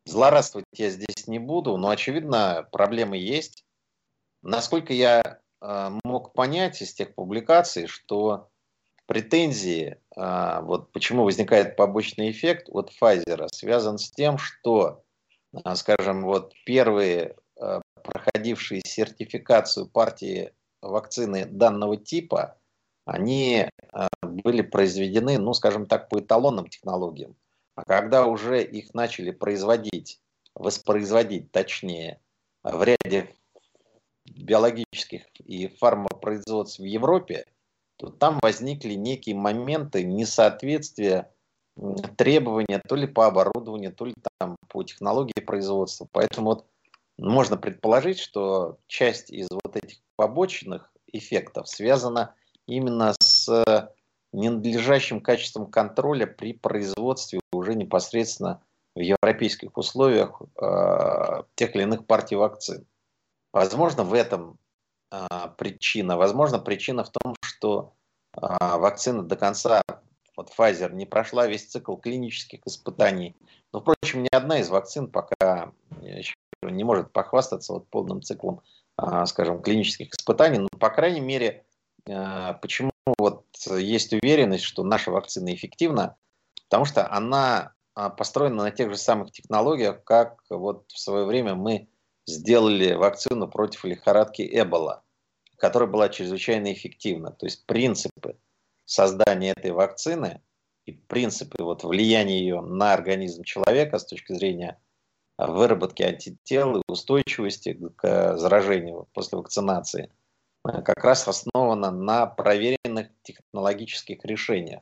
Злорадствовать 0.05 0.65
я 0.73 0.89
здесь 0.91 1.27
не 1.27 1.39
буду, 1.39 1.77
но, 1.77 1.89
очевидно, 1.89 2.67
проблемы 2.71 3.17
есть. 3.17 3.65
Насколько 4.43 4.93
я 4.93 5.39
э, 5.61 5.99
мог 6.03 6.33
понять 6.33 6.79
из 6.81 6.93
тех 6.93 7.15
публикаций, 7.15 7.87
что 7.87 8.49
претензии, 9.07 9.97
э, 10.15 10.59
вот 10.61 10.91
почему 10.91 11.23
возникает 11.23 11.75
побочный 11.75 12.29
эффект 12.29 12.67
от 12.69 12.91
Pfizer, 12.91 13.47
связан 13.51 13.97
с 13.97 14.11
тем, 14.11 14.37
что, 14.37 15.03
э, 15.53 15.75
скажем, 15.75 16.23
вот 16.23 16.53
первые 16.65 17.35
проходившие 18.03 18.81
сертификацию 18.85 19.87
партии 19.87 20.51
вакцины 20.81 21.45
данного 21.45 21.95
типа, 21.95 22.59
они 23.05 23.69
были 24.21 24.61
произведены, 24.61 25.39
ну, 25.39 25.53
скажем 25.53 25.85
так, 25.85 26.09
по 26.09 26.19
эталонным 26.19 26.67
технологиям. 26.67 27.35
А 27.75 27.83
когда 27.83 28.25
уже 28.25 28.63
их 28.63 28.93
начали 28.93 29.31
производить, 29.31 30.21
воспроизводить 30.53 31.51
точнее, 31.51 32.19
в 32.63 32.81
ряде 32.83 33.33
биологических 34.25 35.23
и 35.39 35.67
фармопроизводств 35.67 36.79
в 36.79 36.83
Европе, 36.83 37.45
то 37.97 38.09
там 38.09 38.39
возникли 38.41 38.93
некие 38.93 39.35
моменты 39.35 40.03
несоответствия 40.03 41.31
требования 42.17 42.81
то 42.87 42.95
ли 42.95 43.07
по 43.07 43.27
оборудованию, 43.27 43.93
то 43.93 44.05
ли 44.05 44.13
там 44.39 44.55
по 44.69 44.83
технологии 44.83 45.41
производства. 45.41 46.07
Поэтому 46.11 46.47
вот 46.47 46.65
можно 47.17 47.57
предположить, 47.57 48.19
что 48.19 48.77
часть 48.87 49.29
из 49.29 49.47
вот 49.49 49.75
этих 49.75 49.99
побочных 50.15 50.91
эффектов 51.11 51.67
связана 51.67 52.33
именно 52.65 53.13
с 53.19 53.93
ненадлежащим 54.35 55.21
качеством 55.21 55.67
контроля 55.67 56.27
при 56.27 56.53
производстве 56.53 57.39
уже 57.51 57.75
непосредственно 57.75 58.61
в 58.95 58.99
европейских 58.99 59.77
условиях 59.77 60.41
э, 60.61 61.43
тех 61.55 61.75
или 61.75 61.83
иных 61.83 62.05
партий 62.05 62.35
вакцин. 62.35 62.85
Возможно, 63.51 64.03
в 64.03 64.13
этом 64.13 64.57
э, 65.11 65.17
причина. 65.57 66.17
Возможно, 66.17 66.59
причина 66.59 67.03
в 67.03 67.09
том, 67.09 67.35
что 67.41 67.93
э, 68.35 68.39
вакцина 68.41 69.23
до 69.23 69.35
конца, 69.35 69.81
вот 70.37 70.51
Pfizer, 70.57 70.93
не 70.93 71.05
прошла 71.05 71.47
весь 71.47 71.67
цикл 71.67 71.95
клинических 71.95 72.61
испытаний. 72.65 73.35
Но, 73.73 73.81
впрочем, 73.81 74.23
ни 74.23 74.29
одна 74.31 74.59
из 74.59 74.69
вакцин 74.69 75.11
пока 75.11 75.71
еще 76.01 76.33
не 76.63 76.83
может 76.83 77.11
похвастаться 77.11 77.73
вот 77.73 77.87
полным 77.89 78.21
циклом, 78.21 78.61
э, 78.97 79.25
скажем, 79.25 79.61
клинических 79.61 80.13
испытаний. 80.13 80.59
Но, 80.59 80.69
по 80.79 80.89
крайней 80.89 81.21
мере, 81.21 81.47
э, 81.47 81.64
почему 82.05 82.91
вот 83.17 83.45
есть 83.65 84.13
уверенность, 84.13 84.63
что 84.63 84.83
наша 84.83 85.11
вакцина 85.11 85.53
эффективна, 85.53 86.17
потому 86.65 86.85
что 86.85 87.11
она 87.11 87.73
а, 87.93 88.09
построена 88.09 88.63
на 88.63 88.71
тех 88.71 88.89
же 88.89 88.97
самых 88.97 89.31
технологиях, 89.31 90.03
как 90.03 90.43
вот 90.49 90.91
в 90.91 90.99
свое 90.99 91.25
время 91.25 91.55
мы 91.55 91.87
сделали 92.27 92.93
вакцину 92.93 93.47
против 93.47 93.85
лихорадки 93.85 94.41
Эбола, 94.41 95.03
которая 95.57 95.89
была 95.89 96.09
чрезвычайно 96.09 96.73
эффективна. 96.73 97.31
То 97.31 97.45
есть 97.45 97.65
принципы 97.65 98.37
создания 98.85 99.51
этой 99.51 99.71
вакцины 99.71 100.41
и 100.85 100.91
принципы 100.91 101.63
вот 101.63 101.83
влияния 101.83 102.39
ее 102.39 102.61
на 102.61 102.93
организм 102.93 103.43
человека 103.43 103.97
с 103.97 104.05
точки 104.05 104.33
зрения 104.33 104.79
выработки 105.37 106.03
антител 106.03 106.77
и 106.77 106.83
устойчивости 106.87 107.77
к 107.95 108.37
заражению 108.37 109.07
после 109.13 109.37
вакцинации– 109.37 110.11
как 110.71 111.03
раз 111.03 111.27
основана 111.27 111.91
на 111.91 112.25
проверенных 112.25 113.07
технологических 113.23 114.23
решениях. 114.25 114.81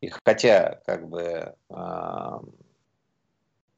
И 0.00 0.08
хотя, 0.24 0.80
как 0.86 1.08
бы, 1.08 1.20
э, 1.20 1.74
в 1.74 2.44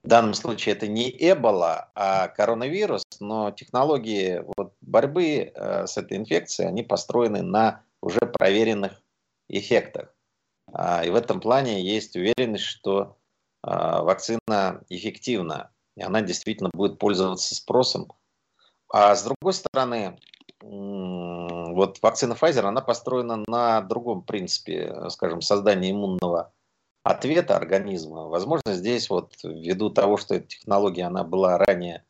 данном 0.03 0.35
случае 0.35 0.75
это 0.75 0.87
не 0.87 1.11
Эбола, 1.11 1.91
а 1.95 2.29
коронавирус, 2.29 3.05
но 3.21 3.51
технологии 3.51 4.43
вот, 4.57 4.75
борьбы 4.81 5.53
э, 5.55 5.87
с 5.87 5.97
этой 5.97 6.17
инфекцией, 6.17 6.69
они 6.69 6.83
построены 6.83 7.43
на 7.43 7.83
уже 8.01 8.21
проверенных 8.21 9.01
эффектах. 9.49 10.15
А, 10.73 11.05
и 11.05 11.11
в 11.11 11.15
этом 11.15 11.41
плане 11.41 11.83
есть 11.83 12.15
уверенность, 12.17 12.65
что 12.65 13.17
вакцина 13.61 14.85
эффективна, 14.89 15.73
и 15.97 16.03
она 16.03 16.21
действительно 16.23 16.71
будет 16.73 16.99
пользоваться 16.99 17.57
спросом. 17.57 18.13
А 18.89 19.17
с 19.17 19.25
другой 19.25 19.53
стороны, 19.53 20.17
вот 20.61 21.99
вакцина 22.03 22.33
Pfizer, 22.33 22.63
она 22.63 22.81
построена 22.81 23.43
на 23.47 23.81
другом 23.83 24.23
принципе, 24.23 25.09
скажем, 25.11 25.41
создания 25.41 25.91
иммунного 25.91 26.53
ответа 27.05 27.57
организма. 27.57 28.27
Возможно, 28.27 28.75
здесь 28.75 29.09
вот 29.09 29.35
ввиду 29.43 29.91
того, 29.91 30.17
что 30.17 30.35
эта 30.35 30.49
технология, 30.49 31.05
она 31.05 31.25
была 31.25 31.59
ранее 31.59 32.05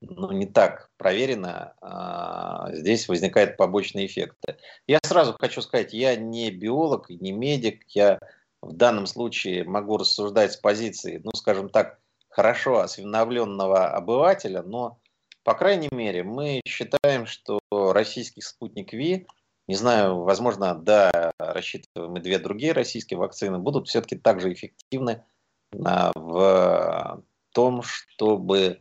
ну, 0.00 0.30
не 0.30 0.46
так 0.46 0.90
проверена, 0.98 1.74
а, 1.80 2.70
здесь 2.72 3.08
возникают 3.08 3.56
побочные 3.56 4.06
эффекты. 4.06 4.56
Я 4.86 4.98
сразу 5.02 5.34
хочу 5.38 5.62
сказать, 5.62 5.92
я 5.92 6.16
не 6.16 6.50
биолог, 6.50 7.08
не 7.08 7.32
медик, 7.32 7.84
я 7.88 8.20
в 8.60 8.72
данном 8.72 9.06
случае 9.06 9.64
могу 9.64 9.96
рассуждать 9.96 10.52
с 10.52 10.56
позиции, 10.56 11.20
ну, 11.24 11.32
скажем 11.34 11.70
так, 11.70 11.98
хорошо 12.28 12.80
осведомленного 12.80 13.88
обывателя, 13.88 14.62
но, 14.62 14.98
по 15.46 15.54
крайней 15.54 15.88
мере, 15.92 16.24
мы 16.24 16.60
считаем, 16.66 17.24
что 17.26 17.60
российский 17.70 18.40
спутник 18.40 18.92
Ви, 18.92 19.28
не 19.68 19.76
знаю, 19.76 20.22
возможно, 20.22 20.74
да, 20.74 21.30
рассчитываем 21.38 22.16
и 22.16 22.20
две 22.20 22.40
другие 22.40 22.72
российские 22.72 23.18
вакцины, 23.18 23.58
будут 23.58 23.86
все-таки 23.86 24.16
также 24.16 24.52
эффективны 24.52 25.22
а, 25.84 26.10
в 26.16 27.22
том, 27.52 27.82
чтобы 27.82 28.80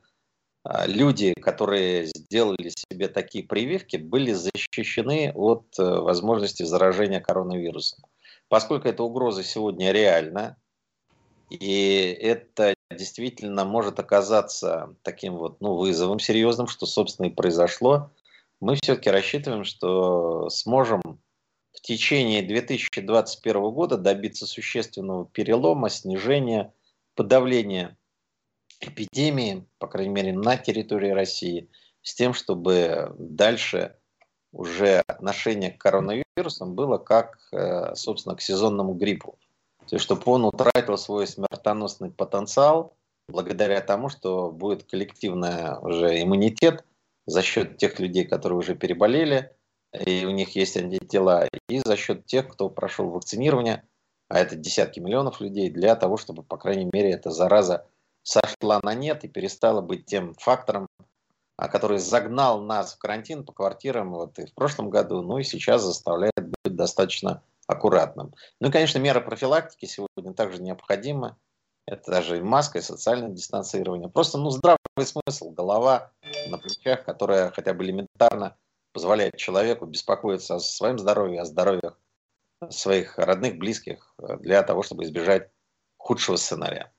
а, 0.64 0.88
люди, 0.88 1.36
которые 1.36 2.08
сделали 2.08 2.72
себе 2.90 3.10
такие 3.10 3.44
прививки, 3.46 3.98
были 3.98 4.32
защищены 4.32 5.34
от 5.36 5.68
э, 5.78 5.84
возможности 5.84 6.64
заражения 6.64 7.20
коронавирусом. 7.20 8.04
Поскольку 8.48 8.88
эта 8.88 9.04
угроза 9.04 9.44
сегодня 9.44 9.92
реальна, 9.92 10.58
и 11.52 12.18
это 12.20 12.75
действительно 12.92 13.66
может 13.66 14.00
оказаться 14.00 14.96
таким 15.02 15.38
вот 15.38 15.62
ну, 15.62 15.76
вызовом 15.76 16.20
серьезным, 16.20 16.68
что, 16.68 16.86
собственно, 16.86 17.28
и 17.28 17.32
произошло, 17.32 18.12
мы 18.60 18.76
все-таки 18.76 19.10
рассчитываем, 19.10 19.64
что 19.64 20.50
сможем 20.50 21.02
в 21.74 21.82
течение 21.82 22.42
2021 22.42 23.62
года 23.72 23.98
добиться 23.98 24.46
существенного 24.46 25.26
перелома, 25.26 25.90
снижения, 25.90 26.74
подавления 27.16 27.98
эпидемии, 28.80 29.66
по 29.78 29.88
крайней 29.88 30.14
мере, 30.14 30.34
на 30.34 30.58
территории 30.58 31.10
России, 31.10 31.70
с 32.02 32.14
тем, 32.14 32.34
чтобы 32.34 33.14
дальше 33.18 33.96
уже 34.52 35.00
отношение 35.08 35.72
к 35.72 35.82
коронавирусам 35.82 36.76
было 36.76 36.98
как, 36.98 37.40
э, 37.52 37.94
собственно, 37.96 38.36
к 38.36 38.42
сезонному 38.42 38.94
гриппу. 38.94 39.38
То 39.88 39.96
есть, 39.96 40.06
чтобы 40.06 40.24
он 40.26 40.46
утратил 40.46 40.98
свой 40.98 41.28
смертоносный 41.28 42.12
потенциал 42.12 42.94
благодаря 43.28 43.82
тому, 43.82 44.10
что 44.10 44.52
будет 44.52 44.84
коллективный 44.84 45.78
уже 45.80 46.22
иммунитет 46.22 46.86
за 47.26 47.42
счет 47.42 47.78
тех 47.78 48.00
людей, 48.00 48.26
которые 48.26 48.60
уже 48.60 48.76
переболели, 48.76 49.52
и 49.94 50.26
у 50.26 50.32
них 50.32 50.56
есть 50.56 50.78
антитела, 50.78 51.48
и 51.70 51.80
за 51.80 51.96
счет 51.98 52.26
тех, 52.26 52.48
кто 52.48 52.70
прошел 52.70 53.10
вакцинирование, 53.10 53.84
а 54.30 54.40
это 54.40 54.56
десятки 54.56 55.00
миллионов 55.00 55.40
людей, 55.40 55.70
для 55.70 55.96
того, 55.96 56.18
чтобы, 56.18 56.44
по 56.44 56.58
крайней 56.58 56.90
мере, 56.92 57.12
эта 57.12 57.32
зараза 57.32 57.86
сошла 58.24 58.80
на 58.82 58.94
нет 58.94 59.24
и 59.24 59.28
перестала 59.28 59.82
быть 59.82 60.06
тем 60.06 60.34
фактором, 60.36 60.88
а, 61.58 61.68
который 61.68 62.00
загнал 62.00 62.62
нас 62.62 62.94
в 62.94 62.98
карантин 62.98 63.46
по 63.46 63.54
квартирам 63.54 64.14
вот 64.14 64.40
и 64.40 64.46
в 64.46 64.54
прошлом 64.54 64.90
году, 64.90 65.22
ну 65.22 65.38
и 65.38 65.44
сейчас 65.44 65.84
заставляет 65.84 66.34
быть 66.36 66.76
достаточно 66.76 67.44
аккуратным. 67.68 68.34
Ну 68.60 68.70
и, 68.70 68.72
конечно, 68.72 69.00
меры 69.00 69.22
профилактики 69.22 69.86
сегодня 69.86 70.34
также 70.34 70.62
необходимы. 70.62 71.36
Это 71.88 72.12
даже 72.12 72.40
и 72.40 72.42
маска, 72.42 72.80
и 72.80 72.82
социальное 72.82 73.30
дистанцирование. 73.30 74.10
Просто 74.10 74.38
ну, 74.38 74.50
здравый 74.50 74.80
смысл, 75.04 75.52
голова 75.52 76.12
на 76.50 76.58
плечах, 76.58 77.06
которая 77.06 77.52
хотя 77.52 77.74
бы 77.74 77.84
элементарно 77.84 78.58
позволяет 78.92 79.38
человеку 79.38 79.86
беспокоиться 79.86 80.56
о 80.56 80.60
своем 80.60 80.98
здоровье, 80.98 81.42
о 81.42 81.46
здоровье 81.46 81.94
своих 82.70 83.18
родных, 83.20 83.58
близких, 83.58 84.16
э, 84.18 84.38
для 84.38 84.64
того, 84.64 84.82
чтобы 84.82 85.04
избежать 85.04 85.50
худшего 85.98 86.38
сценария. 86.38 86.92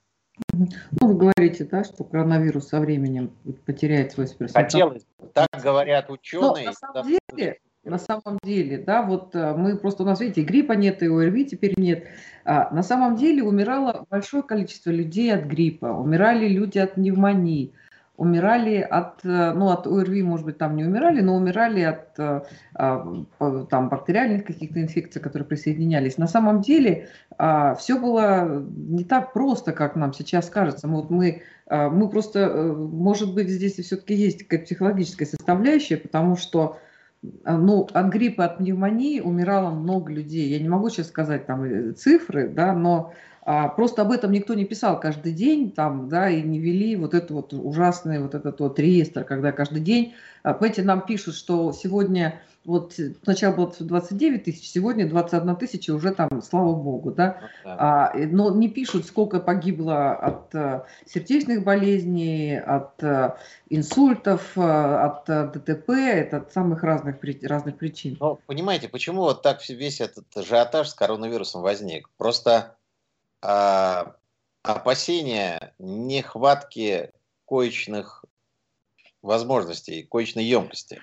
Ну, 0.53 0.67
вы 1.07 1.15
говорите, 1.15 1.65
да, 1.65 1.83
что 1.83 2.03
коронавирус 2.03 2.67
со 2.67 2.79
временем 2.79 3.35
потеряет 3.65 4.11
свой 4.11 4.27
персонал. 4.27 4.63
Хотелось 4.63 5.05
так 5.33 5.47
говорят 5.61 6.09
ученые. 6.09 6.65
Но 6.65 6.71
на 6.71 6.73
самом 6.73 7.07
деле, 7.07 7.59
на 7.87 7.97
самом 7.97 8.37
деле, 8.43 8.77
да, 8.77 9.01
вот 9.01 9.35
э, 9.35 9.53
мы 9.55 9.77
просто, 9.77 10.03
у 10.03 10.05
нас, 10.05 10.19
видите, 10.19 10.43
гриппа 10.43 10.73
нет, 10.73 11.01
и 11.01 11.07
ОРВИ 11.07 11.45
теперь 11.45 11.73
нет. 11.77 12.05
А, 12.45 12.73
на 12.73 12.83
самом 12.83 13.15
деле 13.15 13.43
умирало 13.43 14.05
большое 14.09 14.43
количество 14.43 14.91
людей 14.91 15.33
от 15.33 15.45
гриппа, 15.45 15.87
умирали 15.87 16.47
люди 16.47 16.79
от 16.79 16.95
пневмонии, 16.95 17.73
умирали 18.17 18.77
от, 18.77 19.23
э, 19.23 19.53
ну, 19.53 19.69
от 19.69 19.85
ОРВИ, 19.85 20.23
может 20.23 20.45
быть, 20.45 20.57
там 20.57 20.75
не 20.75 20.83
умирали, 20.83 21.21
но 21.21 21.35
умирали 21.35 21.81
от 21.81 22.19
э, 22.19 22.41
а, 22.73 23.25
там, 23.69 23.89
бактериальных 23.89 24.43
каких-то 24.43 24.81
инфекций, 24.81 25.21
которые 25.21 25.47
присоединялись. 25.47 26.17
На 26.17 26.27
самом 26.27 26.61
деле 26.61 27.09
а, 27.37 27.75
все 27.75 27.99
было 27.99 28.65
не 28.75 29.03
так 29.03 29.33
просто, 29.33 29.71
как 29.71 29.95
нам 29.95 30.13
сейчас 30.13 30.49
кажется. 30.49 30.87
Мы, 30.87 30.95
вот 30.95 31.11
мы, 31.11 31.43
а, 31.67 31.89
мы 31.89 32.09
просто, 32.09 32.73
может 32.75 33.35
быть, 33.35 33.49
здесь 33.49 33.75
все-таки 33.75 34.15
есть 34.15 34.43
какая-то 34.43 34.65
психологическая 34.65 35.27
составляющая, 35.27 35.97
потому 35.97 36.37
что 36.37 36.79
ну, 37.45 37.87
от 37.91 38.07
гриппа, 38.07 38.45
от 38.45 38.57
пневмонии 38.57 39.19
умирало 39.19 39.71
много 39.71 40.11
людей. 40.11 40.49
Я 40.49 40.59
не 40.59 40.69
могу 40.69 40.89
сейчас 40.89 41.07
сказать 41.07 41.45
там 41.45 41.95
цифры, 41.95 42.49
да, 42.49 42.73
но 42.73 43.13
а, 43.36 43.36
просто 43.75 44.01
об 44.01 44.11
этом 44.11 44.33
никто 44.33 44.53
не 44.55 44.65
писал 44.65 44.99
каждый 44.99 45.31
день, 45.31 45.71
там, 45.71 46.09
да, 46.09 46.29
и 46.29 46.41
не 46.41 46.59
вели 46.59 46.97
вот 46.97 47.13
это 47.13 47.33
вот 47.33 47.53
ужасный 47.53 48.19
вот 48.19 48.35
этот 48.35 48.59
вот 48.59 48.77
реестр, 48.77 49.23
когда 49.23 49.53
каждый 49.53 49.79
день, 49.79 50.15
а, 50.43 50.53
понимаете, 50.53 50.83
нам 50.83 51.05
пишут, 51.05 51.35
что 51.35 51.71
сегодня, 51.71 52.41
вот 52.65 52.95
сначала 53.23 53.55
было 53.55 53.73
29 53.79 54.43
тысяч, 54.43 54.69
сегодня 54.69 55.07
21 55.07 55.55
тысяча 55.55 55.91
уже 55.91 56.13
там, 56.13 56.41
слава 56.41 56.75
богу, 56.75 57.11
да, 57.11 57.39
а, 57.63 58.11
но 58.15 58.53
не 58.53 58.67
пишут, 58.67 59.05
сколько 59.05 59.39
погибло 59.39 60.13
от 60.13 60.53
а, 60.53 60.85
сердечных 61.05 61.63
болезней, 61.63 62.59
от 62.59 63.01
а, 63.01 63.37
инсультов, 63.69 64.51
а, 64.57 65.05
от 65.05 65.29
а, 65.29 65.47
ДТП, 65.47 65.91
это 65.91 66.37
от 66.37 66.51
самых 66.51 66.83
разных, 66.83 67.15
разных 67.43 67.77
причин. 67.77 68.17
Ну, 68.19 68.39
понимаете, 68.45 68.89
почему 68.89 69.21
вот 69.21 69.41
так 69.41 69.67
весь 69.69 70.01
этот 70.01 70.25
ажиотаж 70.35 70.89
с 70.89 70.93
коронавирусом 70.93 71.61
возник? 71.61 72.09
Просто 72.17 72.51
а, 72.51 72.76
опасения 74.63 75.73
нехватки 75.79 77.11
коечных 77.45 78.25
возможностей, 79.21 80.03
коечной 80.03 80.43
емкости. 80.43 81.01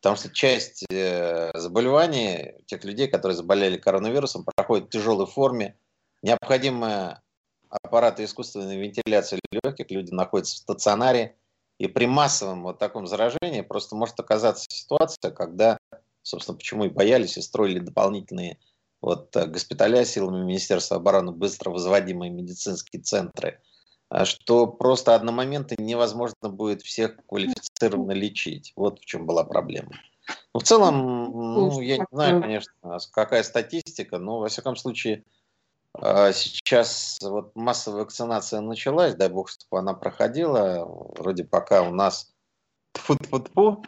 Потому 0.00 0.16
что 0.16 0.30
часть 0.30 0.84
э, 0.90 1.50
заболеваний 1.54 2.54
тех 2.66 2.84
людей, 2.84 3.08
которые 3.08 3.36
заболели 3.36 3.78
коронавирусом, 3.78 4.44
проходит 4.44 4.86
в 4.86 4.90
тяжелой 4.90 5.26
форме. 5.26 5.78
Необходимы 6.22 7.18
аппараты 7.68 8.24
искусственной 8.24 8.78
вентиляции 8.78 9.40
легких, 9.50 9.90
люди 9.90 10.12
находятся 10.12 10.56
в 10.56 10.58
стационаре. 10.58 11.36
И 11.78 11.88
при 11.88 12.06
массовом 12.06 12.62
вот 12.62 12.78
таком 12.78 13.06
заражении 13.06 13.62
просто 13.62 13.96
может 13.96 14.18
оказаться 14.20 14.66
ситуация, 14.68 15.32
когда, 15.32 15.78
собственно, 16.22 16.56
почему 16.56 16.84
и 16.84 16.90
боялись 16.90 17.36
и 17.36 17.42
строили 17.42 17.78
дополнительные 17.78 18.58
вот, 19.04 19.36
э, 19.36 19.46
госпиталя 19.46 20.02
силами 20.06 20.44
Министерства 20.44 20.96
обороны, 20.96 21.32
быстро 21.32 21.70
возводимые 21.70 22.30
медицинские 22.30 23.02
центры, 23.02 23.60
а 24.08 24.24
что 24.24 24.66
просто 24.66 25.14
одномоментно 25.14 25.74
невозможно 25.78 26.48
будет 26.48 26.80
всех 26.80 27.16
квалифицированно 27.26 28.12
лечить. 28.12 28.72
Вот 28.76 29.00
в 29.00 29.04
чем 29.04 29.26
была 29.26 29.44
проблема. 29.44 29.92
Ну, 30.54 30.60
в 30.60 30.62
целом, 30.62 31.30
ну, 31.32 31.80
я 31.82 31.98
не 31.98 32.06
знаю, 32.10 32.40
конечно, 32.40 32.72
какая 33.12 33.42
статистика, 33.42 34.16
но, 34.16 34.38
во 34.38 34.48
всяком 34.48 34.74
случае, 34.74 35.22
а, 35.92 36.32
сейчас 36.32 37.18
вот 37.20 37.54
массовая 37.54 38.04
вакцинация 38.04 38.62
началась, 38.62 39.14
дай 39.14 39.28
бог, 39.28 39.50
чтобы 39.50 39.80
она 39.80 39.92
проходила. 39.92 40.86
Вроде 41.18 41.44
пока 41.44 41.82
у 41.82 41.92
нас 41.92 42.32
тьфу 42.94 43.16
-тьфу 43.16 43.38
-тьфу, 43.38 43.84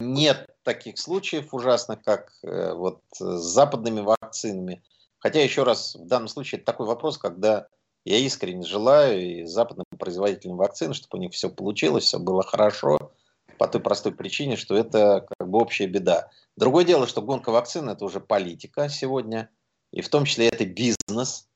нет 0.00 0.50
таких 0.62 0.98
случаев 0.98 1.54
ужасных, 1.54 2.02
как 2.02 2.32
э, 2.42 2.72
вот 2.72 3.00
с 3.14 3.40
западными 3.40 4.00
вакцинами. 4.00 4.82
Хотя, 5.18 5.42
еще 5.42 5.62
раз, 5.62 5.94
в 5.94 6.06
данном 6.06 6.28
случае 6.28 6.58
это 6.58 6.66
такой 6.66 6.86
вопрос, 6.86 7.18
когда 7.18 7.68
я 8.04 8.18
искренне 8.18 8.64
желаю 8.64 9.20
и 9.20 9.44
западным 9.44 9.86
производителям 9.98 10.56
вакцин, 10.56 10.94
чтобы 10.94 11.18
у 11.18 11.20
них 11.20 11.32
все 11.32 11.50
получилось, 11.50 12.04
все 12.04 12.18
было 12.18 12.42
хорошо, 12.42 13.12
по 13.58 13.68
той 13.68 13.80
простой 13.80 14.12
причине, 14.12 14.56
что 14.56 14.76
это 14.76 15.26
как 15.38 15.48
бы 15.48 15.58
общая 15.58 15.86
беда. 15.86 16.30
Другое 16.56 16.84
дело, 16.84 17.06
что 17.06 17.22
гонка 17.22 17.50
вакцин– 17.50 17.88
это 17.90 18.04
уже 18.04 18.20
политика 18.20 18.88
сегодня, 18.88 19.50
и 19.92 20.02
в 20.02 20.08
том 20.08 20.24
числе 20.24 20.48
это 20.48 20.64
бизнес, 20.66 21.48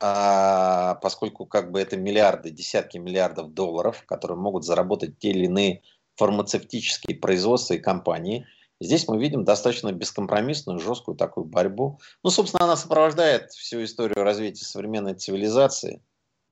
а, 0.00 0.94
поскольку 0.96 1.44
как 1.44 1.72
бы 1.72 1.80
это 1.80 1.96
миллиарды, 1.96 2.50
десятки 2.50 2.98
миллиардов 2.98 3.52
долларов, 3.52 4.04
которые 4.06 4.38
могут 4.38 4.64
заработать 4.64 5.18
те 5.18 5.30
или 5.30 5.46
иные 5.46 5.82
фармацевтические 6.18 7.16
производства 7.16 7.74
и 7.74 7.78
компании. 7.78 8.46
Здесь 8.80 9.08
мы 9.08 9.18
видим 9.18 9.44
достаточно 9.44 9.92
бескомпромиссную, 9.92 10.78
жесткую 10.78 11.16
такую 11.16 11.46
борьбу. 11.46 12.00
Ну, 12.22 12.30
собственно, 12.30 12.64
она 12.64 12.76
сопровождает 12.76 13.50
всю 13.52 13.82
историю 13.82 14.24
развития 14.24 14.64
современной 14.64 15.14
цивилизации. 15.14 16.02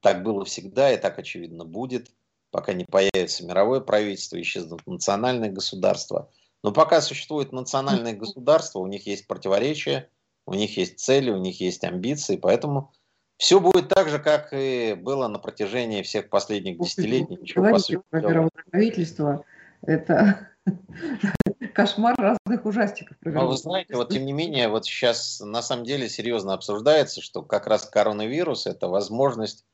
Так 0.00 0.22
было 0.22 0.44
всегда 0.44 0.92
и 0.92 0.96
так, 0.96 1.18
очевидно, 1.18 1.64
будет, 1.64 2.10
пока 2.50 2.72
не 2.72 2.84
появится 2.84 3.44
мировое 3.44 3.80
правительство, 3.80 4.40
исчезнут 4.40 4.86
национальные 4.86 5.50
государства. 5.50 6.30
Но 6.62 6.72
пока 6.72 7.00
существует 7.00 7.52
национальное 7.52 8.14
государство, 8.14 8.80
у 8.80 8.86
них 8.86 9.06
есть 9.06 9.26
противоречия, 9.26 10.08
у 10.46 10.54
них 10.54 10.76
есть 10.76 10.98
цели, 10.98 11.30
у 11.30 11.38
них 11.38 11.60
есть 11.60 11.84
амбиции, 11.84 12.36
поэтому 12.36 12.92
все 13.36 13.60
будет 13.60 13.88
так 13.88 14.08
же, 14.08 14.18
как 14.18 14.48
и 14.52 14.94
было 14.94 15.28
на 15.28 15.38
протяжении 15.38 16.02
всех 16.02 16.30
последних 16.30 16.78
десятилетий. 16.78 17.36
Ничего, 17.36 17.64
Говорите 17.64 18.00
про 18.10 18.20
мировое 18.20 18.50
правительство, 18.70 19.44
это 19.86 20.50
кошмар 21.74 22.14
разных 22.16 22.64
ужастиков. 22.64 23.16
Но 23.22 23.48
вы 23.48 23.56
знаете, 23.56 23.94
вот 23.96 24.10
тем 24.10 24.24
не 24.24 24.32
менее, 24.32 24.68
вот 24.68 24.84
сейчас 24.84 25.40
на 25.40 25.62
самом 25.62 25.84
деле 25.84 26.08
серьезно 26.08 26.54
обсуждается, 26.54 27.20
что 27.20 27.42
как 27.42 27.66
раз 27.66 27.86
коронавирус– 27.86 28.66
это 28.66 28.88
возможность 28.88 29.64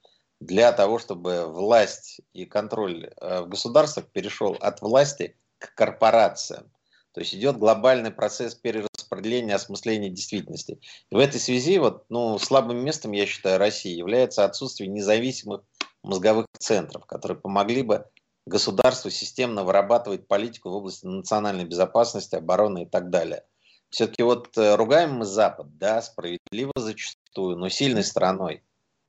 для 0.40 0.72
того, 0.72 0.98
чтобы 0.98 1.46
власть 1.46 2.20
и 2.32 2.44
контроль 2.44 3.10
э, 3.20 3.42
в 3.42 3.48
государствах 3.48 4.06
перешел 4.06 4.56
от 4.60 4.80
власти 4.80 5.36
к 5.58 5.74
корпорациям. 5.74 6.70
То 7.12 7.20
есть 7.20 7.34
идет 7.34 7.58
глобальный 7.58 8.10
процесс 8.10 8.54
перераспределения, 8.54 9.54
осмысления 9.54 10.08
действительности. 10.08 10.80
И 11.10 11.14
в 11.14 11.18
этой 11.18 11.38
связи 11.38 11.78
вот, 11.78 12.06
ну, 12.08 12.38
слабым 12.38 12.78
местом, 12.78 13.12
я 13.12 13.26
считаю, 13.26 13.58
России 13.58 13.94
является 13.94 14.44
отсутствие 14.44 14.88
независимых 14.88 15.62
мозговых 16.02 16.46
центров, 16.58 17.06
которые 17.06 17.38
помогли 17.38 17.82
бы 17.82 18.06
государству 18.46 19.10
системно 19.10 19.64
вырабатывать 19.64 20.26
политику 20.26 20.70
в 20.70 20.74
области 20.74 21.06
национальной 21.06 21.64
безопасности, 21.64 22.34
обороны 22.34 22.84
и 22.84 22.86
так 22.86 23.10
далее. 23.10 23.44
Все-таки 23.90 24.22
вот 24.22 24.56
э, 24.56 24.74
ругаем 24.74 25.16
мы 25.16 25.24
Запад, 25.24 25.76
да, 25.76 26.00
справедливо 26.00 26.72
зачастую, 26.76 27.58
но 27.58 27.68
сильной 27.68 28.04
стороной, 28.04 28.62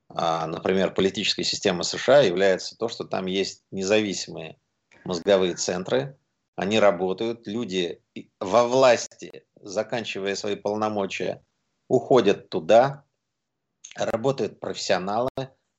а, 0.10 0.46
например, 0.46 0.94
политической 0.94 1.44
системы 1.44 1.84
США 1.84 2.20
является 2.20 2.78
то, 2.78 2.88
что 2.90 3.06
там 3.06 3.26
есть 3.26 3.64
независимые 3.72 4.60
мозговые 5.06 5.56
центры, 5.56 6.18
они 6.56 6.80
работают, 6.80 7.48
люди 7.48 8.02
во 8.40 8.68
власти, 8.68 9.46
заканчивая 9.60 10.36
свои 10.36 10.56
полномочия, 10.56 11.44
уходят 11.88 12.50
туда, 12.50 13.06
работают 13.96 14.60
профессионалы, 14.60 15.32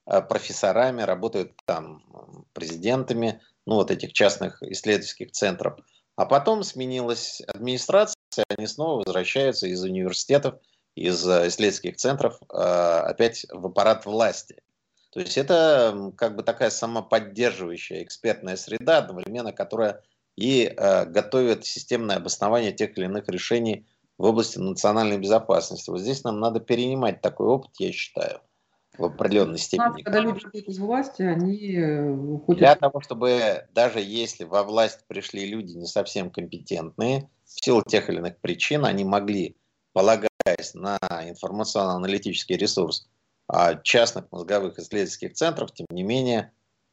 профессорами, 0.05 1.03
работают 1.03 1.53
там 1.65 2.47
президентами, 2.53 3.41
ну 3.67 3.77
вот 3.77 3.91
этих 3.91 4.13
частных 4.13 4.63
исследовательских 4.63 5.33
центров. 5.33 5.79
А 6.17 6.27
потом 6.27 6.63
сменилась 6.63 7.43
администрация, 7.49 8.15
они 8.49 8.67
снова 8.67 9.03
возвращаются 9.05 9.67
из 9.67 9.83
университетов, 9.83 10.57
из 10.95 11.27
э, 11.27 11.49
исследовательских 11.49 11.97
центров 11.97 12.39
э, 12.43 12.57
опять 12.57 13.47
в 13.51 13.67
аппарат 13.67 14.07
власти. 14.07 14.57
То 15.11 15.21
есть 15.21 15.37
это 15.37 16.13
как 16.17 16.37
бы 16.37 16.43
такая 16.43 16.71
самоподдерживающая 16.71 18.03
экспертная 18.03 18.57
среда, 18.57 18.99
одновременно 18.99 19.53
которая 19.53 20.03
и 20.37 20.65
э, 20.65 21.05
готовят 21.07 21.65
системное 21.65 22.17
обоснование 22.17 22.73
тех 22.73 22.97
или 22.97 23.07
иных 23.07 23.29
решений 23.29 23.87
в 24.19 24.25
области 24.25 24.59
национальной 24.59 25.19
безопасности. 25.19 25.91
Вот 25.91 26.01
здесь 26.01 26.23
нам 26.23 26.39
надо 26.39 26.61
перенимать 26.61 27.21
такой 27.21 27.47
опыт, 27.47 27.71
я 27.79 27.93
считаю, 27.93 28.41
в 28.99 29.05
определенной 29.05 29.59
степени. 29.59 30.03
Когда 30.03 30.21
люди 30.21 30.39
уходят 30.39 30.69
из 30.69 30.79
власти, 30.79 31.23
они 31.23 31.75
э, 31.77 32.11
уходят... 32.11 32.59
Для 32.59 32.75
того, 32.75 33.01
чтобы 33.01 33.67
даже 33.75 34.01
если 34.01 34.45
во 34.45 34.63
власть 34.63 35.01
пришли 35.07 35.47
люди 35.47 35.73
не 35.73 35.87
совсем 35.87 36.31
компетентные, 36.31 37.29
в 37.45 37.65
силу 37.65 37.83
тех 37.83 38.09
или 38.09 38.19
иных 38.19 38.39
причин, 38.39 38.85
они 38.85 39.05
могли, 39.05 39.57
полагаясь 39.93 40.75
на 40.75 40.99
информационно-аналитический 41.11 42.57
ресурс 42.57 43.09
а, 43.49 43.75
частных 43.77 44.31
мозговых 44.33 44.79
исследовательских 44.79 45.35
центров, 45.35 45.73
тем 45.73 45.87
не 45.91 46.03
менее, 46.03 46.53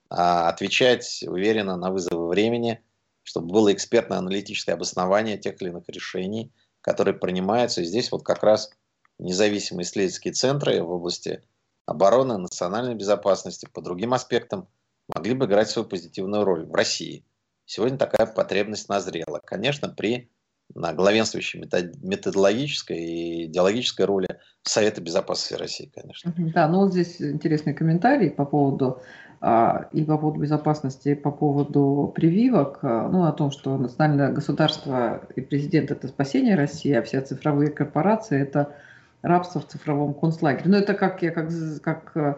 а, 0.09 0.49
отвечать 0.49 1.23
уверенно 1.27 1.77
на 1.77 1.91
вызовы 1.91 2.27
времени– 2.27 2.81
чтобы 3.23 3.47
было 3.47 3.73
экспертное 3.73 4.17
аналитическое 4.17 4.75
обоснование 4.75 5.37
тех 5.37 5.61
или 5.61 5.69
иных 5.69 5.87
решений, 5.87 6.51
которые 6.81 7.13
принимаются. 7.13 7.81
И 7.81 7.85
здесь 7.85 8.11
вот 8.11 8.23
как 8.23 8.43
раз 8.43 8.71
независимые 9.19 9.83
исследовательские 9.83 10.33
центры 10.33 10.81
в 10.81 10.91
области 10.91 11.43
обороны, 11.91 12.37
национальной 12.37 12.95
безопасности, 12.95 13.67
по 13.71 13.81
другим 13.81 14.13
аспектам 14.13 14.67
могли 15.13 15.33
бы 15.33 15.45
играть 15.45 15.69
свою 15.69 15.87
позитивную 15.87 16.43
роль 16.43 16.65
в 16.65 16.73
России. 16.73 17.25
Сегодня 17.65 17.97
такая 17.97 18.25
потребность 18.25 18.89
назрела. 18.89 19.39
Конечно, 19.43 19.89
при 19.89 20.31
на 20.73 20.93
главенствующей 20.93 21.59
методологической 21.59 22.97
и 22.97 23.45
идеологической 23.45 24.05
роли 24.05 24.39
Совета 24.63 25.01
Безопасности 25.01 25.55
России, 25.55 25.91
конечно. 25.93 26.33
Да, 26.37 26.67
ну 26.69 26.79
вот 26.79 26.93
здесь 26.93 27.21
интересный 27.21 27.73
комментарий 27.73 28.29
по 28.29 28.45
поводу 28.45 29.01
а, 29.41 29.87
и 29.91 30.03
по 30.03 30.17
поводу 30.17 30.39
безопасности, 30.39 31.09
и 31.09 31.15
по 31.15 31.31
поводу 31.31 32.13
прививок, 32.15 32.79
а, 32.83 33.09
ну, 33.09 33.25
о 33.25 33.31
том, 33.31 33.51
что 33.51 33.77
национальное 33.77 34.31
государство 34.31 35.27
и 35.35 35.41
президент– 35.41 35.89
это 35.91 36.07
спасение 36.07 36.55
России, 36.55 36.93
а 36.93 37.01
все 37.01 37.21
цифровые 37.21 37.71
корпорации– 37.71 38.39
это 38.41 38.75
рабство 39.21 39.61
в 39.61 39.67
цифровом 39.67 40.13
концлагере. 40.13 40.69
Ну, 40.69 40.77
это 40.77 40.93
как, 40.93 41.21
я, 41.21 41.31
как, 41.31 41.49
как 41.81 42.17
э, 42.17 42.35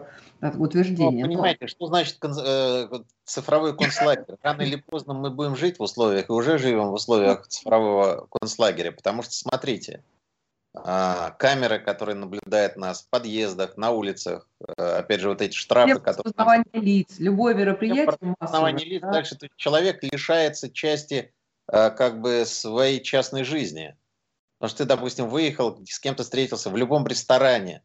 утверждение. 0.56 1.24
Ну, 1.24 1.32
понимаете, 1.32 1.58
Но... 1.62 1.68
что 1.68 1.86
значит 1.86 2.18
э, 2.22 2.88
цифровой 3.24 3.76
концлагерь? 3.76 4.36
Рано 4.42 4.62
или 4.62 4.76
поздно 4.76 5.14
мы 5.14 5.30
будем 5.30 5.56
жить 5.56 5.78
в 5.78 5.82
условиях, 5.82 6.28
и 6.28 6.32
уже 6.32 6.58
живем 6.58 6.90
в 6.90 6.94
условиях 6.94 7.46
цифрового 7.46 8.26
концлагеря, 8.30 8.92
потому 8.92 9.22
что, 9.22 9.32
смотрите, 9.32 10.02
а, 10.76 11.30
камеры, 11.38 11.78
которые 11.78 12.16
наблюдают 12.16 12.76
нас 12.76 13.02
в 13.02 13.08
подъездах, 13.08 13.76
на 13.76 13.92
улицах, 13.92 14.48
э, 14.76 14.82
опять 14.82 15.20
же, 15.20 15.28
вот 15.28 15.40
эти 15.40 15.54
штрафы, 15.54 15.90
Без 15.90 15.98
которые... 16.00 16.32
Распознавание 16.32 16.64
лиц, 16.72 17.14
любое 17.18 17.54
мероприятие 17.54 18.06
Распознавание 18.06 18.84
лиц, 18.84 19.02
да? 19.02 19.12
дальше 19.12 19.38
человек 19.56 20.02
лишается 20.02 20.68
части 20.68 21.32
э, 21.72 21.90
как 21.90 22.20
бы 22.20 22.44
своей 22.44 23.00
частной 23.00 23.44
жизни. 23.44 23.96
Потому 24.64 24.76
что 24.76 24.84
ты, 24.84 24.88
допустим, 24.88 25.28
выехал, 25.28 25.78
с 25.84 26.00
кем-то 26.00 26.22
встретился 26.22 26.70
в 26.70 26.76
любом 26.78 27.06
ресторане, 27.06 27.82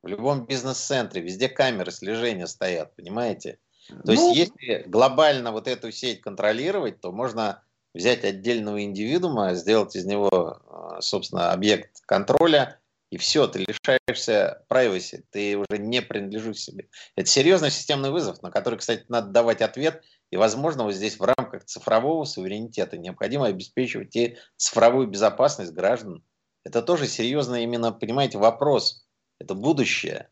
в 0.00 0.06
любом 0.06 0.46
бизнес-центре, 0.46 1.20
везде 1.20 1.48
камеры 1.48 1.90
слежения 1.90 2.46
стоят, 2.46 2.94
понимаете? 2.94 3.58
То 3.88 4.12
ну... 4.12 4.32
есть, 4.32 4.52
если 4.60 4.84
глобально 4.86 5.50
вот 5.50 5.66
эту 5.66 5.90
сеть 5.90 6.20
контролировать, 6.20 7.00
то 7.00 7.10
можно 7.10 7.64
взять 7.94 8.24
отдельного 8.24 8.84
индивидуума, 8.84 9.54
сделать 9.54 9.96
из 9.96 10.04
него, 10.04 10.28
а, 10.30 11.00
собственно, 11.00 11.50
объект 11.50 12.00
контроля, 12.06 12.78
и 13.10 13.16
все, 13.16 13.48
ты 13.48 13.66
лишаешься 13.66 14.64
privacy, 14.68 15.24
ты 15.30 15.56
уже 15.56 15.78
не 15.78 16.00
принадлежишь 16.00 16.58
себе. 16.58 16.86
Это 17.16 17.28
серьезный 17.28 17.72
системный 17.72 18.12
вызов, 18.12 18.40
на 18.40 18.52
который, 18.52 18.78
кстати, 18.78 19.04
надо 19.08 19.30
давать 19.30 19.62
ответ, 19.62 20.04
и, 20.34 20.36
возможно, 20.36 20.82
вот 20.82 20.94
здесь 20.94 21.20
в 21.20 21.22
рамках 21.22 21.64
цифрового 21.64 22.24
суверенитета 22.24 22.98
необходимо 22.98 23.46
обеспечивать 23.46 24.16
и 24.16 24.36
цифровую 24.56 25.06
безопасность 25.06 25.70
граждан. 25.72 26.24
Это 26.64 26.82
тоже 26.82 27.06
серьезный 27.06 27.62
именно, 27.62 27.92
понимаете, 27.92 28.38
вопрос. 28.38 29.06
Это 29.38 29.54
будущее. 29.54 30.28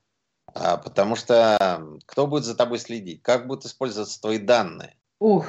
А, 0.54 0.76
потому 0.76 1.14
что 1.14 1.86
кто 2.04 2.26
будет 2.26 2.42
за 2.42 2.56
тобой 2.56 2.80
следить? 2.80 3.22
Как 3.22 3.46
будут 3.46 3.64
использоваться 3.64 4.20
твои 4.20 4.38
данные? 4.38 4.96
Ух. 5.20 5.46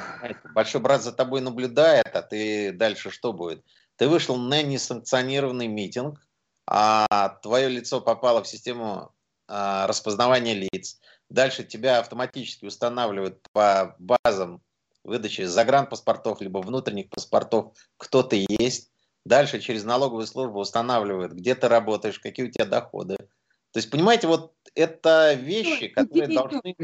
Большой 0.54 0.82
брат 0.82 1.02
за 1.02 1.14
тобой 1.14 1.42
наблюдает, 1.42 2.16
а 2.16 2.22
ты 2.22 2.74
дальше 2.74 3.10
что 3.10 3.34
будет? 3.34 3.66
Ты 3.96 4.08
вышел 4.08 4.36
на 4.36 4.62
несанкционированный 4.62 5.68
митинг, 5.68 6.20
а 6.68 7.40
твое 7.42 7.70
лицо 7.70 8.02
попало 8.02 8.44
в 8.44 8.48
систему 8.48 9.16
а, 9.48 9.88
распознавания 9.88 10.54
лиц. 10.54 11.00
Дальше 11.30 11.64
тебя 11.64 12.00
автоматически 12.00 12.66
устанавливают 12.66 13.40
по 13.52 13.96
базам 14.00 14.62
выдачи 15.04 15.42
загранпаспортов, 15.42 16.42
либо 16.42 16.60
внутренних 16.60 17.10
паспортов, 17.10 17.74
кто 17.98 18.24
ты 18.24 18.46
есть. 18.48 18.92
Дальше 19.26 19.60
через 19.62 19.84
налоговую 19.84 20.28
службу 20.28 20.60
устанавливают, 20.60 21.34
где 21.34 21.56
ты 21.56 21.68
работаешь, 21.68 22.20
какие 22.20 22.48
у 22.48 22.52
тебя 22.52 22.66
доходы. 22.66 23.16
То 23.16 23.80
есть, 23.80 23.90
понимаете, 23.90 24.28
вот 24.28 24.54
это 24.76 25.34
вещи, 25.34 25.92
ну, 25.96 26.04
которые 26.04 26.28
должны, 26.28 26.76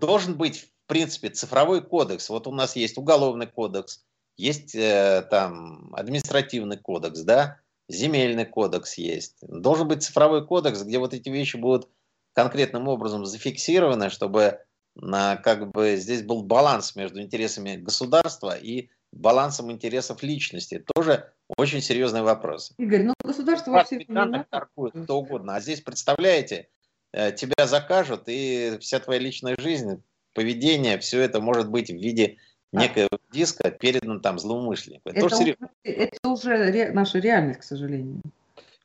должен 0.00 0.34
быть 0.36 0.70
принципе, 0.90 1.28
цифровой 1.28 1.82
кодекс. 1.82 2.28
Вот 2.30 2.48
у 2.48 2.52
нас 2.52 2.74
есть 2.74 2.98
уголовный 2.98 3.46
кодекс, 3.46 4.02
есть 4.36 4.74
э, 4.74 5.24
там 5.30 5.94
административный 5.94 6.78
кодекс, 6.78 7.20
да, 7.20 7.58
земельный 7.88 8.44
кодекс 8.44 8.98
есть. 8.98 9.36
Должен 9.40 9.86
быть 9.86 10.02
цифровой 10.02 10.44
кодекс, 10.44 10.82
где 10.82 10.98
вот 10.98 11.14
эти 11.14 11.28
вещи 11.28 11.56
будут 11.56 11.88
конкретным 12.40 12.88
образом 12.88 13.26
зафиксированы, 13.26 14.08
чтобы 14.08 14.60
на, 14.94 15.36
как 15.36 15.70
бы 15.70 15.96
здесь 15.96 16.22
был 16.22 16.42
баланс 16.42 16.96
между 16.96 17.20
интересами 17.20 17.76
государства 17.76 18.56
и 18.56 18.88
балансом 19.12 19.70
интересов 19.70 20.22
личности. 20.22 20.82
Тоже 20.94 21.32
очень 21.58 21.82
серьезный 21.82 22.22
вопрос. 22.22 22.72
Игорь, 22.78 23.02
ну 23.02 23.14
государство 23.22 23.72
во 23.72 23.84
всех 23.84 24.06
торгует 24.50 24.94
кто 25.04 25.18
угодно. 25.18 25.56
А 25.56 25.60
здесь, 25.60 25.80
представляете, 25.80 26.68
э, 27.12 27.32
тебя 27.32 27.66
закажут, 27.66 28.22
и 28.26 28.78
вся 28.80 29.00
твоя 29.00 29.20
личная 29.20 29.56
жизнь 29.58 30.02
поведение, 30.32 30.98
все 30.98 31.20
это 31.20 31.40
может 31.40 31.70
быть 31.70 31.90
в 31.90 31.96
виде 31.96 32.38
некоего 32.72 33.18
диска 33.32 33.70
передан 33.70 34.20
там 34.20 34.38
злоумышленнику. 34.38 35.10
Это, 35.10 35.26
это, 35.26 35.26
уже, 35.26 35.56
это 35.82 36.28
уже 36.28 36.56
ре, 36.70 36.92
наша 36.92 37.18
реальность, 37.18 37.60
к 37.60 37.64
сожалению. 37.64 38.22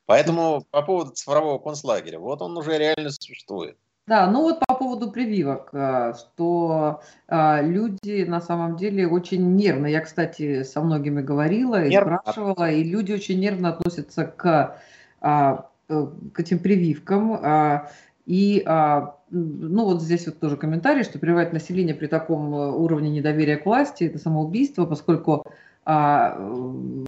Поэтому 0.06 0.64
по 0.72 0.82
поводу 0.82 1.12
цифрового 1.12 1.58
концлагеря, 1.58 2.20
вот 2.20 2.41
он 2.41 2.58
уже 2.58 2.78
реально 2.78 3.10
существует. 3.10 3.78
Да, 4.08 4.30
ну 4.30 4.41
вот 4.41 4.60
по 4.60 4.76
поводу 4.76 5.12
прививок, 5.12 5.70
э, 5.74 6.14
что 6.16 7.01
а, 7.28 7.62
люди 7.64 8.24
на 8.24 8.39
самом 8.39 8.78
деле 8.78 9.08
очень 9.08 9.56
нервно, 9.56 9.88
я, 9.88 10.01
кстати, 10.01 10.62
со 10.62 10.82
многими 10.82 11.24
говорила 11.24 11.84
и 11.84 11.89
нервно. 11.89 12.20
спрашивала, 12.22 12.70
и 12.70 12.84
люди 12.84 13.14
очень 13.14 13.39
нервно 13.39 13.70
относятся 13.70 14.26
к, 14.26 14.80
э, 15.22 15.58
к 15.88 16.39
этим 16.39 16.60
прививкам. 16.60 17.41
И, 18.28 18.64
ну 19.30 19.86
вот 19.86 20.01
здесь 20.01 20.26
вот 20.28 20.39
тоже 20.39 20.58
комментарий, 20.58 21.03
что 21.03 21.20
прививать 21.20 21.53
население 21.53 21.95
при 21.95 22.08
таком 22.08 22.53
э, 22.53 22.72
уровне 22.72 23.10
недоверия 23.10 23.58
к 23.58 23.66
власти– 23.66 24.03
это 24.06 24.18
самоубийство, 24.18 24.86
поскольку 24.86 25.45
а 25.86 26.36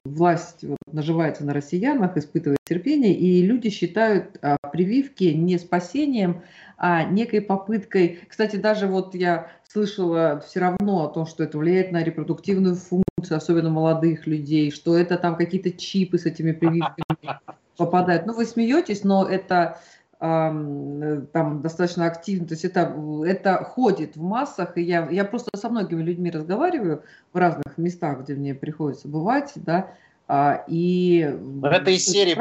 власть 0.05 0.63
вот, 0.63 0.78
наживается 0.91 1.43
на 1.43 1.53
россиянах, 1.53 2.15
испытывает 2.15 2.59
терпение, 2.63 3.13
и 3.13 3.41
люди 3.41 3.69
считают 3.69 4.38
а, 4.41 4.57
прививки 4.71 5.25
не 5.25 5.57
спасением, 5.57 6.43
а 6.78 7.03
некой 7.03 7.41
попыткой. 7.41 8.19
Кстати, 8.28 8.57
даже 8.57 8.86
вот 8.86 9.15
я 9.15 9.51
слышала 9.67 10.43
все 10.45 10.59
равно 10.59 11.05
о 11.05 11.07
том, 11.07 11.25
что 11.25 11.43
это 11.43 11.57
влияет 11.57 11.91
на 11.91 12.03
репродуктивную 12.03 12.75
функцию, 12.75 13.38
особенно 13.38 13.71
молодых 13.71 14.28
людей, 14.28 14.69
что 14.69 14.95
это 14.95 15.17
там 15.17 15.36
какие-то 15.36 15.71
чипы 15.71 16.19
с 16.19 16.28
этими 16.28 16.51
прививками 16.51 17.39
попадают. 17.78 18.28
Ну, 18.28 18.34
вы 18.34 18.45
смеетесь, 18.45 19.03
но 19.03 19.28
это 19.28 19.80
там 20.20 21.61
достаточно 21.61 22.07
активно, 22.07 22.47
то 22.47 22.53
есть 22.55 22.65
это, 22.65 22.95
это 23.26 23.63
ходит 23.63 24.15
в 24.15 24.22
массах, 24.22 24.78
и 24.78 24.82
я, 24.82 25.07
я 25.11 25.26
просто 25.26 25.55
со 25.55 25.70
многими 25.70 26.01
людьми 26.01 26.32
разговариваю 26.32 27.03
в 27.34 27.38
разных 27.38 27.78
местах, 27.78 28.22
где 28.22 28.34
мне 28.34 28.55
приходится 28.55 29.07
бывать, 29.07 29.51
да, 29.55 29.91
а, 30.28 30.63
и 30.68 31.38
в 31.39 31.63
этой 31.65 31.97
серии, 31.99 32.34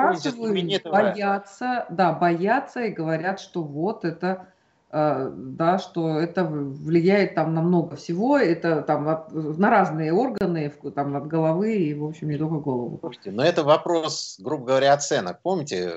боятся, 0.90 1.86
да, 1.90 2.12
боятся 2.12 2.80
и 2.84 2.90
говорят, 2.90 3.40
что 3.40 3.62
вот 3.62 4.04
это 4.04 4.48
Э, 4.55 4.55
да, 4.92 5.78
что 5.78 6.18
это 6.20 6.44
влияет 6.44 7.34
там 7.34 7.54
на 7.54 7.60
много 7.60 7.96
всего, 7.96 8.38
это 8.38 8.82
там 8.82 9.04
на 9.32 9.70
разные 9.70 10.12
органы, 10.12 10.72
там 10.94 11.16
от 11.16 11.26
головы 11.26 11.76
и, 11.76 11.94
в 11.94 12.04
общем, 12.04 12.30
не 12.30 12.38
только 12.38 12.56
голову. 12.56 12.98
Слушайте, 13.00 13.32
но 13.32 13.44
это 13.44 13.64
вопрос, 13.64 14.36
грубо 14.38 14.66
говоря, 14.66 14.92
оценок. 14.92 15.42
Помните, 15.42 15.92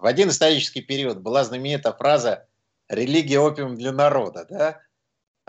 в 0.00 0.06
один 0.06 0.28
исторический 0.30 0.82
период 0.82 1.20
была 1.20 1.44
знаменитая 1.44 1.92
фраза 1.92 2.46
«религия 2.88 3.38
опиум 3.38 3.76
для 3.76 3.92
народа», 3.92 4.46
да? 4.50 4.80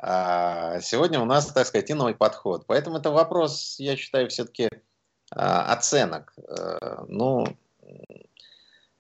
А 0.02 0.80
сегодня 0.82 1.20
у 1.20 1.26
нас, 1.26 1.48
так 1.48 1.68
сказать, 1.68 1.92
иной 1.92 2.16
подход. 2.16 2.66
Поэтому 2.68 2.98
это 2.98 3.12
вопрос, 3.12 3.76
я 3.80 3.96
считаю, 3.96 4.30
все-таки 4.30 4.70
а, 5.32 5.72
оценок. 5.74 6.34
Э, 6.38 7.06
ну, 7.08 7.46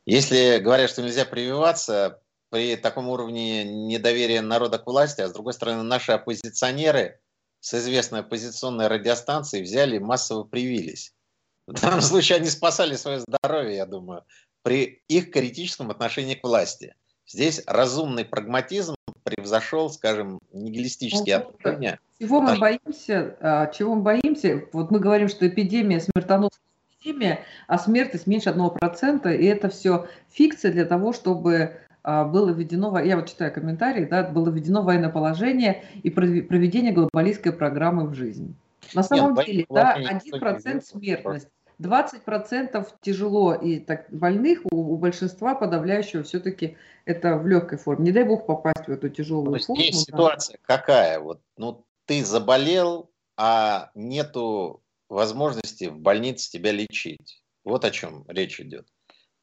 если 0.05 0.59
говорят, 0.59 0.89
что 0.89 1.01
нельзя 1.01 1.25
прививаться, 1.25 2.21
при 2.53 2.75
таком 2.75 3.09
уровне 3.09 3.63
недоверия 3.63 4.43
народа 4.43 4.77
к 4.77 4.85
власти, 4.85 5.21
а 5.21 5.27
с 5.27 5.33
другой 5.33 5.53
стороны 5.53 5.81
наши 5.81 6.11
оппозиционеры 6.11 7.19
с 7.61 7.73
известной 7.73 8.19
оппозиционной 8.19 8.85
радиостанцией 8.85 9.63
взяли 9.63 9.95
и 9.95 9.99
массово 9.99 10.43
привились. 10.43 11.15
В 11.65 11.73
данном 11.73 12.01
случае 12.03 12.35
они 12.35 12.49
спасали 12.49 12.95
свое 12.95 13.21
здоровье, 13.21 13.77
я 13.77 13.87
думаю, 13.87 14.23
при 14.61 15.01
их 15.07 15.31
критическом 15.31 15.89
отношении 15.89 16.35
к 16.35 16.43
власти. 16.43 16.93
Здесь 17.25 17.63
разумный 17.65 18.23
прагматизм 18.23 18.93
превзошел, 19.23 19.89
скажем, 19.89 20.37
нигилистические 20.51 21.39
ну, 21.39 21.49
отношения. 21.49 21.99
Чего 22.19 22.39
мы 22.39 22.59
боимся? 22.59 23.35
А, 23.39 23.65
чего 23.65 23.95
мы 23.95 24.03
боимся? 24.03 24.61
Вот 24.73 24.91
мы 24.91 24.99
говорим, 24.99 25.27
что 25.27 25.47
эпидемия 25.47 26.01
смертоносная 26.01 26.59
эпидемия, 27.03 27.39
а 27.67 27.79
смертность 27.79 28.27
меньше 28.27 28.49
1%, 28.49 29.35
и 29.35 29.45
это 29.45 29.69
все 29.69 30.07
фикция 30.29 30.71
для 30.71 30.85
того, 30.85 31.13
чтобы 31.13 31.79
а, 31.89 31.92
было 32.03 32.49
введено, 32.49 32.99
я 32.99 33.15
вот 33.15 33.29
читаю 33.29 33.53
комментарии, 33.53 34.05
да, 34.05 34.23
было 34.23 34.49
введено 34.49 34.83
военное 34.83 35.09
положение 35.09 35.83
и 36.03 36.09
проведение 36.09 36.91
глобалистской 36.91 37.53
программы 37.53 38.07
в 38.07 38.13
жизнь. 38.13 38.55
На 38.93 39.03
самом 39.03 39.35
Нет, 39.35 39.45
деле, 39.45 39.65
да, 39.69 39.97
1% 39.97 40.81
смертность, 40.81 41.47
20% 41.79 42.87
тяжело 43.01 43.53
и 43.53 43.79
так 43.79 44.07
больных, 44.09 44.61
у, 44.71 44.93
у 44.93 44.97
большинства 44.97 45.55
подавляющего 45.55 46.23
все-таки 46.23 46.77
это 47.05 47.37
в 47.37 47.47
легкой 47.47 47.77
форме. 47.77 48.05
Не 48.05 48.11
дай 48.11 48.23
бог 48.23 48.45
попасть 48.45 48.87
в 48.87 48.89
эту 48.89 49.09
тяжелую 49.09 49.59
форму. 49.59 49.81
Здесь 49.81 50.05
да. 50.05 50.11
ситуация 50.13 50.59
какая? 50.61 51.19
Вот, 51.19 51.41
ну, 51.57 51.85
ты 52.05 52.23
заболел, 52.23 53.09
а 53.37 53.91
нету 53.95 54.81
возможности 55.09 55.85
в 55.85 55.99
больнице 55.99 56.51
тебя 56.51 56.71
лечить. 56.71 57.43
Вот 57.63 57.85
о 57.85 57.91
чем 57.91 58.25
речь 58.27 58.59
идет. 58.59 58.87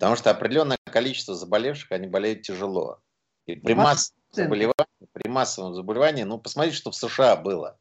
Потому 0.00 0.16
что 0.16 0.30
определенное 0.30 0.78
количество 0.90 1.34
заболевших, 1.34 1.92
они 1.92 2.06
болеют 2.06 2.40
тяжело. 2.40 3.00
И 3.44 3.54
при 3.54 3.74
массовом 3.74 4.16
заболевании, 4.32 5.08
при 5.12 5.28
массовом 5.28 5.74
заболевании, 5.74 6.22
ну, 6.22 6.38
посмотрите, 6.38 6.78
что 6.78 6.90
в 6.90 6.96
США 6.96 7.36
было. 7.36 7.78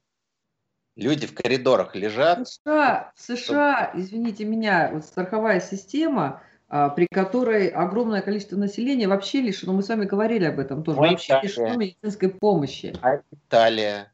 Люди 0.97 1.25
в 1.25 1.33
коридорах 1.33 1.95
лежат. 1.95 2.39
В 2.39 2.45
США, 2.45 3.13
в 3.15 3.21
США 3.21 3.91
извините 3.95 4.43
меня, 4.43 4.89
вот 4.91 5.05
страховая 5.05 5.61
система, 5.61 6.43
а, 6.67 6.89
при 6.89 7.07
которой 7.09 7.69
огромное 7.69 8.21
количество 8.21 8.57
населения 8.57 9.07
вообще 9.07 9.39
лишено, 9.39 9.71
мы 9.71 9.81
с 9.81 9.87
вами 9.87 10.03
говорили 10.03 10.43
об 10.43 10.59
этом 10.59 10.83
тоже, 10.83 10.99
Ой, 10.99 11.11
вообще 11.11 11.39
лишено 11.41 11.75
медицинской 11.75 12.27
помощи. 12.27 12.93
А 13.01 13.21
Италия, 13.31 14.11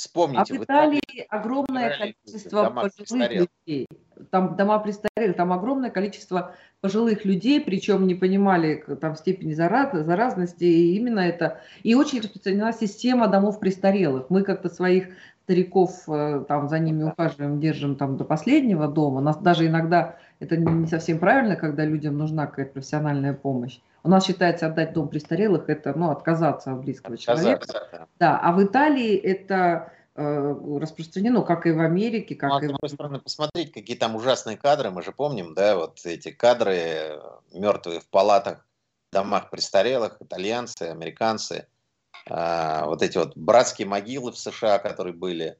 Вспомните. 0.00 0.54
А 0.54 0.58
в 0.58 0.64
Италии, 0.64 0.98
Италии 0.98 1.26
огромное 1.28 1.94
количество 1.98 2.70
пожилых 2.70 3.48
людей. 3.66 3.86
Там 4.30 4.56
дома 4.56 4.78
престарелых, 4.78 5.36
там 5.36 5.52
огромное 5.52 5.90
количество 5.90 6.54
пожилых 6.80 7.26
людей, 7.26 7.60
причем 7.60 8.06
не 8.06 8.14
понимали 8.14 8.82
там 8.98 9.14
степени 9.14 9.52
зараз, 9.52 10.06
заразности, 10.06 10.64
и 10.64 10.96
именно 10.96 11.20
это. 11.20 11.60
И 11.82 11.94
очень 11.94 12.20
распространена 12.20 12.72
система 12.72 13.28
домов 13.28 13.60
престарелых. 13.60 14.30
Мы 14.30 14.42
как-то 14.42 14.70
своих 14.70 15.08
стариков 15.44 16.08
э, 16.08 16.46
там 16.48 16.70
за 16.70 16.78
ними 16.78 17.02
ухаживаем, 17.02 17.60
держим 17.60 17.96
там 17.96 18.16
до 18.16 18.24
последнего 18.24 18.88
дома. 18.88 19.20
Нас 19.20 19.36
даже 19.36 19.66
иногда 19.66 20.16
это 20.38 20.56
не 20.56 20.86
совсем 20.86 21.18
правильно, 21.18 21.56
когда 21.56 21.84
людям 21.84 22.16
нужна 22.16 22.46
какая-то 22.46 22.72
профессиональная 22.72 23.34
помощь. 23.34 23.80
У 24.02 24.08
нас 24.08 24.26
считается 24.26 24.66
отдать 24.66 24.92
дом 24.92 25.08
престарелых, 25.08 25.68
это 25.68 25.92
ну, 25.96 26.10
отказаться 26.10 26.72
от 26.72 26.80
близкого 26.80 27.16
человека. 27.18 27.66
Да. 27.92 28.06
да, 28.18 28.40
а 28.42 28.52
в 28.52 28.64
Италии 28.64 29.14
это 29.14 29.92
э, 30.14 30.54
распространено, 30.80 31.42
как 31.42 31.66
и 31.66 31.72
в 31.72 31.80
Америке, 31.80 32.34
как 32.34 32.50
ну, 32.50 32.56
а 32.56 32.60
и 32.60 32.66
с 32.66 32.68
другой 32.68 32.88
стороны, 32.88 33.20
посмотреть, 33.20 33.72
какие 33.72 33.96
там 33.96 34.16
ужасные 34.16 34.56
кадры, 34.56 34.90
мы 34.90 35.02
же 35.02 35.12
помним, 35.12 35.54
да, 35.54 35.76
вот 35.76 36.00
эти 36.04 36.30
кадры 36.30 36.74
э, 36.74 37.20
мертвые 37.52 38.00
в 38.00 38.08
палатах, 38.08 38.66
домах 39.12 39.50
престарелых, 39.50 40.16
итальянцы, 40.20 40.84
американцы, 40.84 41.66
э, 42.26 42.84
вот 42.84 43.02
эти 43.02 43.18
вот 43.18 43.36
братские 43.36 43.86
могилы 43.86 44.32
в 44.32 44.38
США, 44.38 44.78
которые 44.78 45.14
были. 45.14 45.58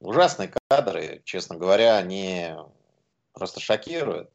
Ужасные 0.00 0.52
кадры, 0.68 1.22
честно 1.24 1.56
говоря, 1.56 1.96
они 1.96 2.54
просто 3.32 3.60
шокируют. 3.60 4.30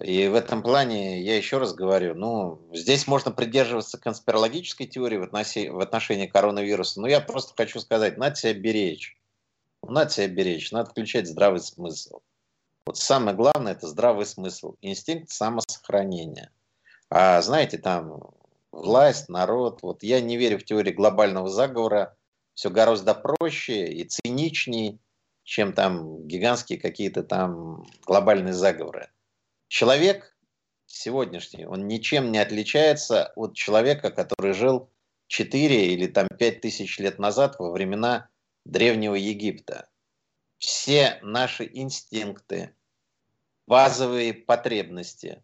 И 0.00 0.26
в 0.28 0.34
этом 0.34 0.62
плане 0.62 1.20
я 1.20 1.36
еще 1.36 1.58
раз 1.58 1.74
говорю, 1.74 2.14
ну, 2.14 2.60
здесь 2.72 3.06
можно 3.06 3.30
придерживаться 3.30 3.98
конспирологической 3.98 4.86
теории 4.86 5.18
в 5.18 5.22
отношении, 5.24 5.68
в 5.68 5.80
отношении 5.80 6.26
коронавируса, 6.26 7.00
но 7.00 7.08
я 7.08 7.20
просто 7.20 7.52
хочу 7.54 7.78
сказать, 7.78 8.16
надо 8.16 8.36
себя 8.36 8.54
беречь. 8.54 9.16
Надо 9.82 10.10
себя 10.10 10.28
беречь, 10.28 10.72
надо 10.72 10.88
включать 10.88 11.28
здравый 11.28 11.60
смысл. 11.60 12.20
Вот 12.86 12.96
самое 12.96 13.36
главное– 13.36 13.72
это 13.74 13.86
здравый 13.86 14.24
смысл, 14.24 14.76
инстинкт 14.80 15.30
самосохранения. 15.30 16.50
А 17.10 17.42
знаете, 17.42 17.76
там 17.76 18.32
власть, 18.72 19.28
народ, 19.28 19.82
вот 19.82 20.02
я 20.02 20.20
не 20.20 20.38
верю 20.38 20.58
в 20.58 20.64
теорию 20.64 20.94
глобального 20.94 21.48
заговора, 21.48 22.16
все 22.54 22.70
гораздо 22.70 23.14
проще 23.14 23.92
и 23.92 24.04
циничнее, 24.04 24.98
чем 25.44 25.74
там 25.74 26.26
гигантские 26.26 26.78
какие-то 26.78 27.22
там 27.22 27.86
глобальные 28.06 28.54
заговоры. 28.54 29.10
Человек 29.72 30.36
сегодняшний, 30.84 31.64
он 31.64 31.88
ничем 31.88 32.30
не 32.30 32.36
отличается 32.36 33.32
от 33.36 33.54
человека, 33.54 34.10
который 34.10 34.52
жил 34.52 34.90
4 35.28 35.94
или 35.94 36.08
там 36.08 36.28
5 36.28 36.60
тысяч 36.60 36.98
лет 36.98 37.18
назад 37.18 37.56
во 37.58 37.70
времена 37.70 38.28
Древнего 38.66 39.14
Египта. 39.14 39.88
Все 40.58 41.18
наши 41.22 41.66
инстинкты, 41.72 42.76
базовые 43.66 44.34
потребности, 44.34 45.42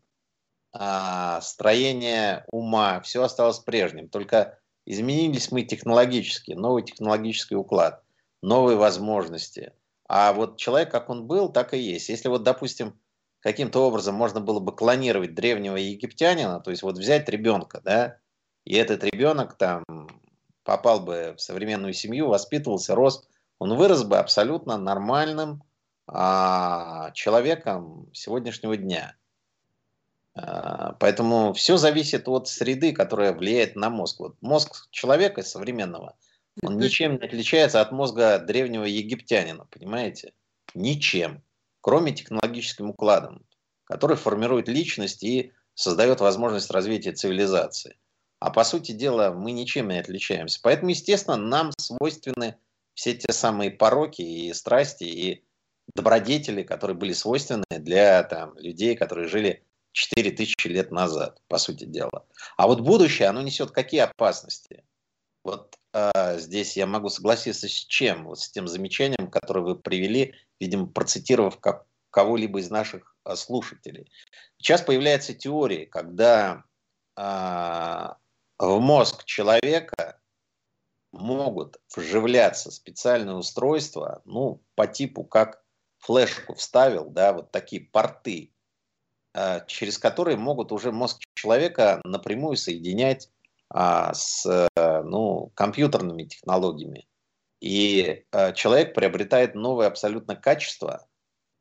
а, 0.74 1.40
строение 1.40 2.44
ума, 2.52 3.00
все 3.00 3.22
осталось 3.22 3.60
прежним. 3.60 4.10
Только 4.10 4.58
изменились 4.84 5.50
мы 5.50 5.62
технологически, 5.62 6.52
новый 6.52 6.82
технологический 6.82 7.56
уклад, 7.56 8.04
новые 8.42 8.76
возможности. 8.76 9.72
А 10.06 10.34
вот 10.34 10.58
человек, 10.58 10.90
как 10.90 11.08
он 11.08 11.26
был, 11.26 11.48
так 11.48 11.72
и 11.72 11.78
есть. 11.78 12.10
Если 12.10 12.28
вот, 12.28 12.42
допустим, 12.42 13.00
каким-то 13.48 13.80
образом 13.86 14.14
можно 14.14 14.40
было 14.40 14.60
бы 14.60 14.76
клонировать 14.76 15.34
древнего 15.34 15.76
египтянина, 15.76 16.60
то 16.60 16.70
есть 16.70 16.82
вот 16.82 16.98
взять 16.98 17.30
ребенка, 17.30 17.80
да, 17.82 18.18
и 18.66 18.74
этот 18.74 19.04
ребенок 19.04 19.56
там 19.56 19.84
попал 20.64 21.00
бы 21.00 21.34
в 21.34 21.40
современную 21.40 21.94
семью, 21.94 22.28
воспитывался, 22.28 22.94
рос, 22.94 23.26
он 23.58 23.74
вырос 23.74 24.04
бы 24.04 24.18
абсолютно 24.18 24.76
нормальным 24.76 25.62
а, 26.06 27.10
человеком 27.12 28.10
сегодняшнего 28.12 28.76
дня. 28.76 29.16
А, 30.34 30.92
поэтому 31.00 31.54
все 31.54 31.78
зависит 31.78 32.28
от 32.28 32.48
среды, 32.48 32.92
которая 32.92 33.32
влияет 33.32 33.76
на 33.76 33.88
мозг. 33.88 34.20
Вот 34.20 34.36
мозг 34.42 34.90
человека 34.90 35.42
современного, 35.42 36.16
он 36.62 36.76
ничем 36.76 37.12
не 37.12 37.24
отличается 37.24 37.80
от 37.80 37.92
мозга 37.92 38.38
древнего 38.38 38.84
египтянина, 38.84 39.66
понимаете? 39.70 40.34
Ничем, 40.74 41.42
кроме 41.80 42.12
технологическим 42.12 42.90
укладом, 42.90 43.46
который 43.84 44.16
формирует 44.16 44.68
личность 44.68 45.22
и 45.22 45.52
создает 45.74 46.20
возможность 46.20 46.70
развития 46.70 47.12
цивилизации. 47.12 47.96
А 48.40 48.50
по 48.50 48.64
сути 48.64 48.92
дела 48.92 49.32
мы 49.32 49.52
ничем 49.52 49.88
не 49.88 49.98
отличаемся. 49.98 50.60
Поэтому, 50.62 50.90
естественно, 50.90 51.36
нам 51.36 51.72
свойственны 51.78 52.56
все 52.94 53.14
те 53.14 53.32
самые 53.32 53.70
пороки 53.70 54.22
и 54.22 54.52
страсти, 54.52 55.04
и 55.04 55.44
добродетели, 55.94 56.62
которые 56.62 56.96
были 56.96 57.12
свойственны 57.12 57.64
для 57.70 58.22
там, 58.24 58.56
людей, 58.58 58.96
которые 58.96 59.28
жили 59.28 59.64
4000 59.92 60.66
лет 60.68 60.90
назад, 60.90 61.40
по 61.48 61.58
сути 61.58 61.84
дела. 61.84 62.26
А 62.56 62.66
вот 62.66 62.80
будущее, 62.80 63.28
оно 63.28 63.42
несет 63.42 63.70
какие 63.70 64.00
опасности? 64.00 64.84
Вот 65.44 65.76
э, 65.92 66.38
здесь 66.38 66.76
я 66.76 66.86
могу 66.86 67.08
согласиться 67.08 67.68
с 67.68 67.86
чем? 67.86 68.26
Вот 68.26 68.40
с 68.40 68.50
тем 68.50 68.68
замечанием, 68.68 69.30
которое 69.30 69.60
вы 69.60 69.76
привели, 69.76 70.34
видимо, 70.60 70.86
процитировав 70.86 71.60
как, 71.60 71.86
кого-либо 72.10 72.60
из 72.60 72.70
наших 72.70 73.16
э, 73.24 73.36
слушателей. 73.36 74.10
Сейчас 74.58 74.82
появляется 74.82 75.34
теория, 75.34 75.86
когда 75.86 76.64
э, 77.16 77.22
в 78.58 78.80
мозг 78.80 79.24
человека 79.24 80.20
могут 81.12 81.78
вживляться 81.96 82.70
специальные 82.70 83.36
устройства, 83.36 84.22
ну, 84.24 84.62
по 84.74 84.86
типу, 84.86 85.24
как 85.24 85.64
флешку 85.98 86.54
вставил, 86.54 87.10
да, 87.10 87.32
вот 87.32 87.50
такие 87.50 87.82
порты, 87.82 88.52
Э, 89.38 89.60
через 89.66 89.98
которые 89.98 90.36
могут 90.36 90.72
уже 90.72 90.90
мозг 90.90 91.20
человека 91.34 92.00
напрямую 92.04 92.56
соединять 92.56 93.30
а, 93.70 94.14
с 94.14 94.68
ну, 94.76 95.52
компьютерными 95.54 96.24
технологиями. 96.24 97.06
И 97.60 98.24
а, 98.30 98.52
человек 98.52 98.94
приобретает 98.94 99.54
новое 99.54 99.86
абсолютно 99.86 100.36
качество 100.36 101.06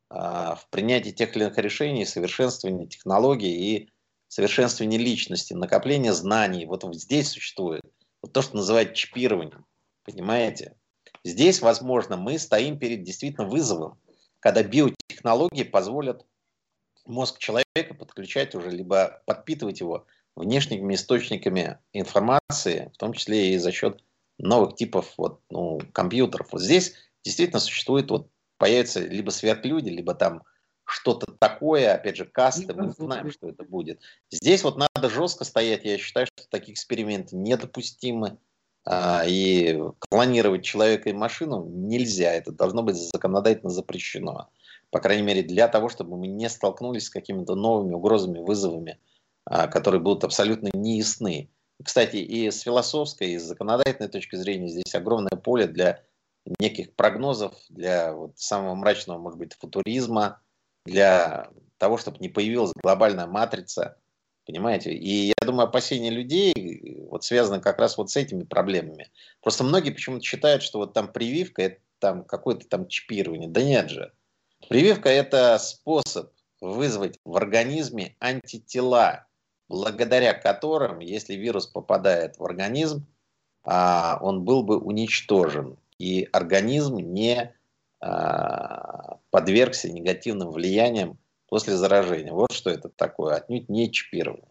а, 0.10 0.56
в 0.56 0.70
принятии 0.70 1.10
тех 1.10 1.36
или 1.36 1.44
иных 1.44 1.58
решений, 1.58 2.06
совершенствовании 2.06 2.86
технологий 2.86 3.76
и 3.76 3.90
совершенствовании 4.28 4.98
личности, 4.98 5.54
накопление 5.54 6.14
знаний. 6.14 6.66
Вот 6.66 6.84
здесь 6.96 7.30
существует 7.30 7.82
вот 8.22 8.34
то, 8.34 8.42
что 8.42 8.58
называют 8.58 8.94
чипированием. 8.94 9.66
Понимаете? 10.04 10.76
Здесь, 11.24 11.62
возможно, 11.62 12.16
мы 12.16 12.38
стоим 12.40 12.78
перед 12.78 13.04
действительно 13.04 13.48
вызовом, 13.48 14.00
когда 14.40 14.64
биотехнологии 14.64 15.64
позволят 15.64 16.26
мозг 17.06 17.40
человека 17.40 17.94
подключать 17.98 18.56
уже, 18.56 18.70
либо 18.70 19.22
подпитывать 19.26 19.80
его 19.80 20.06
внешними 20.36 20.94
источниками 20.94 21.80
информации, 21.94 22.92
в 22.94 22.98
том 22.98 23.14
числе 23.14 23.54
и 23.54 23.58
за 23.58 23.72
счет 23.72 24.04
новых 24.38 24.76
типов 24.76 25.14
вот, 25.18 25.42
ну, 25.50 25.80
компьютеров. 25.94 26.48
Вот 26.52 26.62
здесь 26.62 26.94
действительно 27.24 27.60
существует, 27.60 28.10
вот 28.12 28.30
появятся 28.58 29.00
либо 29.00 29.30
сверхлюди, 29.30 29.90
либо 29.90 30.14
там 30.14 30.44
что-то 30.86 31.32
такое, 31.40 31.94
опять 31.94 32.16
же, 32.16 32.26
касты, 32.26 32.74
мы 32.74 32.88
не 32.88 32.92
знаем, 32.92 33.32
что 33.32 33.50
это 33.50 33.64
будет. 33.64 34.00
Здесь 34.32 34.64
вот 34.64 34.78
надо 34.78 35.10
жестко 35.10 35.44
стоять, 35.44 35.84
я 35.84 35.98
считаю, 35.98 36.28
что 36.28 36.48
такие 36.50 36.74
эксперименты 36.74 37.36
недопустимы, 37.36 38.38
а, 38.86 39.24
и 39.28 39.78
клонировать 40.00 40.64
человека 40.64 41.10
и 41.10 41.14
машину 41.14 41.66
нельзя, 41.68 42.34
это 42.34 42.54
должно 42.54 42.84
быть 42.84 42.96
законодательно 42.96 43.70
запрещено 43.70 44.50
по 44.90 45.00
крайней 45.00 45.24
мере, 45.24 45.44
для 45.44 45.68
того, 45.68 45.90
чтобы 45.90 46.18
мы 46.18 46.28
не 46.28 46.50
столкнулись 46.50 47.06
с 47.06 47.10
какими-то 47.10 47.56
новыми 47.56 47.94
угрозами, 47.94 48.40
вызовами, 48.40 49.00
а, 49.46 49.68
которые 49.68 50.02
будут 50.02 50.24
абсолютно 50.24 50.70
неясны. 50.74 51.50
Кстати, 51.84 52.18
и 52.18 52.50
с 52.50 52.62
философской, 52.62 53.32
и 53.32 53.38
с 53.38 53.44
законодательной 53.44 54.10
точки 54.10 54.36
зрения 54.36 54.68
здесь 54.68 54.96
огромное 54.96 55.38
поле 55.38 55.68
для 55.68 56.04
неких 56.60 56.96
прогнозов, 56.96 57.54
для 57.70 58.14
вот 58.14 58.40
самого 58.40 58.74
мрачного, 58.76 59.20
может 59.20 59.38
быть, 59.38 59.54
футуризма, 59.54 60.42
для 60.86 61.50
того, 61.78 61.98
чтобы 61.98 62.18
не 62.20 62.30
появилась 62.30 62.72
глобальная 62.82 63.28
матрица, 63.28 63.98
понимаете? 64.46 64.94
И 64.94 65.28
я 65.28 65.46
думаю, 65.46 65.68
опасения 65.68 66.10
людей 66.10 67.06
вот 67.10 67.24
связаны 67.24 67.62
как 67.62 67.80
раз 67.80 67.98
вот 67.98 68.10
с 68.10 68.16
этими 68.16 68.44
проблемами. 68.44 69.12
Просто 69.42 69.64
многие 69.64 69.92
почему-то 69.92 70.24
считают, 70.24 70.64
что 70.64 70.80
вот 70.80 70.94
там 70.94 71.12
прививка, 71.12 71.62
это 71.64 71.82
там 72.00 72.24
какое-то 72.24 72.68
там 72.68 72.88
чипирование. 72.88 73.50
Да 73.50 73.62
нет 73.62 73.90
же. 73.90 74.14
Прививка– 74.70 75.10
это 75.12 75.58
способ 75.60 76.32
вызвать 76.60 77.20
в 77.24 77.36
организме 77.36 78.16
антитела, 78.20 79.27
благодаря 79.70 80.34
которым, 80.34 81.00
если 81.00 81.36
вирус 81.36 81.68
попадает 81.68 82.38
в 82.38 82.44
организм, 82.44 83.06
а, 83.64 84.18
он 84.22 84.44
был 84.44 84.64
бы 84.64 84.78
уничтожен, 84.78 85.78
и 85.98 86.28
организм 86.32 86.98
не 86.98 87.54
а, 88.00 89.18
подвергся 89.30 89.92
негативным 89.92 90.52
влияниям 90.52 91.18
после 91.48 91.76
заражения. 91.76 92.34
Вот 92.34 92.52
что 92.52 92.70
это 92.70 92.90
такое, 92.90 93.36
отнюдь 93.36 93.70
не 93.70 93.92
чипирование. 93.92 94.48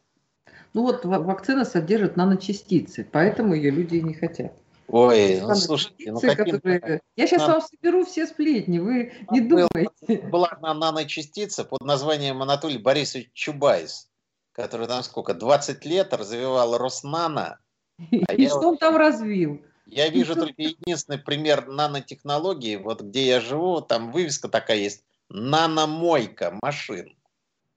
Ну 0.74 0.82
вот 0.82 1.04
вакцина 1.04 1.64
содержит 1.64 2.16
наночастицы, 2.16 3.08
поэтому 3.10 3.54
ее 3.54 3.70
люди 3.70 3.96
и 3.96 4.02
не 4.02 4.12
хотят. 4.12 4.52
Ой, 4.88 5.40
ну 5.40 5.54
слушайте, 5.54 6.12
ну 6.12 6.20
каким... 6.20 6.56
которые... 6.56 7.00
Я 7.16 7.26
сейчас 7.26 7.48
вам 7.48 7.60
соберу 7.60 8.04
все 8.04 8.26
сплетни, 8.26 8.78
вы 8.78 9.12
не 9.30 9.40
был, 9.40 9.68
думайте. 9.68 10.28
Была 10.28 10.48
одна 10.48 10.74
наночастица 10.74 11.64
под 11.64 11.80
названием 11.80 12.40
Анатолий 12.42 12.78
Борисович 12.78 13.30
Чубайс, 13.32 14.08
который 14.56 14.86
там 14.86 15.02
сколько, 15.02 15.34
20 15.34 15.84
лет 15.84 16.14
развивал 16.14 16.78
Роснано. 16.78 17.58
А 17.98 18.34
И 18.34 18.48
что 18.48 18.70
он 18.70 18.78
там 18.78 18.96
развил? 18.96 19.62
Я 19.84 20.08
вижу 20.08 20.34
только 20.34 20.62
единственный 20.62 21.18
пример 21.18 21.68
нанотехнологии, 21.68 22.76
вот 22.76 23.02
где 23.02 23.26
я 23.26 23.40
живу, 23.40 23.80
там 23.82 24.10
вывеска 24.10 24.48
такая 24.48 24.78
есть, 24.78 25.04
наномойка 25.28 26.58
машин. 26.62 27.14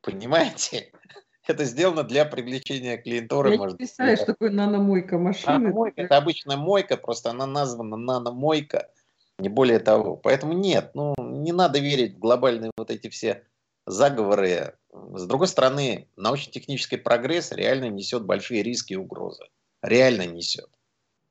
Понимаете? 0.01 0.91
это 1.47 1.65
сделано 1.65 2.03
для 2.03 2.25
привлечения 2.25 2.97
клиентуры. 2.97 3.51
Я 3.51 3.57
может, 3.57 3.73
не 3.73 3.77
представляю, 3.79 4.17
что 4.17 4.27
такое 4.27 4.49
наномойка 4.49 5.17
машины. 5.17 5.53
Наномойка– 5.53 6.01
это 6.03 6.17
обычная 6.17 6.57
мойка, 6.57 6.95
просто 6.95 7.31
она 7.31 7.45
названа 7.45 7.97
наномойка, 7.97 8.89
не 9.37 9.49
более 9.49 9.79
того. 9.79 10.15
Поэтому 10.15 10.53
нет, 10.53 10.91
ну 10.93 11.13
не 11.19 11.51
надо 11.51 11.79
верить 11.79 12.15
в 12.15 12.19
глобальные 12.19 12.71
вот 12.77 12.89
эти 12.89 13.09
все 13.09 13.43
заговоры. 13.89 14.75
С 14.91 15.25
другой 15.25 15.47
стороны, 15.47 16.07
научно-технический 16.15 16.97
прогресс 16.97 17.51
реально 17.51 17.89
несет 17.89 18.23
большие 18.23 18.63
риски 18.63 18.93
и 18.93 18.97
угрозы. 18.97 19.43
Реально 19.81 20.25
несет. 20.27 20.69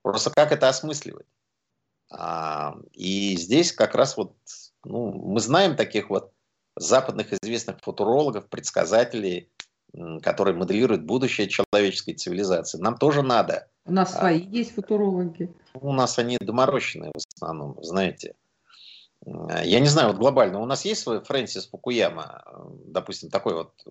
Просто 0.03 0.31
как 0.31 0.53
это 0.53 0.69
осмысливать? 0.69 1.27
А, 2.11 2.77
и 2.93 3.37
здесь 3.37 3.73
как 3.73 3.95
раз 3.95 4.17
вот, 4.17 4.35
ну, 4.85 5.13
мы 5.13 5.41
знаем 5.41 5.77
таких 5.77 6.11
вот 6.11 6.33
западных 6.77 7.33
известных 7.33 7.81
футурологов, 7.81 8.49
предсказателей, 8.49 9.51
который 10.23 10.55
моделирует 10.55 11.05
будущее 11.05 11.49
человеческой 11.49 12.15
цивилизации. 12.15 12.79
Нам 12.79 12.97
тоже 12.97 13.23
надо. 13.23 13.69
У 13.85 13.93
нас 13.93 14.15
а, 14.15 14.19
свои 14.19 14.41
есть 14.41 14.75
футурологи. 14.75 15.53
У 15.75 15.93
нас 15.93 16.19
они 16.19 16.39
доморощенные 16.41 17.13
в 17.13 17.35
основном, 17.35 17.83
знаете. 17.83 18.35
Я 19.65 19.81
не 19.81 19.89
знаю, 19.89 20.09
вот 20.09 20.17
глобально, 20.17 20.61
у 20.61 20.67
нас 20.67 20.85
есть 20.85 21.03
свой 21.03 21.21
Фрэнсис 21.23 21.69
Фукуяма, 21.69 22.45
допустим, 22.87 23.31
такой 23.31 23.55
вот 23.55 23.73
э, 23.87 23.91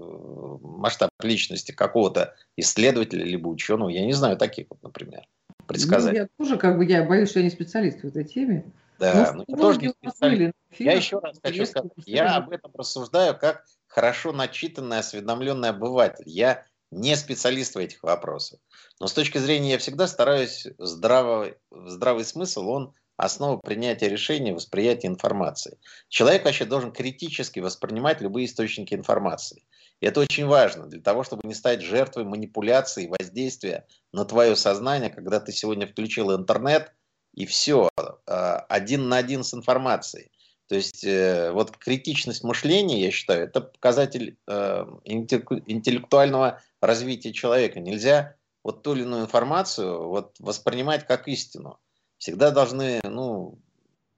масштаб 0.61 1.09
личности 1.21 1.71
какого-то 1.71 2.35
исследователя 2.55 3.23
либо 3.23 3.47
ученого, 3.47 3.89
я 3.89 4.05
не 4.05 4.13
знаю 4.13 4.38
таких 4.38 4.67
вот, 4.69 4.81
например, 4.83 5.27
предсказать. 5.67 6.13
Ну, 6.13 6.19
я 6.19 6.27
тоже, 6.38 6.57
как 6.57 6.77
бы, 6.77 6.85
я 6.85 7.03
боюсь, 7.03 7.29
что 7.29 7.39
я 7.39 7.45
не 7.45 7.51
специалист 7.51 8.01
в 8.01 8.05
этой 8.05 8.23
теме. 8.23 8.71
Да, 8.99 9.33
но, 9.33 9.43
но 9.47 9.55
я 9.55 9.57
тоже 9.57 9.79
не 9.79 9.89
специалист. 9.89 10.53
Я 10.79 10.93
еще 10.93 11.19
раз 11.19 11.38
хочу 11.43 11.65
сказать, 11.65 11.91
я 12.05 12.35
об 12.35 12.49
этом 12.49 12.71
рассуждаю 12.73 13.38
как 13.38 13.63
хорошо 13.88 14.31
начитанный, 14.31 14.99
осведомленный 14.99 15.69
обыватель. 15.69 16.27
Я 16.27 16.65
не 16.91 17.15
специалист 17.15 17.75
в 17.75 17.77
этих 17.77 18.01
вопросах. 18.03 18.59
Но 18.99 19.07
с 19.07 19.13
точки 19.13 19.38
зрения, 19.38 19.71
я 19.71 19.77
всегда 19.77 20.07
стараюсь 20.07 20.67
здравый, 20.77 21.55
здравый 21.71 22.25
смысл, 22.25 22.69
он 22.69 22.93
основа 23.18 23.57
принятия 23.57 24.07
решений, 24.07 24.53
восприятия 24.53 25.07
информации. 25.07 25.78
Человек 26.07 26.45
вообще 26.45 26.65
должен 26.65 26.91
критически 26.91 27.59
воспринимать 27.59 28.22
любые 28.22 28.45
источники 28.45 28.93
информации. 28.93 29.63
И 29.99 30.05
это 30.05 30.20
очень 30.20 30.45
важно 30.45 30.86
для 30.86 31.01
того, 31.01 31.24
чтобы 31.24 31.47
не 31.47 31.55
стать 31.55 31.82
жертвой 31.82 32.24
манипуляции, 32.24 33.11
воздействия 33.20 33.88
на 34.13 34.24
твое 34.26 34.55
сознание, 34.55 35.09
когда 35.09 35.39
ты 35.39 35.51
сегодня 35.51 35.88
включил 35.88 36.36
интернет, 36.36 36.93
и 37.34 37.45
все, 37.45 37.89
а, 37.97 38.65
один 38.70 39.09
на 39.09 39.18
один 39.18 39.43
с 39.43 39.53
информацией. 39.53 40.32
То 40.68 40.76
есть 40.76 41.03
э, 41.05 41.51
вот 41.53 41.78
критичность 41.78 42.43
мышления, 42.43 42.99
я 42.99 43.11
считаю, 43.11 43.45
это 43.45 43.61
показатель 43.61 44.38
э, 44.47 44.86
интеллектуального 45.05 46.61
развития 46.82 47.32
человека. 47.32 47.80
Нельзя 47.80 48.36
вот 48.63 48.84
ту 48.84 48.93
или 48.93 49.03
иную 49.03 49.24
информацию 49.24 50.09
вот, 50.09 50.36
воспринимать 50.39 51.07
как 51.07 51.30
истину. 51.30 51.80
Всегда 52.18 52.51
должны 52.51 52.99
ну, 53.03 53.59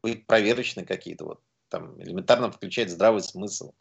быть 0.02 0.26
проверочные 0.26 0.86
какие-то, 0.86 1.26
вот 1.26 1.42
там 1.70 2.02
элементарно 2.02 2.52
включать 2.52 2.90
здравый 2.90 3.22
смысл. 3.22 3.74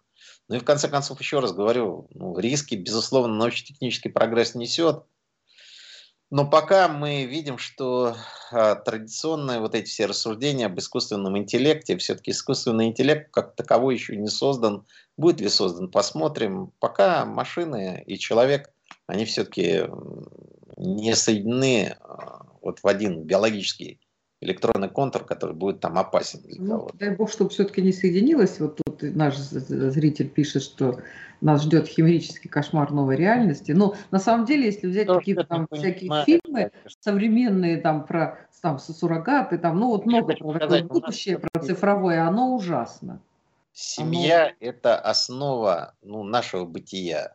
Ну 0.49 0.57
и 0.57 0.59
в 0.59 0.65
конце 0.65 0.89
концов, 0.89 1.21
еще 1.21 1.41
раз 1.41 1.53
говорю, 1.53 2.09
ну, 2.11 2.37
риски, 2.39 2.75
безусловно, 2.75 3.35
научно-технический 3.35 4.09
прогресс 4.09 4.55
несет, 4.55 5.05
но 6.31 6.47
пока 6.47 6.89
мы 6.89 7.25
видим, 7.25 7.57
что 7.57 8.15
а, 8.53 8.75
традиционные 8.75 9.61
вот 9.61 9.75
эти 9.75 9.89
все 9.89 10.05
рассуждения 10.05 10.67
об 10.67 10.79
искусственном 10.79 11.39
интеллекте, 11.39 11.97
все-таки 11.97 12.33
искусственный 12.33 12.87
интеллект 12.87 13.31
как 13.31 13.57
таковой 13.57 13.95
еще 13.95 14.15
не 14.17 14.29
создан. 14.29 14.85
Будет 15.17 15.41
ли 15.41 15.49
создан, 15.49 15.91
посмотрим. 15.91 16.73
Пока 16.81 17.25
машины 17.25 18.05
и 18.07 18.19
человек, 18.19 18.71
они 19.07 19.25
все-таки 19.25 19.85
не 20.77 21.17
соединены 21.17 21.97
а, 22.01 22.45
вот 22.61 22.81
в 22.83 22.87
один 22.87 23.23
биологический 23.23 23.99
электронный 24.41 24.89
контур, 24.89 25.25
который 25.25 25.55
будет 25.55 25.81
там 25.81 25.99
опасен 25.99 26.41
для 26.43 26.61
ну, 26.61 26.79
кого-то. 26.79 26.99
Дай 26.99 27.17
бог, 27.17 27.31
чтобы 27.31 27.51
все-таки 27.51 27.83
не 27.83 27.93
соединилось. 27.93 28.61
Вот 28.61 28.81
тут 28.85 29.03
наш 29.03 29.37
зритель 29.37 30.29
пишет, 30.29 30.63
что 30.63 31.01
нас 31.41 31.63
ждет 31.63 31.89
химерический 31.89 32.49
кошмар 32.49 32.93
новой 32.93 33.17
реальности. 33.17 33.73
Но 33.73 33.95
на 34.11 34.19
самом 34.19 34.47
деле, 34.47 34.67
если 34.67 34.87
взять 34.87 35.09
какие-то 35.09 35.45
там 35.45 35.67
всякие 35.73 36.09
понимаю, 36.09 36.25
фильмы 36.25 36.73
современные 37.01 37.79
там 37.79 38.07
про 38.07 38.39
там 38.61 38.79
суррогаты, 38.79 39.59
там, 39.59 39.79
ну 39.79 39.89
вот 39.89 40.07
много 40.07 40.35
про 40.35 40.59
такое 40.59 40.83
будущее, 40.83 41.39
про 41.39 41.61
цифровое, 41.61 42.27
оно 42.27 42.55
ужасно. 42.55 43.21
Семья 43.73 44.47
оно...– 44.47 44.55
это 44.61 44.99
основа 44.99 45.95
ну, 46.03 46.25
нашего 46.25 46.65
бытия. 46.65 47.35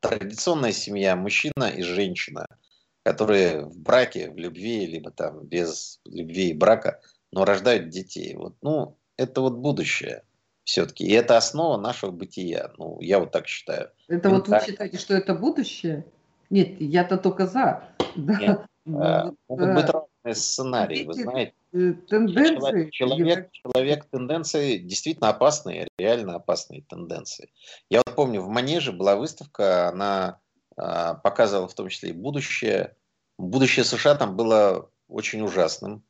Традиционная 0.00 0.72
семья– 0.72 1.16
мужчина 1.16 1.64
и 1.64 1.82
женщина– 1.82 2.46
которые 3.04 3.66
в 3.66 3.78
браке, 3.78 4.30
в 4.30 4.36
любви, 4.36 4.86
либо 4.86 5.10
там 5.10 5.44
без 5.46 6.00
любви 6.06 6.50
и 6.50 6.54
брака, 6.54 7.00
но 7.30 7.44
рождают 7.44 7.90
детей. 7.90 8.34
Вот, 8.34 8.56
ну, 8.62 8.96
это 9.16 9.42
вот 9.42 9.54
будущее 9.58 10.24
все-таки. 10.64 11.04
И 11.04 11.12
это 11.12 11.36
основа 11.36 11.76
нашего 11.78 12.10
бытия. 12.10 12.72
Ну, 12.78 12.98
я 13.00 13.20
вот 13.20 13.30
так 13.30 13.46
считаю. 13.46 13.90
Это 14.08 14.30
вот 14.30 14.48
вы 14.48 14.58
считаете, 14.66 14.98
что 14.98 15.14
это 15.14 15.34
будущее? 15.34 16.06
Нет, 16.48 16.80
я-то 16.80 17.18
только 17.18 17.46
за. 17.46 17.84
Да. 18.16 18.38
Нет, 18.38 18.60
э, 18.86 19.30
могут 19.48 19.74
быть 19.74 19.90
разные 19.90 20.34
сценарии, 20.34 21.04
вы 21.04 21.14
знаете. 21.14 21.52
Э, 21.72 21.92
тенденции. 22.08 22.54
Человек, 22.54 22.90
человек, 22.92 23.50
человек 23.52 24.04
тенденции 24.06 24.78
действительно 24.78 25.28
опасные, 25.28 25.88
реально 25.98 26.36
опасные 26.36 26.82
тенденции. 26.82 27.50
Я 27.90 28.00
вот 28.06 28.14
помню, 28.14 28.40
в 28.40 28.48
Манеже 28.48 28.92
была 28.92 29.16
выставка, 29.16 29.88
она 29.88 30.26
а, 30.26 30.43
показывал 30.76 31.68
в 31.68 31.74
том 31.74 31.88
числе 31.88 32.10
и 32.10 32.12
будущее. 32.12 32.96
Будущее 33.38 33.84
США 33.84 34.14
там 34.14 34.36
было 34.36 34.90
очень 35.08 35.40
ужасным. 35.42 36.04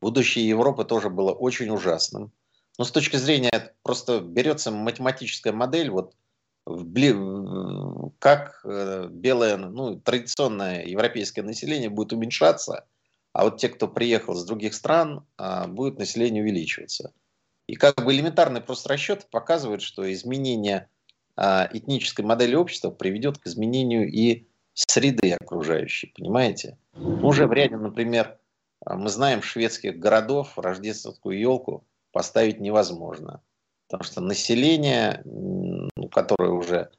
Будущее 0.00 0.48
Европы 0.48 0.84
тоже 0.84 1.10
было 1.10 1.32
очень 1.32 1.70
ужасным. 1.70 2.32
Но 2.78 2.84
с 2.84 2.92
точки 2.92 3.16
зрения, 3.16 3.74
просто 3.82 4.20
берется 4.20 4.70
математическая 4.70 5.52
модель, 5.52 5.90
вот 5.90 6.14
как 8.18 8.60
э, 8.64 9.08
белое, 9.10 9.56
ну, 9.56 9.98
традиционное 10.00 10.84
европейское 10.84 11.42
население 11.42 11.88
будет 11.88 12.12
уменьшаться, 12.12 12.86
а 13.32 13.44
вот 13.44 13.58
те, 13.58 13.68
кто 13.68 13.88
приехал 13.88 14.34
с 14.34 14.44
других 14.44 14.74
стран, 14.74 15.24
а, 15.36 15.66
будет 15.66 15.98
население 15.98 16.42
увеличиваться. 16.42 17.12
И 17.66 17.76
как 17.76 18.04
бы 18.04 18.12
элементарный 18.12 18.60
просто 18.60 18.88
расчет 18.88 19.28
показывает, 19.30 19.82
что 19.82 20.10
изменение 20.12 20.78
а, 20.80 20.97
этнической 21.38 22.24
модели 22.24 22.54
общества 22.54 22.90
приведет 22.90 23.38
к 23.38 23.46
изменению 23.46 24.10
и 24.10 24.48
среды 24.74 25.32
окружающей, 25.32 26.12
понимаете? 26.16 26.78
Уже 26.94 27.46
в 27.46 27.52
ряде, 27.52 27.76
например, 27.76 28.38
а, 28.84 28.96
мы 28.96 29.08
знаем 29.08 29.42
шведских 29.42 29.98
городов 29.98 30.58
рождественскую 30.58 31.38
елку 31.38 31.84
поставить 32.12 32.60
невозможно, 32.60 33.42
потому 33.88 34.04
что 34.04 34.20
население, 34.20 35.24
которое 36.10 36.50
уже, 36.50 36.90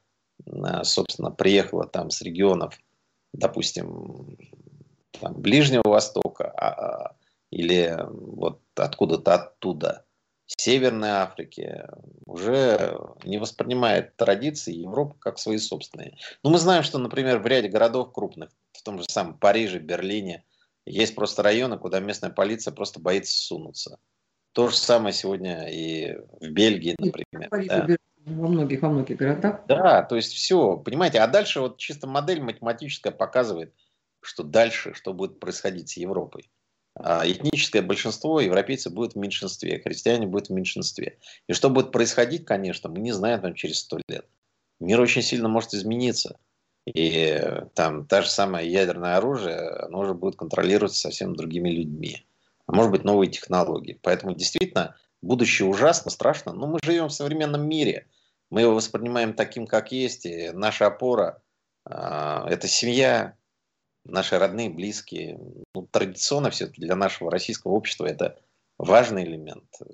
а, 0.46 0.84
собственно, 0.84 1.30
приехало 1.30 1.86
там 1.86 2.10
с 2.10 2.22
регионов, 2.22 2.78
допустим, 3.32 4.36
там, 5.20 5.34
Ближнего 5.34 5.82
Востока 5.86 7.14
или 7.50 7.98
вот 8.08 8.60
откуда-то 8.76 9.34
оттуда– 9.34 10.04
Северной 10.56 11.10
Африки 11.10 11.84
уже 12.26 12.98
не 13.24 13.38
воспринимает 13.38 14.16
традиции 14.16 14.74
Европы 14.74 15.16
как 15.18 15.38
свои 15.38 15.58
собственные. 15.58 16.18
Но 16.42 16.50
мы 16.50 16.58
знаем, 16.58 16.82
что, 16.82 16.98
например, 16.98 17.38
в 17.38 17.46
ряде 17.46 17.68
городов 17.68 18.12
крупных, 18.12 18.50
в 18.72 18.82
том 18.82 18.98
же 18.98 19.04
самом 19.08 19.38
Париже, 19.38 19.78
Берлине, 19.78 20.44
есть 20.86 21.14
просто 21.14 21.42
районы, 21.42 21.78
куда 21.78 22.00
местная 22.00 22.30
полиция 22.30 22.72
просто 22.72 23.00
боится 23.00 23.36
сунуться. 23.36 23.98
То 24.52 24.68
же 24.68 24.76
самое 24.76 25.12
сегодня 25.12 25.68
и 25.68 26.16
в 26.40 26.50
Бельгии, 26.50 26.96
например. 26.98 27.48
да. 27.50 27.96
Во 28.26 28.48
многих, 28.48 28.82
во 28.82 28.90
многих 28.90 29.16
городах. 29.16 29.62
Да, 29.66 30.02
то 30.02 30.16
есть 30.16 30.34
все, 30.34 30.76
понимаете, 30.76 31.20
а 31.20 31.26
дальше 31.26 31.60
вот 31.60 31.78
чисто 31.78 32.06
модель 32.06 32.42
математическая 32.42 33.12
показывает, 33.12 33.74
что 34.20 34.42
дальше, 34.42 34.92
что 34.94 35.14
будет 35.14 35.40
происходить 35.40 35.90
с 35.90 35.96
Европой. 35.96 36.50
А 36.94 37.26
этническое 37.26 37.82
большинство 37.82 38.40
европейцев 38.40 38.92
будет 38.92 39.14
в 39.14 39.16
меньшинстве, 39.16 39.80
христиане 39.80 40.26
будут 40.26 40.48
в 40.48 40.52
меньшинстве. 40.52 41.18
И 41.46 41.52
что 41.52 41.70
будет 41.70 41.92
происходить, 41.92 42.44
конечно, 42.44 42.90
мы 42.90 42.98
не 42.98 43.12
знаем 43.12 43.40
там 43.40 43.54
через 43.54 43.80
сто 43.80 43.98
лет. 44.08 44.26
Мир 44.80 45.00
очень 45.00 45.22
сильно 45.22 45.48
может 45.48 45.74
измениться. 45.74 46.38
И 46.86 47.40
там 47.74 48.06
та 48.06 48.22
же 48.22 48.28
самое 48.28 48.70
ядерное 48.70 49.16
оружие, 49.16 49.58
оно 49.84 50.00
уже 50.00 50.14
будет 50.14 50.36
контролироваться 50.36 50.98
совсем 50.98 51.36
другими 51.36 51.70
людьми. 51.70 52.24
А 52.66 52.72
может 52.72 52.90
быть 52.90 53.04
новые 53.04 53.30
технологии. 53.30 53.98
Поэтому 54.02 54.34
действительно 54.34 54.96
будущее 55.22 55.68
ужасно, 55.68 56.10
страшно. 56.10 56.52
Но 56.52 56.66
мы 56.66 56.78
живем 56.82 57.08
в 57.08 57.12
современном 57.12 57.68
мире. 57.68 58.06
Мы 58.50 58.62
его 58.62 58.74
воспринимаем 58.74 59.34
таким, 59.34 59.66
как 59.66 59.92
есть. 59.92 60.26
И 60.26 60.50
наша 60.50 60.86
опора 60.86 61.40
э,– 61.86 61.90
это 62.48 62.66
семья, 62.66 63.36
наши 64.04 64.38
родные, 64.38 64.70
близкие. 64.70 65.38
Ну, 65.74 65.86
традиционно 65.90 66.50
все-таки 66.50 66.80
для 66.80 66.96
нашего 66.96 67.30
российского 67.30 67.72
общества 67.72 68.06
это 68.06 68.38
важный 68.78 69.24
элемент 69.24 69.66
э, 69.80 69.84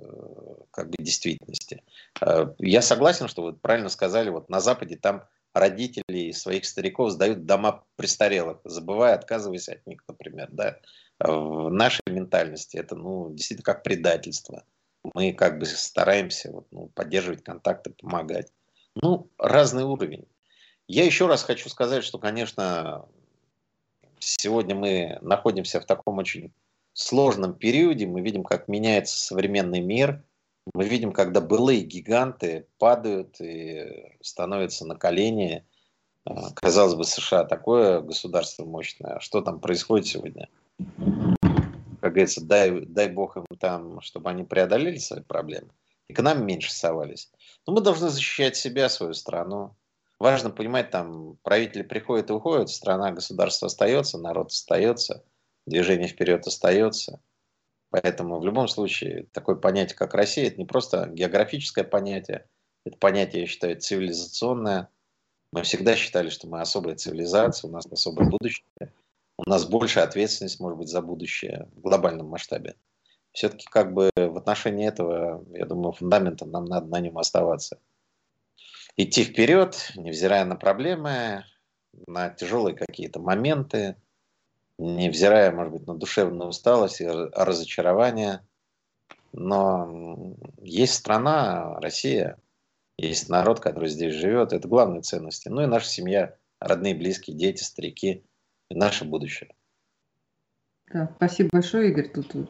как 0.71 0.91
бы 0.91 0.97
действительности. 0.99 1.83
Э, 2.21 2.55
я 2.59 2.83
согласен, 2.83 3.29
что 3.29 3.43
вы 3.43 3.53
правильно 3.53 3.89
сказали, 3.89 4.31
вот 4.31 4.49
на 4.49 4.61
Западе 4.61 4.97
там 4.97 5.25
родители 5.53 6.31
своих 6.33 6.67
стариков 6.67 7.11
сдают 7.11 7.47
дома 7.47 7.85
престарелых, 7.97 8.59
забывая, 8.65 9.15
отказываясь 9.15 9.69
от 9.69 9.87
них, 9.87 10.03
например. 10.07 10.49
Да? 10.53 10.79
В 11.19 11.71
нашей 11.71 12.03
ментальности 12.07 12.77
это 12.77 12.95
ну, 12.95 13.31
действительно 13.33 13.65
как 13.65 13.83
предательство. 13.83 14.65
Мы 15.15 15.33
как 15.33 15.59
бы 15.59 15.67
стараемся 15.67 16.53
вот, 16.53 16.67
ну, 16.71 16.89
поддерживать 16.89 17.43
контакты, 17.43 17.91
помогать. 17.91 18.53
Ну, 18.95 19.31
разный 19.39 19.85
уровень. 19.85 20.27
Я 20.89 21.05
еще 21.05 21.27
раз 21.27 21.43
хочу 21.43 21.69
сказать, 21.69 22.05
что, 22.05 22.19
конечно, 22.19 23.07
Сегодня 24.19 24.75
мы 24.75 25.19
находимся 25.23 25.81
в 25.81 25.87
таком 25.87 26.19
очень 26.19 26.53
сложном 26.93 27.55
периоде. 27.55 28.07
Мы 28.07 28.21
видим, 28.21 28.43
как 28.43 28.69
меняется 28.69 29.19
современный 29.19 29.81
мир. 29.81 30.23
Мы 30.75 30.89
видим, 30.89 31.13
когда 31.13 31.41
былые 31.41 31.83
гиганты 31.83 32.67
падают 32.79 33.41
и 33.41 34.17
становятся 34.21 34.87
на 34.87 34.97
колени. 34.97 35.65
А, 36.25 36.51
казалось 36.55 36.95
бы, 36.95 37.05
США 37.05 37.45
такое 37.45 38.01
государство 38.01 38.65
мощное. 38.65 39.17
А 39.17 39.21
что 39.21 39.43
там 39.43 39.61
происходит 39.61 40.07
сегодня? 40.07 40.49
Как 42.01 42.13
говорится, 42.13 42.45
дай, 42.45 42.81
дай 42.81 43.09
бог 43.09 43.37
им 43.37 43.45
там, 43.61 44.01
чтобы 44.01 44.31
они 44.31 44.45
преодолели 44.45 44.99
свои 44.99 45.23
проблемы. 45.23 45.69
И 46.09 46.15
к 46.15 46.21
нам 46.23 46.45
меньше 46.45 46.73
совались. 46.73 47.31
Но 47.67 47.75
мы 47.75 47.81
должны 47.81 48.09
защищать 48.09 48.57
себя, 48.57 48.89
свою 48.89 49.13
страну 49.15 49.75
важно 50.19 50.51
понимать, 50.51 50.91
там 50.91 51.37
правители 51.43 51.83
приходят 51.83 52.31
и 52.31 52.33
уходят, 52.33 52.71
страна, 52.71 53.13
государство 53.13 53.67
остается, 53.67 54.19
народ 54.19 54.49
остается, 54.49 55.25
движение 55.67 56.09
вперед 56.09 56.47
остается. 56.47 57.21
Поэтому 57.91 58.39
в 58.39 58.45
любом 58.45 58.69
случае 58.69 59.27
такое 59.33 59.57
понятие, 59.57 59.97
как 59.97 60.15
Россия, 60.15 60.49
это 60.49 60.59
не 60.59 60.65
просто 60.65 61.07
географическое 61.07 61.85
понятие, 61.85 62.47
это 62.85 62.97
понятие, 62.99 63.43
я 63.43 63.47
считаю, 63.47 63.81
цивилизационное. 63.81 64.89
Мы 65.53 65.63
всегда 65.63 65.95
считали, 65.97 66.29
что 66.29 66.49
мы 66.49 66.61
особая 66.61 66.97
цивилизация, 66.97 67.69
у 67.69 67.73
нас 67.73 67.87
особое 67.87 68.29
будущее, 68.29 68.67
у 69.39 69.49
нас 69.49 69.65
больше 69.65 70.01
ответственность, 70.01 70.61
может 70.61 70.79
быть, 70.79 70.89
за 70.89 71.01
будущее 71.01 71.69
в 71.77 71.81
глобальном 71.81 72.27
масштабе. 72.29 72.75
Все-таки 73.33 73.67
как 73.71 73.93
бы 73.93 74.11
в 74.17 74.37
отношении 74.37 74.89
этого, 74.89 75.45
я 75.53 75.67
думаю, 75.67 75.93
фундаментом 75.93 76.51
нам 76.51 76.65
надо 76.65 76.87
на 76.87 77.01
нем 77.01 77.19
оставаться 77.19 77.79
идти 78.97 79.25
вперед, 79.25 79.93
невзирая 79.97 80.45
на 80.45 80.57
проблемы, 80.57 81.45
на 82.07 82.31
тяжелые 82.31 82.77
какие-то 82.77 83.21
моменты, 83.21 83.97
невзирая, 84.79 85.53
может 85.53 85.73
быть, 85.73 85.87
на 85.87 85.95
душевную 85.95 86.49
усталость 86.49 87.01
и 87.01 87.07
разочарование. 87.07 88.47
Но 89.33 90.37
есть 90.63 90.95
страна, 90.95 91.79
Россия, 91.81 92.39
есть 92.99 93.29
народ, 93.29 93.61
который 93.61 93.89
здесь 93.89 94.15
живет. 94.15 94.53
Это 94.53 94.69
главные 94.69 95.03
ценности. 95.03 95.49
Ну 95.49 95.63
и 95.63 95.67
наша 95.67 95.89
семья, 95.89 96.37
родные, 96.61 96.95
близкие, 96.95 97.37
дети, 97.37 97.63
старики 97.63 98.25
и 98.71 98.75
наше 98.75 99.05
будущее. 99.05 99.55
Да, 100.93 101.11
спасибо 101.17 101.49
большое, 101.53 101.91
Игорь. 101.91 102.09
Тут 102.09 102.49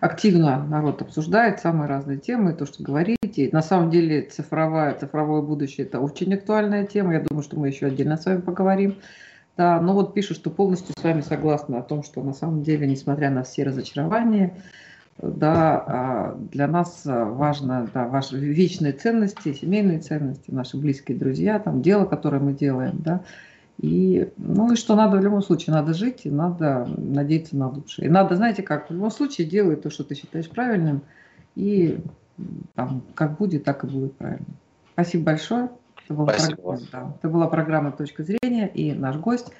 активно 0.00 0.64
народ 0.66 1.02
обсуждает 1.02 1.58
самые 1.58 1.88
разные 1.88 2.18
темы, 2.18 2.52
то, 2.52 2.64
что 2.64 2.82
говорите. 2.82 3.50
На 3.52 3.60
самом 3.60 3.90
деле 3.90 4.22
цифровая, 4.22 4.94
цифровое 4.94 5.42
будущее– 5.42 5.86
это 5.88 5.98
очень 5.98 6.32
актуальная 6.32 6.86
тема. 6.86 7.14
Я 7.14 7.20
думаю, 7.20 7.42
что 7.42 7.58
мы 7.58 7.66
еще 7.66 7.86
отдельно 7.86 8.16
с 8.16 8.24
вами 8.24 8.40
поговорим. 8.40 8.96
Да, 9.56 9.80
но 9.80 9.94
вот 9.94 10.14
пишут, 10.14 10.36
что 10.36 10.50
полностью 10.50 10.94
с 10.96 11.02
вами 11.02 11.22
согласны 11.22 11.74
о 11.74 11.82
том, 11.82 12.04
что 12.04 12.22
на 12.22 12.32
самом 12.32 12.62
деле, 12.62 12.86
несмотря 12.86 13.30
на 13.30 13.42
все 13.42 13.64
разочарования, 13.64 14.56
да, 15.18 15.84
а, 15.86 16.38
для 16.52 16.68
нас 16.68 17.02
важно 17.04 17.88
да, 17.92 18.06
ваши 18.06 18.38
вечные 18.38 18.92
ценности, 18.92 19.52
семейные 19.52 19.98
ценности, 19.98 20.50
наши 20.50 20.76
близкие 20.76 21.18
друзья, 21.18 21.58
там, 21.58 21.82
дело, 21.82 22.04
которое 22.06 22.38
мы 22.38 22.54
делаем, 22.54 23.00
да, 23.00 23.22
и, 23.80 24.30
ну 24.36 24.72
и 24.72 24.76
что 24.76 24.94
надо 24.94 25.16
в 25.16 25.22
любом 25.22 25.40
случае, 25.40 25.74
надо 25.74 25.94
жить 25.94 26.22
и 26.24 26.30
надо 26.30 26.86
надеяться 26.98 27.56
на 27.56 27.70
лучшее. 27.70 28.08
И 28.08 28.10
надо, 28.10 28.36
знаете 28.36 28.62
как, 28.62 28.90
в 28.90 28.92
любом 28.92 29.10
случае 29.10 29.46
делай 29.46 29.76
то, 29.76 29.88
что 29.88 30.04
ты 30.04 30.14
считаешь 30.14 30.50
правильным, 30.50 31.00
и 31.54 31.98
там, 32.74 33.02
как 33.14 33.38
будет, 33.38 33.64
так 33.64 33.84
и 33.84 33.86
будет 33.86 34.14
правильно. 34.16 34.44
Спасибо 34.92 35.24
большое. 35.24 35.70
Это 36.04 36.14
была, 36.14 36.32
Спасибо. 36.34 36.56
Программа, 36.56 36.88
да, 36.92 37.14
это 37.18 37.28
была 37.30 37.46
программа 37.46 37.92
«Точка 37.92 38.22
зрения» 38.22 38.68
и 38.68 38.92
наш 38.92 39.16
гость, 39.16 39.50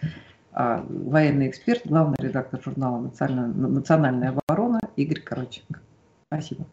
а, 0.52 0.84
военный 0.86 1.48
эксперт, 1.48 1.86
главный 1.86 2.16
редактор 2.18 2.60
журнала 2.62 3.00
«Национальная, 3.00 3.68
«Национальная 3.68 4.34
оборона» 4.36 4.80
Игорь 4.96 5.20
Короченко. 5.20 5.80
Спасибо. 6.26 6.66